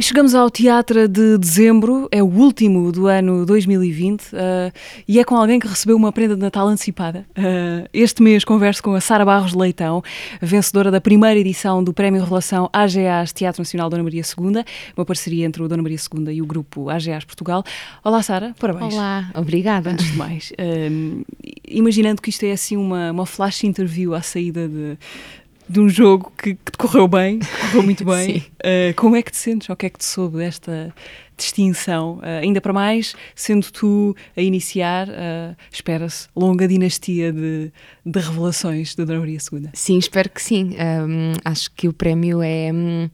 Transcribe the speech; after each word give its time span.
E 0.00 0.02
chegamos 0.02 0.34
ao 0.34 0.50
Teatro 0.50 1.06
de 1.06 1.36
Dezembro, 1.36 2.08
é 2.10 2.22
o 2.22 2.26
último 2.26 2.90
do 2.90 3.06
ano 3.06 3.44
2020 3.44 4.22
uh, 4.22 4.32
e 5.06 5.20
é 5.20 5.24
com 5.24 5.36
alguém 5.36 5.60
que 5.60 5.68
recebeu 5.68 5.94
uma 5.94 6.10
prenda 6.10 6.34
de 6.34 6.40
Natal 6.40 6.66
antecipada. 6.68 7.26
Uh, 7.36 7.86
este 7.92 8.22
mês 8.22 8.42
converso 8.42 8.82
com 8.82 8.94
a 8.94 9.00
Sara 9.02 9.26
Barros 9.26 9.52
Leitão, 9.52 10.02
vencedora 10.40 10.90
da 10.90 11.02
primeira 11.02 11.38
edição 11.38 11.84
do 11.84 11.92
Prémio 11.92 12.24
Relação 12.24 12.70
AGAs 12.72 13.34
Teatro 13.34 13.60
Nacional 13.60 13.90
Dona 13.90 14.02
Maria 14.02 14.22
II, 14.22 14.64
uma 14.96 15.04
parceria 15.04 15.44
entre 15.44 15.62
o 15.62 15.68
Dona 15.68 15.82
Maria 15.82 15.98
II 15.98 16.34
e 16.34 16.40
o 16.40 16.46
grupo 16.46 16.88
AGAs 16.88 17.26
Portugal. 17.26 17.62
Olá 18.02 18.22
Sara, 18.22 18.54
parabéns. 18.58 18.94
Olá, 18.94 19.30
obrigada. 19.34 19.90
Antes 19.90 20.10
de 20.10 20.16
mais, 20.16 20.50
uh, 20.52 21.26
imaginando 21.68 22.22
que 22.22 22.30
isto 22.30 22.46
é 22.46 22.52
assim 22.52 22.78
uma, 22.78 23.10
uma 23.10 23.26
flash 23.26 23.64
interview 23.64 24.14
à 24.14 24.22
saída 24.22 24.66
de, 24.66 24.96
de 25.70 25.78
um 25.78 25.88
jogo 25.88 26.32
que, 26.36 26.54
que 26.54 26.72
te 26.72 26.78
correu 26.78 27.06
bem, 27.06 27.38
que 27.38 27.46
correu 27.46 27.82
muito 27.84 28.04
bem. 28.04 28.38
uh, 28.58 28.94
como 28.96 29.14
é 29.14 29.22
que 29.22 29.30
te 29.30 29.36
sentes? 29.36 29.68
O 29.68 29.76
que 29.76 29.86
é 29.86 29.90
que 29.90 29.98
te 29.98 30.04
soube 30.04 30.38
desta 30.38 30.92
distinção? 31.36 32.18
Uh, 32.18 32.42
ainda 32.42 32.60
para 32.60 32.72
mais, 32.72 33.14
sendo 33.36 33.70
tu 33.70 34.16
a 34.36 34.40
iniciar, 34.40 35.08
uh, 35.08 35.56
espera-se, 35.70 36.26
longa 36.34 36.66
dinastia 36.66 37.32
de, 37.32 37.70
de 38.04 38.18
revelações 38.18 38.96
da 38.96 39.04
Dona 39.04 39.20
Maria 39.20 39.38
II. 39.52 39.68
Sim, 39.72 39.98
espero 39.98 40.28
que 40.28 40.42
sim. 40.42 40.74
Um, 40.74 41.32
acho 41.44 41.70
que 41.72 41.86
o 41.86 41.92
prémio 41.92 42.42
é. 42.42 42.72
Um 42.72 43.08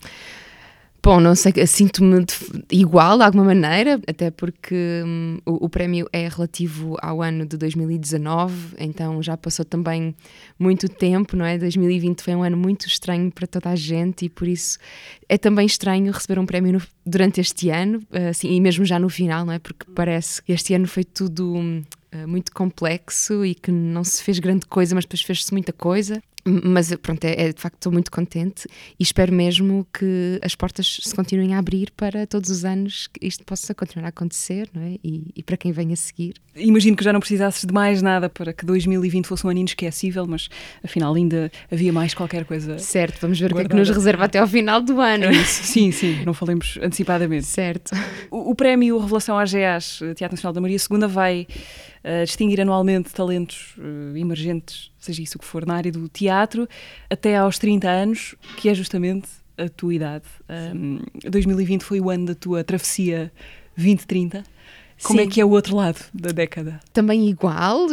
Bom, 1.07 1.21
não 1.21 1.37
sei, 1.37 1.53
sinto-me 1.69 2.27
igual 2.69 3.17
de 3.17 3.23
alguma 3.23 3.45
maneira, 3.45 4.01
até 4.09 4.29
porque 4.29 4.75
hum, 5.07 5.39
o, 5.47 5.67
o, 5.67 5.69
prémio 5.69 6.09
é 6.13 6.27
relativo 6.27 6.97
ao 7.01 7.23
ano 7.23 7.47
de 7.47 7.57
2019, 7.57 8.75
então 8.77 9.23
já 9.23 9.37
passou 9.37 9.65
também 9.65 10.17
muito 10.59 10.89
tempo, 10.89 11.37
não 11.37 11.45
é? 11.45 11.59
2020 11.59 12.23
foi 12.23 12.35
um 12.35 12.43
ano 12.43 12.57
muito 12.57 12.89
estranho 12.89 13.31
para 13.31 13.47
toda 13.47 13.71
a 13.71 13.77
gente 13.77 14.25
e 14.25 14.29
por 14.29 14.49
isso 14.49 14.81
é 15.29 15.39
também 15.39 15.65
estranho 15.65 16.13
receber 16.13 16.41
um 16.41 16.45
prémio 16.45 16.73
no, 16.73 16.83
durante 17.07 17.41
este 17.41 17.71
ano, 17.71 18.03
assim, 18.29 18.51
e 18.51 18.61
mesmo 18.61 18.85
já 18.85 18.99
no 18.99 19.09
final, 19.09 19.47
não 19.47 19.53
é? 19.53 19.61
Porque 19.61 19.87
parece 19.95 20.43
que 20.43 20.53
este 20.53 20.75
ano 20.75 20.89
foi 20.89 21.05
tudo 21.05 21.55
hum, 21.55 21.85
muito 22.27 22.51
complexo 22.51 23.45
e 23.45 23.55
que 23.55 23.71
não 23.71 24.03
se 24.03 24.25
fez 24.25 24.41
grande 24.41 24.67
coisa, 24.67 24.93
mas 24.93 25.05
depois 25.05 25.23
fez-se 25.23 25.53
muita 25.53 25.73
coisa. 25.73 26.21
Mas 26.47 26.95
pronto, 27.03 27.25
é, 27.25 27.49
é, 27.49 27.53
de 27.53 27.61
facto 27.61 27.75
estou 27.75 27.93
muito 27.93 28.11
contente 28.11 28.69
e 28.99 29.03
espero 29.03 29.33
mesmo 29.33 29.85
que 29.93 30.39
as 30.43 30.55
portas 30.55 31.01
se 31.03 31.15
continuem 31.15 31.55
a 31.55 31.59
abrir 31.59 31.91
para 31.97 32.25
todos 32.25 32.51
os 32.51 32.65
anos 32.65 33.09
que 33.09 33.27
isto 33.27 33.45
possa 33.45 33.75
continuar 33.75 34.07
a 34.07 34.09
acontecer 34.11 34.69
não 34.73 34.83
é? 34.83 34.97
e, 35.03 35.33
e 35.35 35.43
para 35.43 35.57
quem 35.57 35.73
vem 35.73 35.93
a 35.93 35.97
seguir. 35.97 36.35
Imagino 36.55 36.97
que 36.97 37.03
já 37.03 37.13
não 37.13 37.19
precisasses 37.19 37.65
de 37.65 37.75
mais 37.75 38.01
nada 38.01 38.29
para 38.29 38.53
que 38.53 38.65
2020 38.65 39.27
fosse 39.27 39.45
um 39.47 39.51
ano 39.51 39.59
inesquecível, 39.59 40.25
mas 40.27 40.49
afinal 40.85 41.13
ainda 41.15 41.51
havia 41.71 41.93
mais 41.93 42.15
qualquer 42.15 42.45
coisa. 42.45 42.79
Certo, 42.79 43.21
vamos 43.21 43.41
ver 43.41 43.53
guardada. 43.53 43.67
o 43.67 43.69
que 43.69 43.75
é 43.75 43.85
que 43.85 43.89
nos 43.89 43.97
reserva 43.97 44.25
até 44.25 44.39
ao 44.39 44.47
final 44.47 44.81
do 44.81 45.01
ano. 45.01 45.27
sim, 45.45 45.91
sim, 45.91 46.25
não 46.25 46.33
falemos 46.33 46.79
antecipadamente. 46.81 47.47
Certo. 47.47 47.91
O, 48.31 48.53
o 48.53 48.55
prémio 48.55 48.99
Revelação 48.99 49.37
AGAs 49.37 49.99
Teatro 50.17 50.37
Nacional 50.37 50.53
da 50.53 50.61
Maria 50.61 50.79
II 50.79 51.09
vai 51.09 51.47
uh, 52.07 52.25
distinguir 52.25 52.61
anualmente 52.61 53.13
talentos 53.13 53.75
uh, 53.79 54.17
emergentes, 54.17 54.91
seja 54.99 55.23
isso 55.23 55.37
o 55.37 55.41
que 55.41 55.45
for, 55.45 55.67
na 55.67 55.75
área 55.75 55.91
do 55.91 56.09
teatro, 56.09 56.69
até 57.11 57.37
aos 57.37 57.59
30 57.59 57.89
anos, 57.89 58.35
que 58.57 58.69
é 58.69 58.75
justamente 58.75 59.29
a 59.59 59.69
tua 59.69 59.95
idade. 59.95 60.25
Um, 60.75 61.01
2020 61.29 61.83
foi 61.83 62.01
o 62.01 62.11
ano 62.11 62.27
da 62.27 62.35
tua 62.35 62.63
travessia 62.63 63.33
2030. 63.77 64.45
Como 65.03 65.21
é 65.21 65.25
Sim. 65.25 65.29
é 65.29 65.31
que 65.31 65.41
é 65.41 65.45
o 65.45 65.51
outro 65.51 65.77
lado 65.77 65.99
da 66.15 66.31
década? 66.31 66.81
Também 66.93 67.29
igual, 67.29 67.87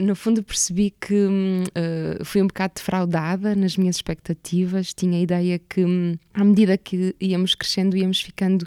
no 0.00 0.16
fundo 0.16 0.42
percebi 0.42 0.92
que 1.00 1.14
uh, 1.14 2.24
fui 2.24 2.42
um 2.42 2.48
bocado 2.48 2.74
defraudada 2.74 3.54
nas 3.54 3.76
minhas 3.76 3.96
expectativas, 3.96 4.92
tinha 4.92 5.16
a 5.18 5.20
ideia 5.20 5.60
que 5.60 5.84
hum, 5.84 6.16
à 6.34 6.42
medida 6.42 6.76
que 6.76 7.14
íamos 7.20 7.54
crescendo 7.54 7.96
íamos 7.96 8.20
ficando 8.20 8.66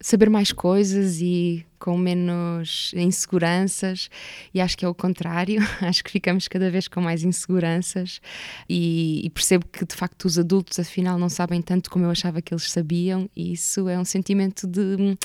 saber 0.00 0.28
mais 0.28 0.50
coisas 0.50 1.20
e 1.20 1.64
com 1.78 1.96
menos 1.96 2.92
inseguranças 2.94 4.08
e 4.52 4.60
acho 4.60 4.76
que 4.76 4.84
é 4.84 4.88
o 4.88 4.94
contrário, 4.94 5.60
acho 5.82 6.02
que 6.02 6.10
ficamos 6.10 6.48
cada 6.48 6.70
vez 6.70 6.88
com 6.88 7.00
mais 7.00 7.24
inseguranças 7.24 8.20
e, 8.68 9.24
e, 9.24 9.30
percebo 9.30 9.66
que 9.66 9.84
de 9.84 9.94
facto 9.94 10.24
os 10.24 10.38
adultos 10.38 10.78
afinal 10.78 11.18
não 11.18 11.28
sabem 11.28 11.60
tanto 11.60 11.90
como 11.90 12.04
eu 12.04 12.10
achava 12.10 12.40
que 12.40 12.54
eles 12.54 12.70
sabiam 12.70 13.28
e 13.36 13.52
isso 13.52 13.88
é 13.88 13.98
um 13.98 14.04
sentimento 14.04 14.66
de 14.66 14.80
hum, 14.80 15.16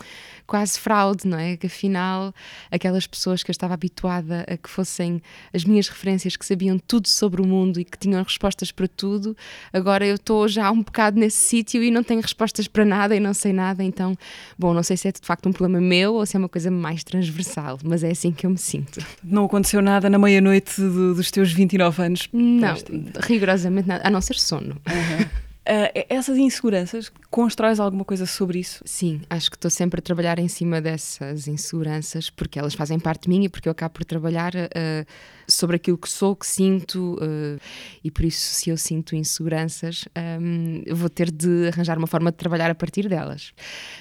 quase 0.45 0.79
fraude, 0.79 1.27
não 1.27 1.37
é? 1.37 1.55
Que 1.55 1.67
afinal 1.67 2.33
aquelas 2.71 3.05
pessoas 3.07 3.43
que 3.43 3.49
eu 3.49 3.53
estava 3.53 3.73
habituada 3.73 4.45
a 4.47 4.57
que 4.57 4.69
fossem 4.69 5.21
as 5.53 5.63
minhas 5.63 5.87
referências 5.87 6.35
que 6.35 6.45
sabiam 6.45 6.77
tudo 6.79 7.07
sobre 7.07 7.41
o 7.41 7.47
mundo 7.47 7.79
e 7.79 7.85
que 7.85 7.97
tinham 7.97 8.21
respostas 8.23 8.71
para 8.71 8.87
tudo, 8.87 9.35
agora 9.71 10.05
eu 10.05 10.15
estou 10.15 10.47
já 10.47 10.71
um 10.71 10.81
bocado 10.81 11.19
nesse 11.19 11.37
sítio 11.37 11.83
e 11.83 11.91
não 11.91 12.03
tenho 12.03 12.21
respostas 12.21 12.67
para 12.67 12.83
nada 12.83 13.15
e 13.15 13.19
não 13.19 13.33
sei 13.33 13.53
nada, 13.53 13.83
então, 13.83 14.15
bom, 14.57 14.73
não 14.73 14.83
sei 14.83 14.97
se 14.97 15.07
é 15.07 15.11
de 15.11 15.19
facto 15.21 15.47
um 15.47 15.53
problema 15.53 15.79
meu 15.79 16.15
ou 16.15 16.25
se 16.25 16.35
é 16.35 16.39
uma 16.39 16.48
coisa 16.49 16.69
mais 16.71 17.03
transversal, 17.03 17.79
mas 17.83 18.03
é 18.03 18.11
assim 18.11 18.31
que 18.31 18.45
eu 18.45 18.49
me 18.49 18.57
sinto. 18.57 18.99
Não 19.23 19.45
aconteceu 19.45 19.81
nada 19.81 20.09
na 20.09 20.17
meia-noite 20.17 20.81
dos 20.81 21.31
teus 21.31 21.51
29 21.51 22.01
anos? 22.03 22.29
Não, 22.33 22.75
rigorosamente 23.21 23.87
nada, 23.87 24.05
a 24.05 24.09
não 24.09 24.21
ser 24.21 24.35
sono. 24.35 24.75
Uhum. 24.87 25.25
Uh, 25.69 26.05
essas 26.09 26.35
inseguranças, 26.35 27.11
constróis 27.29 27.79
alguma 27.79 28.03
coisa 28.03 28.25
sobre 28.25 28.57
isso? 28.57 28.81
Sim, 28.85 29.21
acho 29.29 29.51
que 29.51 29.55
estou 29.55 29.69
sempre 29.69 29.99
a 29.99 30.01
trabalhar 30.01 30.39
em 30.39 30.47
cima 30.47 30.81
dessas 30.81 31.47
inseguranças, 31.47 32.27
porque 32.27 32.57
elas 32.57 32.73
fazem 32.73 32.99
parte 32.99 33.23
de 33.23 33.29
mim 33.29 33.43
e 33.43 33.49
porque 33.49 33.69
eu 33.69 33.71
acabo 33.71 33.93
por 33.93 34.03
trabalhar 34.03 34.55
uh, 34.55 35.05
sobre 35.47 35.75
aquilo 35.75 35.95
que 35.95 36.09
sou, 36.09 36.35
que 36.35 36.47
sinto, 36.47 37.19
uh, 37.21 37.61
e 38.03 38.09
por 38.09 38.25
isso, 38.25 38.55
se 38.55 38.71
eu 38.71 38.77
sinto 38.77 39.15
inseguranças, 39.15 40.05
um, 40.41 40.83
vou 40.91 41.07
ter 41.07 41.29
de 41.29 41.67
arranjar 41.67 41.99
uma 41.99 42.07
forma 42.07 42.31
de 42.31 42.37
trabalhar 42.37 42.71
a 42.71 42.75
partir 42.75 43.07
delas. 43.07 43.53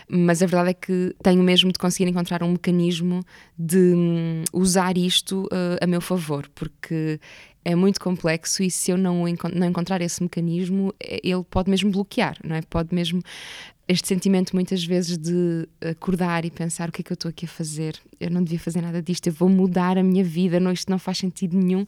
Mas 0.08 0.42
a 0.42 0.46
verdade 0.46 0.70
é 0.70 0.74
que 0.74 1.14
tenho 1.22 1.42
mesmo 1.42 1.70
de 1.70 1.78
conseguir 1.78 2.08
encontrar 2.08 2.42
um 2.42 2.52
mecanismo 2.52 3.22
de 3.58 3.92
um, 3.94 4.42
usar 4.54 4.96
isto 4.96 5.46
a 5.82 5.86
meu 5.86 6.00
favor, 6.00 6.48
porque 6.54 7.20
é 7.64 7.74
muito 7.74 8.00
complexo 8.00 8.62
e 8.62 8.70
se 8.70 8.90
eu 8.90 8.96
não, 8.96 9.24
não 9.54 9.66
encontrar 9.66 10.00
esse 10.00 10.22
mecanismo, 10.22 10.94
é, 11.00 11.20
ele 11.22 11.44
pode 11.44 11.70
mesmo 11.70 11.90
bloquear, 11.90 12.36
não 12.44 12.56
é? 12.56 12.62
Pode 12.62 12.94
mesmo 12.94 13.22
este 13.88 14.06
sentimento 14.06 14.54
muitas 14.54 14.84
vezes 14.84 15.16
de 15.16 15.66
acordar 15.80 16.44
e 16.44 16.50
pensar 16.50 16.90
o 16.90 16.92
que 16.92 17.00
é 17.00 17.04
que 17.04 17.10
eu 17.10 17.14
estou 17.14 17.30
aqui 17.30 17.46
a 17.46 17.48
fazer, 17.48 17.98
eu 18.20 18.30
não 18.30 18.44
devia 18.44 18.58
fazer 18.58 18.82
nada 18.82 19.00
disto, 19.00 19.26
eu 19.28 19.32
vou 19.32 19.48
mudar 19.48 19.96
a 19.96 20.02
minha 20.02 20.22
vida, 20.22 20.60
não, 20.60 20.70
isto 20.70 20.90
não 20.90 20.98
faz 20.98 21.18
sentido 21.18 21.56
nenhum, 21.56 21.86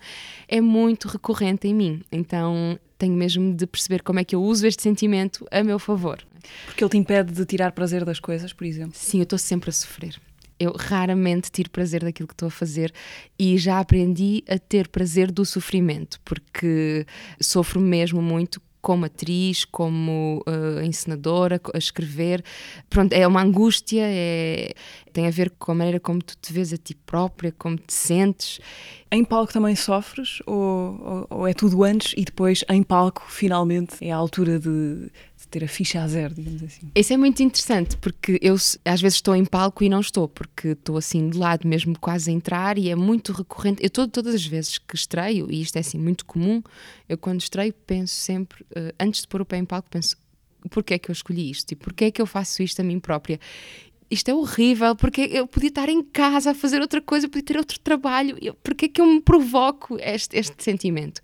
é 0.48 0.62
muito 0.62 1.08
recorrente 1.08 1.69
em 1.69 1.75
mim. 1.75 2.02
Então 2.10 2.78
tenho 2.97 3.14
mesmo 3.14 3.54
de 3.54 3.66
perceber 3.66 4.02
como 4.02 4.19
é 4.19 4.25
que 4.25 4.34
eu 4.34 4.42
uso 4.42 4.66
este 4.66 4.82
sentimento 4.82 5.47
a 5.50 5.62
meu 5.62 5.78
favor. 5.78 6.25
Porque 6.64 6.82
ele 6.82 6.91
te 6.91 6.97
impede 6.97 7.32
de 7.32 7.44
tirar 7.44 7.72
prazer 7.72 8.04
das 8.04 8.19
coisas, 8.19 8.52
por 8.52 8.64
exemplo? 8.64 8.92
Sim, 8.94 9.19
eu 9.19 9.25
estou 9.25 9.38
sempre 9.38 9.69
a 9.69 9.72
sofrer 9.72 10.19
eu 10.60 10.75
raramente 10.78 11.50
tiro 11.50 11.71
prazer 11.71 12.04
daquilo 12.04 12.28
que 12.28 12.34
estou 12.34 12.48
a 12.48 12.50
fazer 12.50 12.93
e 13.38 13.56
já 13.56 13.81
aprendi 13.81 14.44
a 14.47 14.59
ter 14.59 14.88
prazer 14.88 15.32
do 15.32 15.44
sofrimento, 15.44 16.21
porque 16.22 17.06
sofro 17.41 17.81
mesmo 17.81 18.21
muito 18.21 18.60
como 18.81 19.04
atriz, 19.04 19.65
como 19.65 20.43
uh, 20.47 20.82
encenadora, 20.82 21.60
a 21.75 21.78
escrever. 21.78 22.43
Pronto, 22.88 23.12
é 23.12 23.26
uma 23.26 23.43
angústia, 23.43 24.03
é, 24.04 24.72
tem 25.12 25.26
a 25.26 25.31
ver 25.31 25.50
com 25.50 25.72
a 25.72 25.75
maneira 25.75 26.00
como 26.00 26.22
tu 26.22 26.34
te 26.41 26.53
vês 26.53 26.72
a 26.72 26.76
ti 26.76 26.94
própria, 26.94 27.53
como 27.53 27.76
te 27.76 27.93
sentes. 27.93 28.59
Em 29.12 29.25
palco 29.25 29.53
também 29.53 29.76
sofres 29.76 30.41
ou, 30.47 30.56
ou, 30.56 31.26
ou 31.31 31.47
é 31.47 31.53
tudo 31.53 31.84
antes 31.84 32.15
e 32.16 32.25
depois 32.25 32.65
em 32.69 32.82
palco 32.82 33.25
finalmente 33.28 33.97
é 34.00 34.12
a 34.12 34.16
altura 34.16 34.59
de 34.59 35.10
ter 35.50 35.65
a 35.65 35.69
ficha 35.69 36.03
a 36.03 36.09
zero, 36.09 36.34
digamos 36.34 36.62
assim. 36.62 36.91
Isso 36.94 37.12
é 37.12 37.16
muito 37.16 37.43
interessante, 37.43 37.97
porque 37.97 38.38
eu 38.41 38.55
às 38.55 39.00
vezes 39.00 39.16
estou 39.16 39.34
em 39.34 39.44
palco 39.44 39.83
e 39.83 39.88
não 39.88 40.00
estou, 40.00 40.28
porque 40.28 40.69
estou 40.69 40.97
assim 40.97 41.28
de 41.28 41.37
lado 41.37 41.66
mesmo 41.66 41.99
quase 41.99 42.31
a 42.31 42.33
entrar 42.33 42.78
e 42.78 42.88
é 42.88 42.94
muito 42.94 43.33
recorrente. 43.33 43.83
Eu 43.83 43.91
todo, 43.91 44.11
todas 44.11 44.35
as 44.35 44.47
vezes 44.47 44.79
que 44.79 44.94
estreio, 44.94 45.50
e 45.50 45.61
isto 45.61 45.76
é 45.76 45.81
assim 45.81 45.99
muito 45.99 46.25
comum, 46.25 46.62
eu 47.08 47.19
quando 47.19 47.41
estreio 47.41 47.73
penso 47.87 48.14
sempre, 48.14 48.62
uh, 48.70 48.94
antes 48.99 49.23
de 49.23 49.29
pôr 49.29 49.41
o 49.41 49.44
pé 49.44 49.58
em 49.58 49.64
palco, 49.64 49.88
penso 49.91 50.17
porquê 50.69 50.94
é 50.94 50.99
que 50.99 51.11
eu 51.11 51.12
escolhi 51.12 51.50
isto 51.50 51.73
e 51.73 51.76
porquê 51.76 52.06
é 52.06 52.11
que 52.11 52.20
eu 52.20 52.26
faço 52.26 52.62
isto 52.62 52.81
a 52.81 52.85
mim 52.85 53.00
própria 53.00 53.41
isto 54.10 54.28
é 54.28 54.34
horrível, 54.34 54.96
porque 54.96 55.20
eu 55.32 55.46
podia 55.46 55.68
estar 55.68 55.88
em 55.88 56.02
casa 56.02 56.50
a 56.50 56.54
fazer 56.54 56.80
outra 56.80 57.00
coisa, 57.00 57.28
podia 57.28 57.44
ter 57.44 57.56
outro 57.56 57.78
trabalho, 57.78 58.36
eu, 58.40 58.54
porque 58.54 58.86
é 58.86 58.88
que 58.88 59.00
eu 59.00 59.06
me 59.06 59.20
provoco 59.20 59.96
este, 60.00 60.36
este 60.36 60.62
sentimento? 60.62 61.20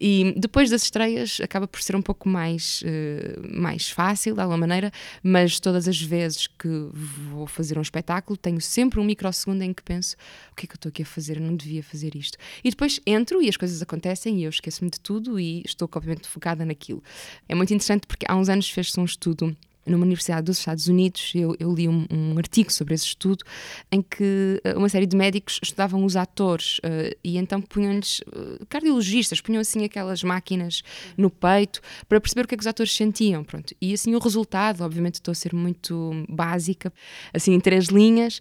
E 0.00 0.34
depois 0.36 0.70
das 0.70 0.82
estreias 0.82 1.40
acaba 1.42 1.68
por 1.68 1.82
ser 1.82 1.94
um 1.94 2.00
pouco 2.00 2.28
mais, 2.28 2.82
uh, 2.82 3.54
mais 3.54 3.90
fácil, 3.90 4.34
de 4.34 4.40
alguma 4.40 4.56
maneira, 4.56 4.90
mas 5.22 5.60
todas 5.60 5.86
as 5.86 6.00
vezes 6.00 6.46
que 6.46 6.68
vou 6.92 7.46
fazer 7.46 7.76
um 7.76 7.82
espetáculo 7.82 8.36
tenho 8.36 8.60
sempre 8.60 8.98
um 8.98 9.04
microsegundo 9.04 9.62
em 9.62 9.74
que 9.74 9.82
penso 9.82 10.16
o 10.52 10.54
que 10.54 10.64
é 10.64 10.66
que 10.66 10.72
eu 10.72 10.76
estou 10.76 10.88
aqui 10.88 11.02
a 11.02 11.06
fazer, 11.06 11.36
eu 11.36 11.42
não 11.42 11.54
devia 11.54 11.82
fazer 11.82 12.16
isto. 12.16 12.38
E 12.64 12.70
depois 12.70 12.98
entro 13.06 13.42
e 13.42 13.48
as 13.48 13.58
coisas 13.58 13.82
acontecem 13.82 14.40
e 14.40 14.44
eu 14.44 14.50
esqueço-me 14.50 14.90
de 14.90 15.00
tudo 15.00 15.38
e 15.38 15.62
estou 15.66 15.86
completamente 15.86 16.28
focada 16.28 16.64
naquilo. 16.64 17.02
É 17.46 17.54
muito 17.54 17.74
interessante 17.74 18.06
porque 18.06 18.24
há 18.26 18.34
uns 18.34 18.48
anos 18.48 18.70
fez-se 18.70 18.98
um 18.98 19.04
estudo 19.04 19.54
numa 19.84 20.04
universidade 20.04 20.46
dos 20.46 20.58
Estados 20.58 20.86
Unidos, 20.86 21.32
eu, 21.34 21.56
eu 21.58 21.72
li 21.74 21.88
um, 21.88 22.06
um, 22.10 22.38
artigo 22.38 22.72
sobre 22.72 22.94
esse 22.94 23.06
estudo, 23.06 23.44
em 23.90 24.00
que 24.00 24.62
uh, 24.64 24.78
uma 24.78 24.88
série 24.88 25.06
de 25.06 25.16
médicos 25.16 25.58
estudavam 25.62 26.04
os 26.04 26.16
atores 26.16 26.78
uh, 26.78 27.16
e 27.22 27.36
então 27.36 27.60
punham-lhes, 27.60 28.20
uh, 28.20 28.64
cardiologistas, 28.68 29.40
punham 29.40 29.60
assim 29.60 29.84
aquelas 29.84 30.22
máquinas 30.22 30.82
no 31.16 31.30
peito 31.30 31.80
para 32.08 32.20
perceber 32.20 32.44
o 32.44 32.48
que 32.48 32.54
é 32.54 32.58
que 32.58 32.62
os 32.62 32.66
atores 32.66 32.92
sentiam, 32.94 33.42
pronto. 33.42 33.74
E 33.80 33.92
assim 33.92 34.14
o 34.14 34.18
resultado, 34.18 34.82
obviamente 34.82 35.14
estou 35.14 35.32
a 35.32 35.34
ser 35.34 35.54
muito 35.54 36.12
básica, 36.28 36.92
assim 37.32 37.52
em 37.52 37.60
três 37.60 37.86
linhas, 37.86 38.40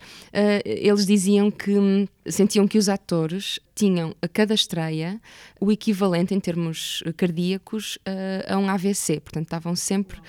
eles 0.64 1.06
diziam 1.06 1.50
que 1.50 1.72
hum, 1.72 2.08
sentiam 2.26 2.68
que 2.68 2.78
os 2.78 2.88
atores 2.90 3.60
tinham 3.74 4.16
a 4.22 4.28
cada 4.28 4.54
estreia 4.54 5.20
o 5.60 5.72
equivalente 5.72 6.36
em 6.36 6.40
termos 6.40 7.04
cardíacos 7.18 7.98
a, 8.06 8.54
a 8.54 8.58
um 8.58 8.70
AVC, 8.70 9.20
portanto 9.20 9.46
estavam 9.46 9.76
sempre 9.76 10.20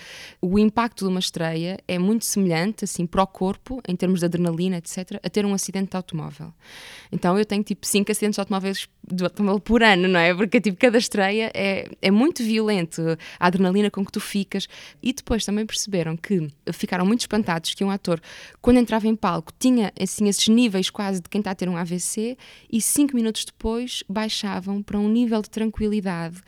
o 0.41 0.59
impacto 0.59 1.05
de 1.05 1.11
uma 1.11 1.21
estreia 1.21 1.79
é 1.87 1.99
muito 1.99 2.25
semelhante 2.25 2.85
assim 2.85 3.05
para 3.05 3.23
o 3.23 3.27
corpo 3.27 3.83
em 3.87 3.95
termos 3.95 4.21
de 4.21 4.27
adrenalina 4.27 4.77
etc 4.77 5.21
a 5.23 5.29
ter 5.29 5.45
um 5.45 5.53
acidente 5.53 5.91
de 5.91 5.97
automóvel. 5.97 6.53
Então 7.11 7.39
eu 7.39 7.45
tenho 7.45 7.63
tipo 7.63 7.87
cinco 7.87 8.11
acidentes 8.11 8.37
de 8.37 8.41
automóveis 8.41 8.89
de 9.07 9.25
automóvel 9.25 9.61
por 9.61 9.83
ano, 9.83 10.09
não 10.09 10.21
é? 10.21 10.35
Porque 10.35 10.61
tipo 10.61 10.79
cada 10.79 10.97
estreia 10.97 11.51
é, 11.55 11.89
é 12.01 12.11
muito 12.11 12.43
violento 12.43 13.03
a 13.39 13.47
adrenalina 13.47 13.91
com 13.91 14.05
que 14.05 14.13
tu 14.13 14.21
ficas 14.21 14.69
e 15.03 15.13
depois 15.13 15.45
também 15.45 15.67
perceberam 15.67 16.17
que 16.17 16.49
ficaram 16.73 17.05
muito 17.05 17.21
espantados 17.21 17.75
que 17.75 17.85
um 17.85 17.91
ator 17.91 18.21
quando 18.61 18.79
entrava 18.79 19.07
em 19.07 19.17
palco 19.17 19.53
tinha 19.59 19.93
assim 20.01 20.29
esses 20.29 20.49
níveis 20.49 20.89
quase 20.89 21.21
de 21.21 21.29
quem 21.29 21.41
está 21.41 21.51
a 21.51 21.55
ter 21.55 21.69
um 21.69 21.77
AVC 21.83 22.37
e 22.71 22.81
cinco 22.81 23.15
minutos 23.15 23.45
depois 23.45 24.03
baixavam 24.09 24.83
para 24.83 24.99
um 24.99 25.09
nível 25.09 25.43
de 25.43 25.51
tranquilidade 25.51 26.41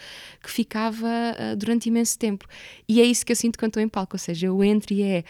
que 0.42 0.50
ficava 0.50 1.06
uh, 1.06 1.56
durante 1.56 1.88
imenso 1.88 2.18
tempo. 2.18 2.46
E 2.88 3.00
é 3.00 3.04
isso 3.04 3.24
que 3.24 3.32
eu 3.32 3.36
sinto 3.36 3.58
quando 3.58 3.70
estou 3.70 3.82
em 3.82 3.88
palco, 3.88 4.14
ou 4.14 4.18
seja, 4.18 4.46
eu 4.46 4.64
entro 4.64 4.94
e 4.94 5.02
é 5.02 5.24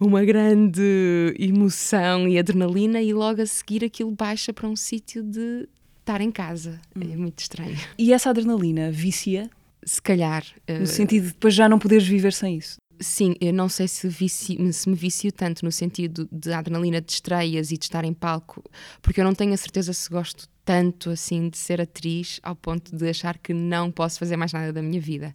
uma 0.00 0.24
grande 0.24 1.34
emoção 1.38 2.28
e 2.28 2.38
adrenalina 2.38 3.02
e 3.02 3.12
logo 3.12 3.42
a 3.42 3.46
seguir 3.46 3.84
aquilo 3.84 4.10
baixa 4.10 4.52
para 4.52 4.68
um 4.68 4.76
sítio 4.76 5.22
de 5.22 5.68
estar 6.00 6.20
em 6.20 6.30
casa. 6.30 6.80
Hum. 6.94 7.00
É 7.12 7.16
muito 7.16 7.40
estranho. 7.40 7.76
E 7.98 8.12
essa 8.12 8.30
adrenalina 8.30 8.90
vicia? 8.92 9.50
Se 9.84 10.00
calhar. 10.00 10.44
No 10.68 10.82
uh... 10.82 10.86
sentido 10.86 11.24
de 11.24 11.32
depois 11.32 11.54
já 11.54 11.68
não 11.68 11.78
poderes 11.78 12.06
viver 12.06 12.32
sem 12.32 12.58
isso? 12.58 12.76
Sim, 12.98 13.34
eu 13.40 13.52
não 13.52 13.68
sei 13.68 13.86
se, 13.88 14.08
vici, 14.08 14.56
se 14.72 14.88
me 14.88 14.94
vicio 14.94 15.30
tanto 15.30 15.64
no 15.64 15.70
sentido 15.70 16.28
de 16.32 16.52
adrenalina 16.52 17.00
de 17.00 17.12
estreias 17.12 17.70
e 17.70 17.76
de 17.76 17.84
estar 17.84 18.04
em 18.04 18.14
palco, 18.14 18.62
porque 19.02 19.20
eu 19.20 19.24
não 19.24 19.34
tenho 19.34 19.52
a 19.52 19.56
certeza 19.56 19.92
se 19.92 20.08
gosto 20.08 20.48
tanto 20.64 21.10
assim 21.10 21.48
de 21.48 21.56
ser 21.56 21.80
atriz 21.80 22.40
ao 22.42 22.56
ponto 22.56 22.94
de 22.96 23.08
achar 23.08 23.38
que 23.38 23.54
não 23.54 23.90
posso 23.90 24.18
fazer 24.18 24.36
mais 24.36 24.52
nada 24.52 24.72
da 24.72 24.82
minha 24.82 25.00
vida. 25.00 25.32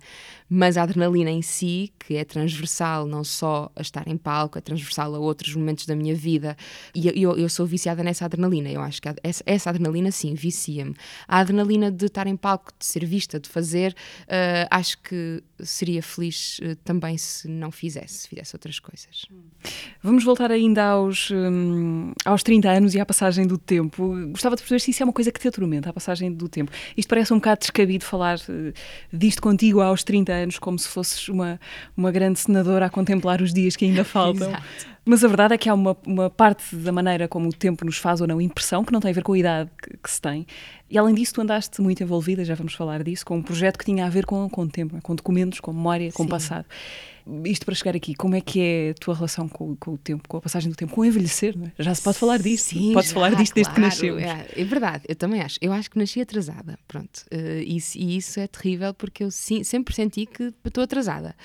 Mas 0.53 0.75
a 0.75 0.83
adrenalina 0.83 1.31
em 1.31 1.41
si, 1.41 1.93
que 1.97 2.15
é 2.17 2.25
transversal 2.25 3.07
não 3.07 3.23
só 3.23 3.71
a 3.73 3.81
estar 3.81 4.05
em 4.05 4.17
palco, 4.17 4.57
é 4.57 4.61
transversal 4.61 5.15
a 5.15 5.19
outros 5.19 5.55
momentos 5.55 5.85
da 5.85 5.95
minha 5.95 6.13
vida, 6.13 6.57
e 6.93 7.07
eu, 7.23 7.37
eu 7.37 7.47
sou 7.47 7.65
viciada 7.65 8.03
nessa 8.03 8.25
adrenalina. 8.25 8.69
Eu 8.69 8.81
acho 8.81 9.01
que 9.01 9.07
essa, 9.23 9.41
essa 9.45 9.69
adrenalina, 9.69 10.11
sim, 10.11 10.33
vicia-me. 10.33 10.93
A 11.25 11.39
adrenalina 11.39 11.89
de 11.89 12.05
estar 12.05 12.27
em 12.27 12.35
palco, 12.35 12.73
de 12.77 12.85
ser 12.85 13.05
vista, 13.05 13.39
de 13.39 13.47
fazer, 13.47 13.95
uh, 14.23 14.67
acho 14.69 14.97
que 15.01 15.41
seria 15.59 16.03
feliz 16.03 16.59
uh, 16.59 16.75
também 16.83 17.17
se 17.17 17.47
não 17.47 17.71
fizesse, 17.71 18.23
se 18.23 18.27
fizesse 18.27 18.53
outras 18.53 18.77
coisas. 18.77 19.25
Vamos 20.03 20.25
voltar 20.25 20.51
ainda 20.51 20.83
aos, 20.83 21.31
um, 21.31 22.11
aos 22.25 22.43
30 22.43 22.69
anos 22.69 22.93
e 22.93 22.99
à 22.99 23.05
passagem 23.05 23.47
do 23.47 23.57
tempo. 23.57 24.13
Gostava 24.31 24.57
de 24.57 24.63
perceber 24.63 24.79
se 24.79 24.91
isso 24.91 25.01
é 25.01 25.05
uma 25.05 25.13
coisa 25.13 25.31
que 25.31 25.39
te 25.39 25.47
atormenta, 25.47 25.89
a 25.89 25.93
passagem 25.93 26.29
do 26.29 26.49
tempo. 26.49 26.71
Isto 26.97 27.07
parece 27.07 27.33
um 27.33 27.37
bocado 27.37 27.61
descabido 27.61 28.03
falar 28.03 28.37
uh, 28.37 28.73
disto 29.13 29.41
contigo 29.41 29.79
aos 29.79 30.03
30 30.03 30.33
anos, 30.33 30.40
como 30.59 30.77
se 30.77 30.87
fosses 30.87 31.27
uma, 31.27 31.59
uma 31.95 32.11
grande 32.11 32.39
senadora 32.39 32.85
a 32.85 32.89
contemplar 32.89 33.41
os 33.41 33.53
dias 33.53 33.75
que 33.75 33.85
ainda 33.85 34.03
faltam. 34.03 34.51
Mas 35.03 35.23
a 35.23 35.27
verdade 35.27 35.55
é 35.55 35.57
que 35.57 35.67
há 35.67 35.73
uma, 35.73 35.97
uma 36.05 36.29
parte 36.29 36.75
da 36.75 36.91
maneira 36.91 37.27
como 37.27 37.49
o 37.49 37.53
tempo 37.53 37.83
nos 37.83 37.97
faz 37.97 38.21
ou 38.21 38.27
não 38.27 38.39
impressão, 38.39 38.85
que 38.85 38.93
não 38.93 38.99
tem 38.99 39.11
a 39.11 39.13
ver 39.13 39.23
com 39.23 39.33
a 39.33 39.37
idade 39.37 39.69
que, 39.81 39.97
que, 39.97 40.11
se 40.11 40.21
tem. 40.21 40.45
E 40.89 40.97
além 40.97 41.15
disso, 41.15 41.33
tu 41.33 41.41
andaste 41.41 41.81
muito 41.81 42.03
envolvida, 42.03 42.45
já 42.45 42.53
vamos 42.53 42.75
falar 42.75 43.01
disso, 43.03 43.25
com 43.25 43.37
um 43.37 43.41
projeto 43.41 43.79
que 43.79 43.85
tinha 43.85 44.05
a 44.05 44.09
ver 44.09 44.25
com, 44.25 44.47
com 44.47 44.61
o 44.61 44.69
tempo, 44.69 45.01
com 45.01 45.15
documentos, 45.15 45.59
com 45.59 45.73
memória, 45.73 46.11
com 46.11 46.23
o 46.23 46.27
passado 46.27 46.65
isto 47.45 47.65
para 47.65 47.75
chegar 47.75 47.95
aqui, 47.95 48.13
como 48.15 48.35
é 48.35 48.41
que 48.41 48.59
é 48.59 48.89
a 48.91 48.93
tua 48.93 49.15
relação 49.15 49.47
com, 49.47 49.75
com 49.75 49.93
o 49.93 49.97
tempo, 49.97 50.27
com 50.27 50.37
a 50.37 50.41
passagem 50.41 50.69
do 50.69 50.75
tempo, 50.75 50.93
com 50.93 51.01
o 51.01 51.05
envelhecer? 51.05 51.57
Não 51.57 51.67
é? 51.67 51.71
Já 51.79 51.93
se 51.93 52.01
pode 52.01 52.17
falar 52.17 52.39
disto, 52.39 52.69
Sim, 52.69 52.93
pode 52.93 53.07
falar 53.09 53.35
disto 53.35 53.53
desde 53.53 53.73
claro, 53.73 53.75
que 53.75 53.81
nascemos. 53.81 54.23
É, 54.23 54.61
é, 54.61 54.63
verdade, 54.63 55.03
eu 55.07 55.15
também 55.15 55.41
acho. 55.41 55.57
Eu 55.61 55.71
acho 55.73 55.89
que 55.89 55.97
nasci 55.97 56.21
atrasada, 56.21 56.77
pronto. 56.87 57.25
Uh, 57.33 57.61
isso, 57.65 57.97
e 57.97 58.17
isso 58.17 58.39
é 58.39 58.47
terrível 58.47 58.93
porque 58.93 59.23
eu 59.23 59.31
sim, 59.31 59.63
sempre 59.63 59.93
senti 59.93 60.25
que 60.25 60.53
estou 60.65 60.83
atrasada. 60.83 61.35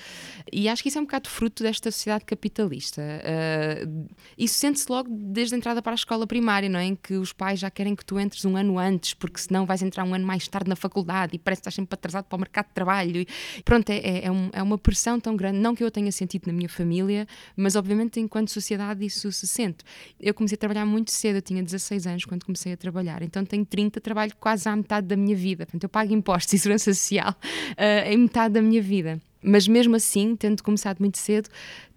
E 0.51 0.69
acho 0.69 0.81
que 0.81 0.89
isso 0.89 0.97
é 0.97 1.01
um 1.01 1.05
bocado 1.05 1.29
fruto 1.29 1.63
desta 1.63 1.91
sociedade 1.91 2.25
capitalista. 2.25 3.01
Uh, 3.01 4.07
isso 4.37 4.55
sente-se 4.55 4.89
logo 4.89 5.09
desde 5.09 5.55
a 5.55 5.57
entrada 5.57 5.81
para 5.81 5.93
a 5.93 5.95
escola 5.95 6.25
primária, 6.25 6.69
não 6.69 6.79
é? 6.79 6.85
Em 6.85 6.95
que 6.95 7.15
os 7.15 7.33
pais 7.33 7.59
já 7.59 7.69
querem 7.69 7.95
que 7.95 8.05
tu 8.05 8.19
entres 8.19 8.43
um 8.45 8.55
ano 8.55 8.79
antes, 8.79 9.13
porque 9.13 9.39
senão 9.39 9.65
vais 9.65 9.81
entrar 9.81 10.03
um 10.03 10.13
ano 10.13 10.25
mais 10.25 10.47
tarde 10.47 10.69
na 10.69 10.75
faculdade 10.75 11.35
e 11.35 11.39
parece 11.39 11.61
que 11.61 11.69
estás 11.69 11.75
sempre 11.75 11.93
atrasado 11.93 12.25
para 12.25 12.35
o 12.35 12.39
mercado 12.39 12.67
de 12.67 12.73
trabalho. 12.73 13.17
E, 13.17 13.27
pronto, 13.63 13.89
é, 13.89 13.97
é, 13.97 14.25
é, 14.25 14.31
um, 14.31 14.49
é 14.53 14.63
uma 14.63 14.77
pressão 14.77 15.19
tão 15.19 15.35
grande. 15.35 15.59
Não 15.59 15.66
que 15.75 15.83
eu 15.83 15.91
tenha 15.91 16.11
sentido 16.11 16.47
na 16.47 16.53
minha 16.53 16.69
família, 16.69 17.27
mas 17.55 17.75
obviamente 17.75 18.19
enquanto 18.19 18.51
sociedade 18.51 19.05
isso 19.05 19.31
se 19.31 19.47
sente. 19.47 19.83
Eu 20.19 20.33
comecei 20.33 20.55
a 20.55 20.59
trabalhar 20.59 20.85
muito 20.85 21.11
cedo, 21.11 21.37
eu 21.37 21.41
tinha 21.41 21.63
16 21.63 22.07
anos 22.07 22.25
quando 22.25 22.45
comecei 22.45 22.73
a 22.73 22.77
trabalhar, 22.77 23.21
então 23.21 23.45
tenho 23.45 23.65
30, 23.65 23.99
trabalho 24.01 24.33
quase 24.39 24.67
à 24.67 24.75
metade 24.75 25.07
da 25.07 25.15
minha 25.15 25.35
vida. 25.35 25.65
Portanto, 25.65 25.83
eu 25.83 25.89
pago 25.89 26.13
impostos 26.13 26.53
e 26.53 26.59
segurança 26.59 26.93
social 26.93 27.31
uh, 27.31 28.11
em 28.11 28.17
metade 28.17 28.53
da 28.53 28.61
minha 28.61 28.81
vida. 28.81 29.21
Mas 29.41 29.67
mesmo 29.67 29.95
assim, 29.95 30.35
tendo 30.35 30.63
começado 30.63 30.99
muito 30.99 31.17
cedo, 31.17 31.49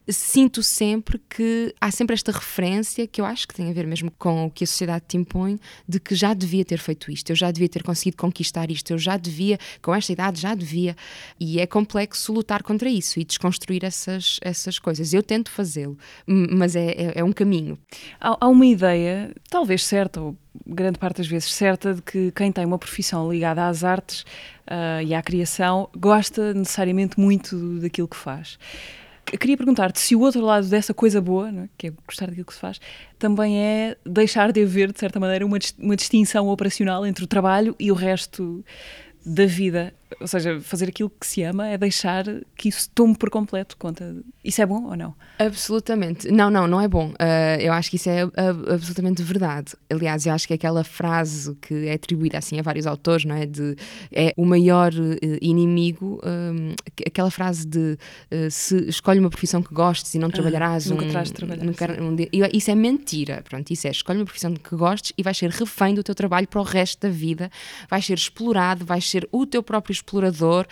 sinto 0.09 0.63
sempre 0.63 1.21
que 1.29 1.75
há 1.81 1.91
sempre 1.91 2.15
esta 2.15 2.33
referência 2.33 3.07
que 3.07 3.21
eu 3.21 3.25
acho 3.25 3.47
que 3.47 3.55
tem 3.55 3.71
a 3.71 3.73
ver 3.73 3.87
mesmo 3.87 4.11
com 4.13 4.47
o 4.47 4.51
que 4.51 4.65
a 4.65 4.67
sociedade 4.67 5.05
te 5.07 5.17
impõe 5.17 5.59
de 5.89 6.01
que 6.01 6.15
já 6.15 6.35
devia 6.35 6.65
ter 6.65 6.79
feito 6.79 7.11
isto, 7.11 7.31
eu 7.31 7.37
já 7.37 7.51
devia 7.51 7.69
ter 7.69 7.83
conseguido 7.83 8.17
conquistar 8.17 8.71
isto, 8.71 8.91
eu 8.91 8.99
já 8.99 9.17
devia, 9.17 9.59
com 9.83 9.95
esta 9.95 10.13
idade 10.13 10.41
já 10.41 10.55
devia. 10.55 10.97
E 11.39 11.61
é 11.61 11.67
complexo 11.67 12.33
lutar 12.33 12.63
contra 12.63 12.89
isso 12.89 13.21
e 13.21 13.25
desconstruir 13.25 13.85
essas, 13.85 14.39
essas 14.43 14.79
coisas. 14.79 15.13
Eu 15.13 15.23
tento 15.23 15.51
fazê-lo, 15.51 15.97
mas 16.27 16.75
é, 16.75 16.91
é, 16.91 17.13
é, 17.17 17.25
um 17.25 17.33
caminho. 17.33 17.79
Há, 18.21 18.37
há 18.41 18.49
uma 18.49 18.67
ideia, 18.67 19.35
talvez 19.49 19.85
certa, 19.85 20.21
ou 20.21 20.37
grande 20.67 20.99
parte 20.99 21.19
das 21.19 21.27
vezes 21.27 21.53
certa, 21.53 21.95
de 21.95 22.03
que 22.03 22.33
quem 22.33 22.51
tem 22.51 22.65
uma 22.65 22.79
profissão 22.79 23.31
ligada 23.31 23.67
às 23.69 23.85
artes 23.85 24.23
uh, 24.67 25.03
e 25.07 25.15
à 25.15 25.23
criação 25.23 25.89
gosta 25.97 26.53
necessariamente 26.55 27.19
muito 27.19 27.79
daquilo 27.79 28.09
que 28.09 28.17
faz 28.17 28.59
queria 29.39 29.57
perguntar-te 29.57 30.01
se 30.01 30.17
o 30.17 30.21
outro 30.21 30.41
lado 30.41 30.67
dessa 30.69 30.93
coisa 30.93 31.21
boa, 31.21 31.51
é? 31.51 31.69
que 31.77 31.87
é 31.89 31.93
gostar 32.07 32.27
daquilo 32.27 32.47
que 32.47 32.55
se 32.55 32.61
faz, 32.61 32.81
também 33.19 33.59
é 33.59 33.97
deixar 34.05 34.53
de 34.53 34.63
haver, 34.63 34.93
de 34.93 34.99
certa 34.99 35.21
maneira, 35.21 35.45
uma, 35.45 35.59
uma 35.79 35.97
distinção 35.97 36.49
operacional 36.49 37.07
entre 37.07 37.25
o 37.25 37.27
trabalho 37.27 37.75
e 37.79 37.91
o 37.91 37.95
resto 37.95 38.65
da 39.25 39.47
vida. 39.47 39.93
Ou 40.19 40.27
seja, 40.27 40.61
fazer 40.61 40.89
aquilo 40.89 41.11
que 41.11 41.27
se 41.27 41.43
ama 41.43 41.69
é 41.69 41.79
deixar 41.79 42.25
que 42.57 42.69
isso 42.69 42.91
tome 42.95 43.17
por 43.17 43.31
completo 43.31 43.77
conta. 43.77 44.17
Isso 44.43 44.61
é 44.61 44.67
bom 44.67 44.85
ou 44.85 44.97
não? 44.97 45.15
Absolutamente. 45.39 46.31
Não, 46.31 46.51
não, 46.51 46.67
não 46.67 46.81
é 46.81 46.89
bom. 46.89 47.11
Uh, 47.11 47.61
eu 47.61 47.73
acho 47.73 47.91
que 47.91 47.97
isso 47.97 48.09
é 48.09 48.25
uh, 48.25 48.31
absolutamente 48.75 49.23
verdade. 49.23 49.75
Aliás, 49.89 50.27
eu 50.27 50.33
acho 50.33 50.49
que 50.49 50.55
aquela 50.55 50.83
frase 50.83 51.55
que 51.61 51.87
é 51.87 51.95
atribuída 51.95 52.39
assim 52.39 52.59
a 52.59 52.63
vários 52.63 52.87
autores, 52.87 53.25
não 53.25 53.37
é? 53.37 53.47
De 53.47 53.77
é 54.11 54.35
o 54.37 54.45
maior 54.45 54.93
uh, 54.93 55.19
inimigo, 55.41 56.21
um, 56.25 56.75
aquela 57.07 57.31
frase 57.31 57.67
de 57.67 57.99
se 58.51 58.89
escolhe 58.89 59.21
uma 59.21 59.31
profissão 59.31 59.63
que 59.63 59.73
gostes 59.73 60.15
e 60.15 60.19
não 60.19 60.31
trabalharás. 60.31 60.87
nunca 60.87 61.05
um, 61.05 61.09
terás 61.09 61.31
trabalhar. 61.31 61.65
Nunca, 61.65 61.87
um, 62.01 62.17
isso 62.53 62.71
é 62.71 62.75
mentira. 62.75 63.43
Pronto, 63.49 63.71
isso 63.71 63.87
é 63.87 63.91
escolhe 63.91 64.19
uma 64.19 64.25
profissão 64.25 64.55
que 64.55 64.75
gostes 64.75 65.13
e 65.17 65.23
vais 65.23 65.37
ser 65.37 65.51
refém 65.51 65.95
do 65.95 66.03
teu 66.03 66.15
trabalho 66.15 66.49
para 66.49 66.61
o 66.61 66.65
resto 66.65 67.07
da 67.07 67.13
vida. 67.13 67.51
Vais 67.89 68.05
ser 68.05 68.15
explorado, 68.15 68.85
vais 68.85 69.09
ser 69.09 69.29
o 69.31 69.47
teu 69.47 69.63
próprio 69.63 69.93
explorador 70.01 70.67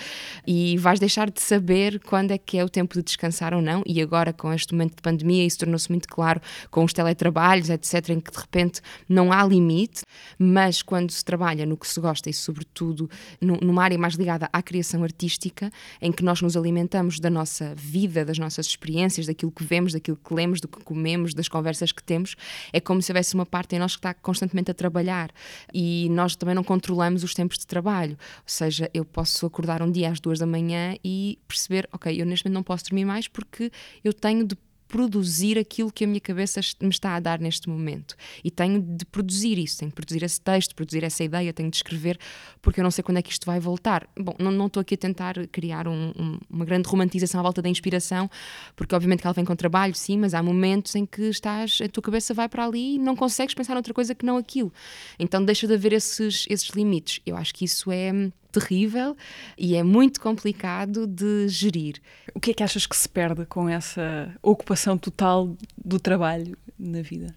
e 0.46 0.76
vais 0.78 0.98
deixar 0.98 1.30
de 1.30 1.40
saber 1.40 2.00
quando 2.00 2.32
é 2.32 2.38
que 2.38 2.58
é 2.58 2.64
o 2.64 2.68
tempo 2.68 2.94
de 2.94 3.02
descansar 3.02 3.54
ou 3.54 3.62
não. 3.62 3.82
E 3.86 4.02
agora, 4.02 4.32
com 4.32 4.52
este 4.52 4.72
momento 4.72 4.96
de 4.96 5.02
pandemia, 5.02 5.44
isso 5.44 5.58
tornou-se 5.58 5.88
muito 5.90 6.08
claro 6.08 6.40
com 6.70 6.84
os 6.84 6.92
teletrabalhos, 6.92 7.70
etc., 7.70 8.10
em 8.10 8.20
que 8.20 8.30
de 8.30 8.38
repente 8.38 8.80
não 9.08 9.32
há 9.32 9.44
limite, 9.44 10.02
mas 10.38 10.82
quando 10.82 11.10
se 11.10 11.24
trabalha 11.24 11.64
no 11.66 11.76
que 11.76 11.86
se 11.86 12.00
gosta 12.00 12.28
e, 12.28 12.32
sobretudo, 12.32 13.08
numa 13.40 13.82
área 13.82 13.98
mais 13.98 14.14
ligada 14.14 14.48
à 14.52 14.62
criação 14.62 15.02
artística, 15.04 15.70
em 16.00 16.10
que 16.10 16.24
nós 16.24 16.40
nos 16.42 16.56
alimentamos 16.56 17.20
da 17.20 17.30
nossa 17.30 17.74
vida, 17.76 18.24
das 18.24 18.38
nossas 18.38 18.66
experiências, 18.66 19.26
daquilo 19.26 19.52
que 19.52 19.64
vemos, 19.64 19.92
daquilo 19.92 20.16
que 20.16 20.34
lemos, 20.34 20.60
do 20.60 20.68
que 20.68 20.82
comemos, 20.82 21.34
das 21.34 21.48
conversas 21.48 21.92
que 21.92 22.02
temos, 22.02 22.34
é 22.72 22.80
como 22.80 23.02
se 23.02 23.12
houvesse 23.12 23.34
uma 23.34 23.46
parte 23.46 23.76
em 23.76 23.78
nós 23.78 23.92
que 23.92 23.98
está 23.98 24.14
constantemente 24.14 24.70
a 24.70 24.74
trabalhar 24.74 25.30
e 25.72 26.08
nós 26.10 26.36
também 26.36 26.54
não 26.54 26.64
controlamos 26.64 27.22
os 27.22 27.34
tempos 27.34 27.58
de 27.58 27.66
trabalho. 27.66 28.12
Ou 28.12 28.42
seja, 28.46 28.90
eu 28.94 29.04
posso 29.18 29.46
acordar 29.46 29.82
um 29.82 29.90
dia 29.90 30.10
às 30.10 30.20
duas 30.20 30.38
da 30.38 30.46
manhã 30.46 30.96
e 31.04 31.40
perceber, 31.48 31.88
ok, 31.92 32.22
eu 32.22 32.24
neste 32.24 32.44
momento 32.44 32.54
não 32.54 32.62
posso 32.62 32.84
dormir 32.84 33.04
mais 33.04 33.26
porque 33.26 33.68
eu 34.04 34.12
tenho 34.12 34.46
de 34.46 34.56
produzir 34.86 35.58
aquilo 35.58 35.92
que 35.92 36.04
a 36.04 36.06
minha 36.06 36.20
cabeça 36.20 36.60
me 36.80 36.88
está 36.88 37.16
a 37.16 37.20
dar 37.20 37.40
neste 37.40 37.68
momento. 37.68 38.14
E 38.44 38.50
tenho 38.50 38.80
de 38.80 39.04
produzir 39.04 39.58
isso, 39.58 39.80
tenho 39.80 39.90
de 39.90 39.94
produzir 39.96 40.22
esse 40.22 40.40
texto, 40.40 40.72
produzir 40.72 41.02
essa 41.02 41.24
ideia, 41.24 41.52
tenho 41.52 41.68
de 41.68 41.76
escrever, 41.76 42.16
porque 42.62 42.78
eu 42.78 42.84
não 42.84 42.92
sei 42.92 43.02
quando 43.02 43.18
é 43.18 43.22
que 43.22 43.32
isto 43.32 43.44
vai 43.44 43.58
voltar. 43.58 44.08
Bom, 44.16 44.36
não, 44.38 44.66
estou 44.66 44.80
aqui 44.80 44.94
a 44.94 44.96
tentar 44.96 45.34
criar 45.48 45.88
um, 45.88 46.12
um, 46.16 46.38
uma 46.48 46.64
grande 46.64 46.88
romantização 46.88 47.40
à 47.40 47.42
volta 47.42 47.60
da 47.60 47.68
inspiração, 47.68 48.30
porque 48.76 48.94
obviamente 48.94 49.20
que 49.20 49.26
ela 49.26 49.34
vem 49.34 49.44
com 49.44 49.56
trabalho, 49.56 49.96
sim, 49.96 50.16
mas 50.16 50.32
há 50.32 50.42
momentos 50.44 50.94
em 50.94 51.04
que 51.04 51.22
estás, 51.22 51.80
a 51.82 51.88
tua 51.88 52.04
cabeça 52.04 52.32
vai 52.32 52.48
para 52.48 52.64
ali 52.64 52.94
e 52.94 52.98
não 52.98 53.16
consegues 53.16 53.52
pensar 53.52 53.74
noutra 53.74 53.92
coisa 53.92 54.14
que 54.14 54.24
não 54.24 54.36
aquilo. 54.36 54.72
Então 55.18 55.44
deixa 55.44 55.66
de 55.66 55.74
haver 55.74 55.92
esses, 55.92 56.46
esses 56.48 56.68
limites. 56.68 57.20
Eu 57.26 57.36
acho 57.36 57.52
que 57.52 57.64
isso 57.64 57.90
é 57.90 58.12
terrível 58.50 59.16
e 59.56 59.74
é 59.76 59.82
muito 59.82 60.20
complicado 60.20 61.06
de 61.06 61.48
gerir. 61.48 62.00
O 62.34 62.40
que 62.40 62.50
é 62.50 62.54
que 62.54 62.62
achas 62.62 62.86
que 62.86 62.96
se 62.96 63.08
perde 63.08 63.46
com 63.46 63.68
essa 63.68 64.34
ocupação 64.42 64.96
total 64.96 65.56
do 65.76 65.98
trabalho 65.98 66.56
na 66.78 67.02
vida? 67.02 67.34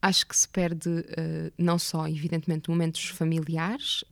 Acho 0.00 0.26
que 0.26 0.36
se 0.36 0.48
perde 0.48 0.88
uh, 0.88 1.52
não 1.58 1.78
só, 1.78 2.06
evidentemente, 2.06 2.70
momentos 2.70 3.08
familiares, 3.08 4.04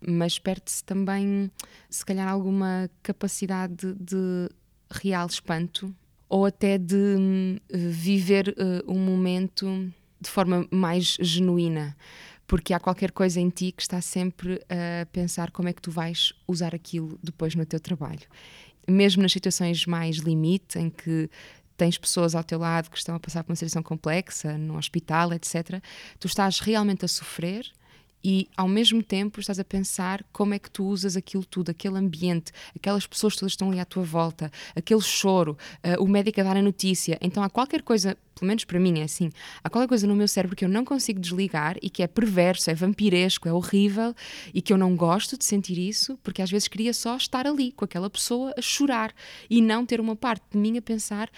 mas 0.00 0.38
perde-se 0.38 0.84
também, 0.84 1.50
se 1.90 2.04
calhar, 2.04 2.28
alguma 2.28 2.88
capacidade 3.02 3.94
de 3.94 4.48
real 4.90 5.26
espanto 5.26 5.92
ou 6.28 6.46
até 6.46 6.78
de 6.78 6.94
uh, 6.94 7.60
viver 7.90 8.54
uh, 8.56 8.90
um 8.90 8.98
momento 8.98 9.92
de 10.20 10.30
forma 10.30 10.66
mais 10.70 11.16
genuína 11.20 11.96
porque 12.52 12.74
há 12.74 12.78
qualquer 12.78 13.12
coisa 13.12 13.40
em 13.40 13.48
ti 13.48 13.72
que 13.72 13.80
está 13.80 14.02
sempre 14.02 14.62
a 14.68 15.06
pensar 15.06 15.50
como 15.50 15.70
é 15.70 15.72
que 15.72 15.80
tu 15.80 15.90
vais 15.90 16.34
usar 16.46 16.74
aquilo 16.74 17.18
depois 17.22 17.54
no 17.54 17.64
teu 17.64 17.80
trabalho. 17.80 18.28
Mesmo 18.86 19.22
nas 19.22 19.32
situações 19.32 19.86
mais 19.86 20.16
limite, 20.16 20.78
em 20.78 20.90
que 20.90 21.30
tens 21.78 21.96
pessoas 21.96 22.34
ao 22.34 22.44
teu 22.44 22.58
lado 22.58 22.90
que 22.90 22.98
estão 22.98 23.14
a 23.14 23.18
passar 23.18 23.42
por 23.42 23.52
uma 23.52 23.56
situação 23.56 23.82
complexa, 23.82 24.58
no 24.58 24.76
hospital, 24.76 25.32
etc., 25.32 25.82
tu 26.20 26.26
estás 26.26 26.60
realmente 26.60 27.06
a 27.06 27.08
sofrer 27.08 27.64
e 28.24 28.48
ao 28.56 28.68
mesmo 28.68 29.02
tempo 29.02 29.40
estás 29.40 29.58
a 29.58 29.64
pensar 29.64 30.24
como 30.32 30.54
é 30.54 30.58
que 30.58 30.70
tu 30.70 30.84
usas 30.84 31.16
aquilo 31.16 31.44
tudo, 31.44 31.70
aquele 31.70 31.98
ambiente, 31.98 32.52
aquelas 32.74 33.06
pessoas 33.06 33.34
que 33.34 33.40
todas 33.40 33.52
estão 33.52 33.70
ali 33.70 33.80
à 33.80 33.84
tua 33.84 34.02
volta, 34.02 34.50
aquele 34.74 35.00
choro, 35.00 35.56
uh, 35.84 36.02
o 36.02 36.08
médico 36.08 36.40
a 36.40 36.44
dar 36.44 36.56
a 36.56 36.62
notícia. 36.62 37.18
Então 37.20 37.42
há 37.42 37.50
qualquer 37.50 37.82
coisa, 37.82 38.16
pelo 38.34 38.46
menos 38.46 38.64
para 38.64 38.78
mim 38.78 39.00
é 39.00 39.04
assim, 39.04 39.30
há 39.62 39.68
qualquer 39.68 39.88
coisa 39.88 40.06
no 40.06 40.14
meu 40.14 40.28
cérebro 40.28 40.56
que 40.56 40.64
eu 40.64 40.68
não 40.68 40.84
consigo 40.84 41.20
desligar 41.20 41.76
e 41.82 41.90
que 41.90 42.02
é 42.02 42.06
perverso, 42.06 42.70
é 42.70 42.74
vampiresco, 42.74 43.48
é 43.48 43.52
horrível 43.52 44.14
e 44.54 44.62
que 44.62 44.72
eu 44.72 44.78
não 44.78 44.96
gosto 44.96 45.36
de 45.36 45.44
sentir 45.44 45.78
isso, 45.78 46.18
porque 46.22 46.42
às 46.42 46.50
vezes 46.50 46.68
queria 46.68 46.92
só 46.92 47.16
estar 47.16 47.46
ali 47.46 47.72
com 47.72 47.84
aquela 47.84 48.08
pessoa 48.08 48.54
a 48.56 48.62
chorar 48.62 49.12
e 49.50 49.60
não 49.60 49.84
ter 49.84 50.00
uma 50.00 50.14
parte 50.14 50.44
de 50.50 50.58
mim 50.58 50.76
a 50.78 50.82
pensar 50.82 51.30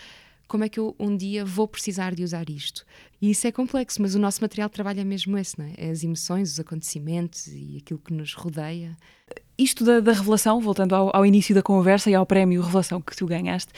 como 0.54 0.62
é 0.62 0.68
que 0.68 0.78
eu 0.78 0.94
um 1.00 1.16
dia 1.16 1.44
vou 1.44 1.66
precisar 1.66 2.14
de 2.14 2.22
usar 2.22 2.48
isto? 2.48 2.86
E 3.20 3.28
isso 3.28 3.44
é 3.44 3.50
complexo, 3.50 4.00
mas 4.00 4.14
o 4.14 4.20
nosso 4.20 4.40
material 4.40 4.70
é 4.96 5.02
mesmo 5.02 5.36
esse, 5.36 5.58
não 5.58 5.66
é 5.76 5.90
as 5.90 6.04
emoções, 6.04 6.52
os 6.52 6.60
acontecimentos 6.60 7.48
e 7.48 7.78
aquilo 7.82 7.98
que 7.98 8.12
nos 8.14 8.34
rodeia. 8.34 8.96
Isto 9.58 9.84
da, 9.84 9.98
da 9.98 10.12
revelação, 10.12 10.60
voltando 10.60 10.94
ao, 10.94 11.10
ao, 11.12 11.26
início 11.26 11.56
da 11.56 11.60
conversa 11.60 12.08
e 12.08 12.14
ao 12.14 12.24
prémio 12.24 12.62
Revelação 12.62 13.00
que 13.00 13.16
tu 13.16 13.26
ganhaste, 13.26 13.72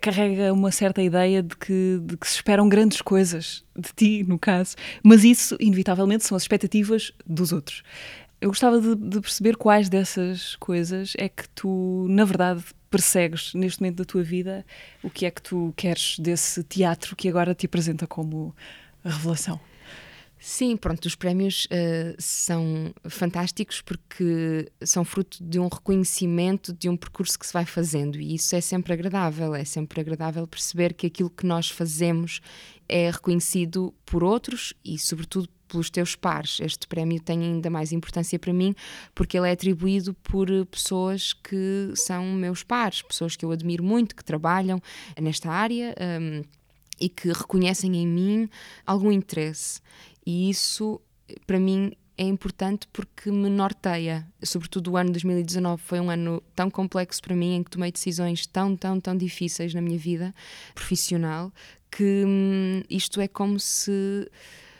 carrega 0.00 0.52
uma 0.52 0.70
certa 0.70 1.02
ideia 1.02 1.42
de 1.42 1.56
que, 1.56 2.00
de 2.04 2.16
que 2.16 2.28
se 2.28 2.36
esperam 2.36 2.68
grandes 2.68 3.02
coisas 3.02 3.64
de 3.76 3.90
ti, 3.92 4.22
no 4.22 4.38
caso, 4.38 4.76
mas 5.02 5.24
isso, 5.24 5.56
inevitavelmente, 5.58 6.24
são 6.24 6.36
as 6.36 6.44
expectativas 6.44 7.12
dos 7.26 7.50
outros. 7.52 7.82
Eu 8.42 8.48
gostava 8.48 8.80
de, 8.80 8.96
de 8.96 9.20
perceber 9.20 9.56
quais 9.56 9.88
dessas 9.88 10.56
coisas 10.56 11.12
é 11.16 11.28
que 11.28 11.48
tu, 11.50 12.06
na 12.10 12.24
verdade, 12.24 12.64
persegues 12.90 13.54
neste 13.54 13.80
momento 13.80 13.98
da 13.98 14.04
tua 14.04 14.24
vida? 14.24 14.66
O 15.00 15.08
que 15.08 15.24
é 15.24 15.30
que 15.30 15.40
tu 15.40 15.72
queres 15.76 16.18
desse 16.18 16.64
teatro 16.64 17.14
que 17.14 17.28
agora 17.28 17.54
te 17.54 17.66
apresenta 17.66 18.04
como 18.04 18.52
revelação? 19.04 19.60
Sim, 20.44 20.76
pronto, 20.76 21.06
os 21.06 21.14
prémios 21.14 21.66
uh, 21.66 22.16
são 22.18 22.92
fantásticos 23.08 23.80
porque 23.80 24.68
são 24.84 25.04
fruto 25.04 25.38
de 25.40 25.60
um 25.60 25.68
reconhecimento 25.68 26.72
de 26.72 26.88
um 26.88 26.96
percurso 26.96 27.38
que 27.38 27.46
se 27.46 27.52
vai 27.52 27.64
fazendo 27.64 28.18
e 28.18 28.34
isso 28.34 28.56
é 28.56 28.60
sempre 28.60 28.92
agradável, 28.92 29.54
é 29.54 29.64
sempre 29.64 30.00
agradável 30.00 30.44
perceber 30.48 30.94
que 30.94 31.06
aquilo 31.06 31.30
que 31.30 31.46
nós 31.46 31.70
fazemos 31.70 32.40
é 32.88 33.08
reconhecido 33.08 33.94
por 34.04 34.24
outros 34.24 34.74
e, 34.84 34.98
sobretudo, 34.98 35.48
pelos 35.68 35.88
teus 35.88 36.16
pares. 36.16 36.58
Este 36.58 36.88
prémio 36.88 37.20
tem 37.20 37.40
ainda 37.40 37.70
mais 37.70 37.92
importância 37.92 38.36
para 38.36 38.52
mim 38.52 38.74
porque 39.14 39.38
ele 39.38 39.48
é 39.48 39.52
atribuído 39.52 40.12
por 40.24 40.48
pessoas 40.66 41.32
que 41.32 41.92
são 41.94 42.32
meus 42.32 42.64
pares, 42.64 43.00
pessoas 43.00 43.36
que 43.36 43.44
eu 43.44 43.52
admiro 43.52 43.84
muito, 43.84 44.16
que 44.16 44.24
trabalham 44.24 44.82
nesta 45.20 45.52
área. 45.52 45.94
Um, 46.20 46.42
e 47.02 47.08
que 47.08 47.32
reconhecem 47.32 47.96
em 47.96 48.06
mim 48.06 48.48
algum 48.86 49.10
interesse. 49.10 49.80
E 50.24 50.50
isso, 50.50 51.00
para 51.46 51.58
mim, 51.58 51.92
é 52.16 52.24
importante 52.24 52.86
porque 52.92 53.30
me 53.30 53.48
norteia. 53.48 54.26
Sobretudo 54.42 54.92
o 54.92 54.96
ano 54.96 55.10
2019 55.12 55.82
foi 55.82 56.00
um 56.00 56.10
ano 56.10 56.42
tão 56.54 56.70
complexo 56.70 57.20
para 57.22 57.34
mim, 57.34 57.56
em 57.56 57.62
que 57.62 57.70
tomei 57.70 57.90
decisões 57.90 58.46
tão, 58.46 58.76
tão, 58.76 59.00
tão 59.00 59.16
difíceis 59.16 59.74
na 59.74 59.80
minha 59.80 59.98
vida 59.98 60.34
profissional, 60.74 61.52
que 61.90 62.24
hum, 62.26 62.82
isto 62.88 63.20
é 63.20 63.28
como 63.28 63.58
se 63.58 64.30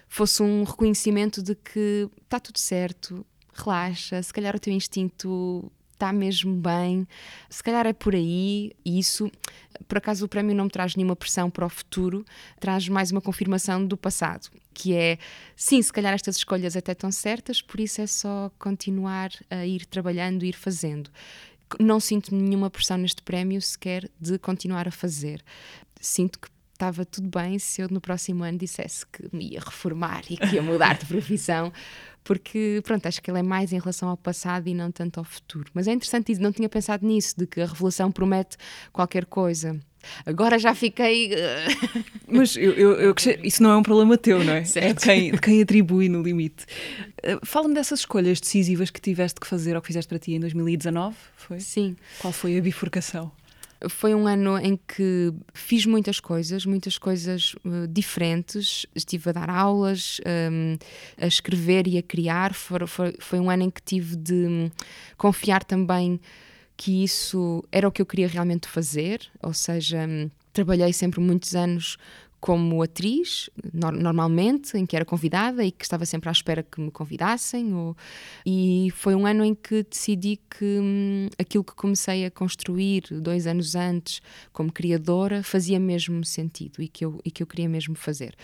fosse 0.08 0.42
um 0.42 0.62
reconhecimento 0.64 1.42
de 1.42 1.54
que 1.54 2.08
está 2.22 2.38
tudo 2.38 2.58
certo, 2.58 3.25
relaxa, 3.54 4.22
se 4.22 4.32
calhar 4.32 4.54
o 4.54 4.61
teu 4.61 4.72
instinto 4.72 5.70
está 6.02 6.12
mesmo 6.12 6.56
bem, 6.56 7.06
se 7.49 7.62
calhar 7.62 7.87
é 7.87 7.92
por 7.92 8.12
aí, 8.12 8.73
e 8.85 8.99
isso, 8.99 9.30
por 9.87 9.99
acaso, 9.99 10.25
o 10.25 10.28
prémio 10.28 10.54
não 10.54 10.64
me 10.64 10.71
traz 10.71 10.97
nenhuma 10.97 11.14
pressão 11.14 11.49
para 11.49 11.64
o 11.64 11.68
futuro, 11.68 12.25
traz 12.59 12.88
mais 12.88 13.12
uma 13.12 13.21
confirmação 13.21 13.87
do 13.87 13.97
passado, 13.97 14.50
que 14.75 14.94
é 14.94 15.16
sim, 15.54 15.80
se 15.80 15.92
calhar 15.92 16.12
estas 16.12 16.37
escolhas 16.37 16.76
até 16.76 16.90
estão 16.90 17.12
certas, 17.12 17.62
por 17.62 17.78
isso 17.78 18.00
é 18.00 18.06
só 18.09 18.50
continuar 18.59 19.30
a 19.49 19.64
ir 19.64 19.87
trabalhando, 19.87 20.44
ir 20.44 20.56
fazendo. 20.56 21.09
Não 21.78 22.00
sinto 22.00 22.35
nenhuma 22.35 22.68
pressão 22.68 22.99
neste 22.99 23.23
prémio 23.23 23.62
sequer 23.62 24.11
de 24.21 24.38
continuar 24.38 24.88
a 24.88 24.90
fazer. 24.90 25.42
Sinto 26.00 26.40
que 26.40 26.49
estava 26.82 27.04
tudo 27.04 27.28
bem 27.28 27.60
se 27.60 27.80
eu 27.80 27.88
no 27.88 28.00
próximo 28.00 28.42
ano 28.42 28.58
dissesse 28.58 29.06
que 29.06 29.28
me 29.32 29.52
ia 29.52 29.60
reformar 29.60 30.22
e 30.28 30.36
que 30.36 30.56
ia 30.56 30.62
mudar 30.62 30.98
de 30.98 31.06
profissão, 31.06 31.72
porque 32.24 32.80
pronto, 32.84 33.06
acho 33.06 33.22
que 33.22 33.30
ele 33.30 33.38
é 33.38 33.42
mais 33.42 33.72
em 33.72 33.78
relação 33.78 34.08
ao 34.08 34.16
passado 34.16 34.68
e 34.68 34.74
não 34.74 34.90
tanto 34.90 35.18
ao 35.18 35.24
futuro. 35.24 35.70
Mas 35.72 35.86
é 35.86 35.92
interessante 35.92 36.32
isso, 36.32 36.42
não 36.42 36.50
tinha 36.50 36.68
pensado 36.68 37.06
nisso, 37.06 37.34
de 37.38 37.46
que 37.46 37.60
a 37.60 37.66
revelação 37.66 38.10
promete 38.10 38.56
qualquer 38.92 39.26
coisa. 39.26 39.78
Agora 40.26 40.58
já 40.58 40.74
fiquei. 40.74 41.32
Eh, 41.32 41.66
Mas 42.26 42.56
eu, 42.56 42.72
eu, 42.72 42.92
eu, 42.94 43.14
isso 43.44 43.62
não 43.62 43.70
é 43.70 43.76
um 43.76 43.84
problema 43.84 44.18
teu, 44.18 44.42
não 44.42 44.52
é? 44.52 44.64
Certo. 44.66 44.88
É 44.88 44.92
de 44.92 45.00
quem, 45.00 45.30
de 45.30 45.38
quem 45.40 45.62
atribui 45.62 46.08
no 46.08 46.20
limite. 46.20 46.66
Eh, 47.22 47.38
fala-me 47.44 47.74
dessas 47.74 48.00
escolhas 48.00 48.40
decisivas 48.40 48.90
que 48.90 49.00
tiveste 49.00 49.38
que 49.38 49.46
fazer 49.46 49.76
ou 49.76 49.80
que 49.80 49.86
fizeste 49.86 50.08
para 50.08 50.18
ti 50.18 50.32
em 50.34 50.40
2019, 50.40 51.14
foi? 51.36 51.60
Sim. 51.60 51.96
Qual 52.18 52.32
foi 52.32 52.58
a 52.58 52.60
bifurcação? 52.60 53.30
Foi 53.88 54.14
um 54.14 54.26
ano 54.26 54.58
em 54.58 54.76
que 54.76 55.32
fiz 55.52 55.86
muitas 55.86 56.20
coisas, 56.20 56.64
muitas 56.64 56.98
coisas 56.98 57.54
uh, 57.64 57.86
diferentes. 57.88 58.86
Estive 58.94 59.30
a 59.30 59.32
dar 59.32 59.50
aulas, 59.50 60.20
um, 60.50 60.76
a 61.18 61.26
escrever 61.26 61.86
e 61.86 61.98
a 61.98 62.02
criar. 62.02 62.54
For, 62.54 62.86
foi, 62.86 63.14
foi 63.18 63.40
um 63.40 63.50
ano 63.50 63.64
em 63.64 63.70
que 63.70 63.82
tive 63.82 64.16
de 64.16 64.46
um, 64.46 64.70
confiar 65.16 65.64
também 65.64 66.20
que 66.76 67.04
isso 67.04 67.62
era 67.70 67.86
o 67.86 67.92
que 67.92 68.02
eu 68.02 68.06
queria 68.06 68.26
realmente 68.26 68.66
fazer, 68.66 69.20
ou 69.40 69.52
seja, 69.52 70.06
um, 70.06 70.30
trabalhei 70.52 70.92
sempre 70.92 71.20
muitos 71.20 71.54
anos 71.54 71.96
como 72.42 72.82
atriz, 72.82 73.49
no 73.72 73.92
normalmente, 73.92 74.76
em 74.76 74.84
que 74.84 74.96
era 74.96 75.04
convidada 75.04 75.64
e 75.64 75.70
que 75.70 75.84
estava 75.84 76.04
sempre 76.04 76.28
à 76.28 76.32
espera 76.32 76.61
que 76.61 76.80
me 76.80 76.90
convidassem. 76.90 77.72
Ou... 77.72 77.96
E 78.44 78.88
foi 78.96 79.14
um 79.14 79.25
ano 79.25 79.44
em 79.44 79.54
que 79.54 79.84
decidi 79.84 80.40
que 80.50 80.64
hum, 80.64 81.28
aquilo 81.38 81.62
que 81.62 81.72
comecei 81.72 82.26
a 82.26 82.32
construir 82.32 83.04
dois 83.12 83.46
anos 83.46 83.76
antes, 83.76 84.20
como 84.52 84.72
criadora, 84.72 85.44
fazia 85.44 85.78
mesmo 85.78 86.25
sentido 86.25 86.82
e 86.82 86.88
que 86.88 87.04
eu, 87.04 87.20
e 87.25 87.30
que 87.30 87.44
eu 87.44 87.46
queria 87.46 87.68
mesmo 87.68 87.94
fazer. 87.94 88.34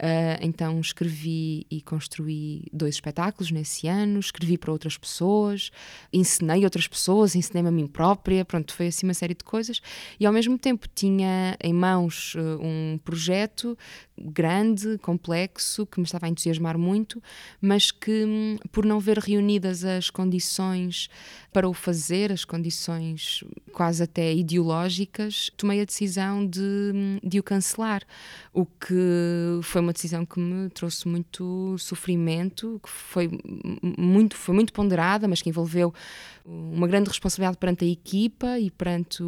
Uh, 0.00 0.42
então 0.42 0.80
escrevi 0.80 1.64
e 1.70 1.80
construí 1.80 2.64
dois 2.72 2.96
espetáculos 2.96 3.52
nesse 3.52 3.86
ano, 3.86 4.18
escrevi 4.18 4.58
para 4.58 4.72
outras 4.72 4.98
pessoas, 4.98 5.70
ensinei 6.12 6.64
outras 6.64 6.88
pessoas, 6.88 7.36
ensinei-me 7.36 7.68
a 7.68 7.72
mim 7.72 7.86
própria, 7.86 8.44
pronto, 8.44 8.74
foi 8.74 8.88
assim 8.88 9.06
uma 9.06 9.14
série 9.14 9.34
de 9.34 9.44
coisas. 9.44 9.80
E 10.18 10.26
ao 10.26 10.32
mesmo 10.32 10.58
tempo 10.58 10.88
tinha 10.92 11.56
em 11.62 11.72
mãos 11.72 12.34
uh, 12.34 12.60
um 12.60 12.98
projeto 12.98 13.43
projeto 13.44 13.76
grande, 14.16 14.96
complexo, 14.98 15.84
que 15.86 15.98
me 15.98 16.04
estava 16.04 16.26
a 16.26 16.28
entusiasmar 16.28 16.78
muito, 16.78 17.22
mas 17.60 17.90
que, 17.90 18.58
por 18.70 18.84
não 18.84 19.00
ver 19.00 19.18
reunidas 19.18 19.84
as 19.84 20.08
condições 20.08 21.08
para 21.52 21.68
o 21.68 21.74
fazer, 21.74 22.30
as 22.30 22.44
condições 22.44 23.42
quase 23.72 24.04
até 24.04 24.32
ideológicas, 24.32 25.50
tomei 25.56 25.80
a 25.80 25.84
decisão 25.84 26.46
de, 26.46 26.92
de 27.22 27.40
o 27.40 27.42
cancelar. 27.42 28.02
O 28.52 28.64
que 28.64 29.60
foi 29.62 29.80
uma 29.80 29.92
decisão 29.92 30.24
que 30.24 30.38
me 30.38 30.70
trouxe 30.70 31.08
muito 31.08 31.76
sofrimento, 31.78 32.80
que 32.82 32.88
foi 32.88 33.28
muito, 33.98 34.36
foi 34.36 34.54
muito 34.54 34.72
ponderada, 34.72 35.26
mas 35.26 35.42
que 35.42 35.48
envolveu 35.48 35.92
uma 36.46 36.86
grande 36.86 37.08
responsabilidade 37.08 37.58
perante 37.58 37.84
a 37.84 37.88
equipa 37.88 38.58
e 38.60 38.70
perante 38.70 39.22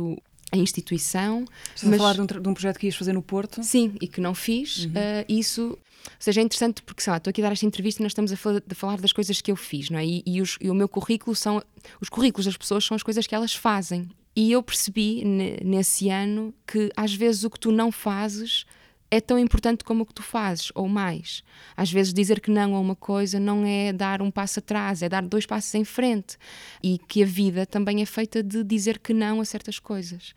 a 0.52 0.56
instituição. 0.56 1.44
Estás 1.74 1.84
mas... 1.84 1.94
a 1.94 1.98
falar 1.98 2.12
de 2.14 2.20
um, 2.20 2.26
de 2.26 2.48
um, 2.48 2.54
projeto 2.54 2.78
que 2.78 2.86
ias 2.86 2.96
fazer 2.96 3.12
no 3.12 3.22
Porto? 3.22 3.62
Sim, 3.62 3.94
e 4.00 4.06
que 4.06 4.20
não 4.20 4.34
fiz. 4.34 4.84
Uhum. 4.84 4.90
Uh, 4.90 5.24
isso, 5.28 5.62
ou 5.70 5.78
seja, 6.18 6.40
é 6.40 6.44
interessante 6.44 6.82
porque, 6.82 7.02
sei 7.02 7.10
lá, 7.10 7.16
estou 7.16 7.30
aqui 7.30 7.40
a 7.40 7.44
dar 7.44 7.52
esta 7.52 7.66
entrevista 7.66 8.00
e 8.00 8.04
nós 8.04 8.12
estamos 8.12 8.32
a, 8.32 8.36
falar, 8.36 8.62
a 8.70 8.74
falar 8.74 9.00
das 9.00 9.12
coisas 9.12 9.40
que 9.40 9.50
eu 9.50 9.56
fiz, 9.56 9.90
não 9.90 9.98
é? 9.98 10.06
E, 10.06 10.22
e, 10.24 10.40
os, 10.40 10.56
e, 10.60 10.70
o 10.70 10.74
meu 10.74 10.88
currículo 10.88 11.34
são, 11.34 11.62
os 12.00 12.08
currículos 12.08 12.46
das 12.46 12.56
pessoas 12.56 12.84
são 12.84 12.94
as 12.94 13.02
coisas 13.02 13.26
que 13.26 13.34
elas 13.34 13.54
fazem. 13.54 14.08
E 14.34 14.52
eu 14.52 14.62
percebi 14.62 15.24
nesse 15.64 16.10
ano 16.10 16.52
que 16.66 16.90
às 16.94 17.14
vezes 17.14 17.42
o 17.44 17.50
que 17.50 17.58
tu 17.58 17.72
não 17.72 17.90
fazes 17.90 18.66
é 19.10 19.20
tão 19.20 19.38
importante 19.38 19.84
como 19.84 20.02
o 20.02 20.06
que 20.06 20.14
tu 20.14 20.22
fazes, 20.22 20.70
ou 20.74 20.88
mais. 20.88 21.42
Às 21.76 21.90
vezes 21.90 22.12
dizer 22.12 22.40
que 22.40 22.50
não 22.50 22.74
a 22.74 22.80
uma 22.80 22.96
coisa 22.96 23.38
não 23.38 23.64
é 23.64 23.92
dar 23.92 24.20
um 24.20 24.30
passo 24.30 24.58
atrás, 24.58 25.02
é 25.02 25.08
dar 25.08 25.22
dois 25.22 25.46
passos 25.46 25.74
em 25.74 25.84
frente. 25.84 26.36
E 26.82 26.98
que 26.98 27.22
a 27.22 27.26
vida 27.26 27.64
também 27.64 28.02
é 28.02 28.06
feita 28.06 28.42
de 28.42 28.64
dizer 28.64 28.98
que 28.98 29.14
não 29.14 29.40
a 29.40 29.44
certas 29.44 29.78
coisas. 29.78 30.34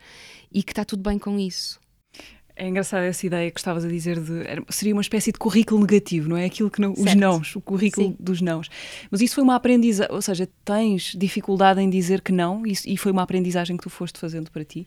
E 0.51 0.61
que 0.61 0.71
está 0.71 0.85
tudo 0.85 1.01
bem 1.01 1.17
com 1.17 1.39
isso. 1.39 1.79
É 2.59 2.67
engraçada 2.67 3.05
essa 3.05 3.25
ideia 3.25 3.49
que 3.49 3.57
estavas 3.57 3.85
a 3.85 3.87
dizer 3.87 4.19
de 4.19 4.43
seria 4.67 4.93
uma 4.93 5.01
espécie 5.01 5.31
de 5.31 5.39
currículo 5.39 5.79
negativo, 5.79 6.27
não 6.27 6.35
é? 6.35 6.43
Aquilo 6.43 6.69
que 6.69 6.81
não, 6.81 6.91
os 6.91 7.15
nãos, 7.15 7.55
o 7.55 7.61
currículo 7.61 8.07
Sim. 8.07 8.17
dos 8.19 8.41
nãos. 8.41 8.69
Mas 9.09 9.21
isso 9.21 9.35
foi 9.35 9.45
uma 9.45 9.55
aprendizagem, 9.55 10.13
ou 10.13 10.21
seja, 10.21 10.45
tens 10.65 11.13
dificuldade 11.17 11.79
em 11.79 11.89
dizer 11.89 12.19
que 12.19 12.33
não 12.33 12.63
e, 12.65 12.97
foi 12.97 13.13
uma 13.13 13.23
aprendizagem 13.23 13.77
que 13.77 13.83
tu 13.83 13.89
foste 13.89 14.19
fazendo 14.19 14.51
para 14.51 14.65
ti? 14.65 14.85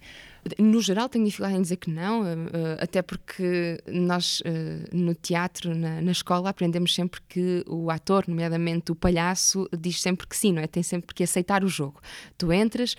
No 0.59 0.83
geral, 0.83 1.09
tenho 1.09 1.25
dificuldade 1.25 1.57
em 1.57 1.63
dizer 1.63 1.77
que 1.77 1.89
não, 1.89 2.27
eh, 2.27 2.35
eh, 2.53 2.77
até 2.81 3.01
porque 3.01 3.81
nós 3.87 4.43
eh, 4.45 4.89
no 4.93 5.15
teatro, 5.15 5.73
na, 5.73 6.03
na, 6.03 6.11
escola, 6.11 6.51
aprendemos 6.51 6.93
sempre 6.93 7.21
que 7.29 7.65
o 7.69 7.89
ator, 7.91 8.25
nomeadamente 8.27 8.91
o 8.91 8.95
palhaço, 8.97 9.69
diz 9.79 10.03
sempre 10.03 10.27
que 10.27 10.37
sim, 10.37 10.53
não 10.53 10.61
é? 10.61 10.67
Tem 10.67 10.83
sempre 10.83 11.15
que 11.15 11.23
aceitar 11.23 11.63
o 11.63 11.69
jogo. 11.69 12.01
Tu 12.37 12.53
entras, 12.53 12.97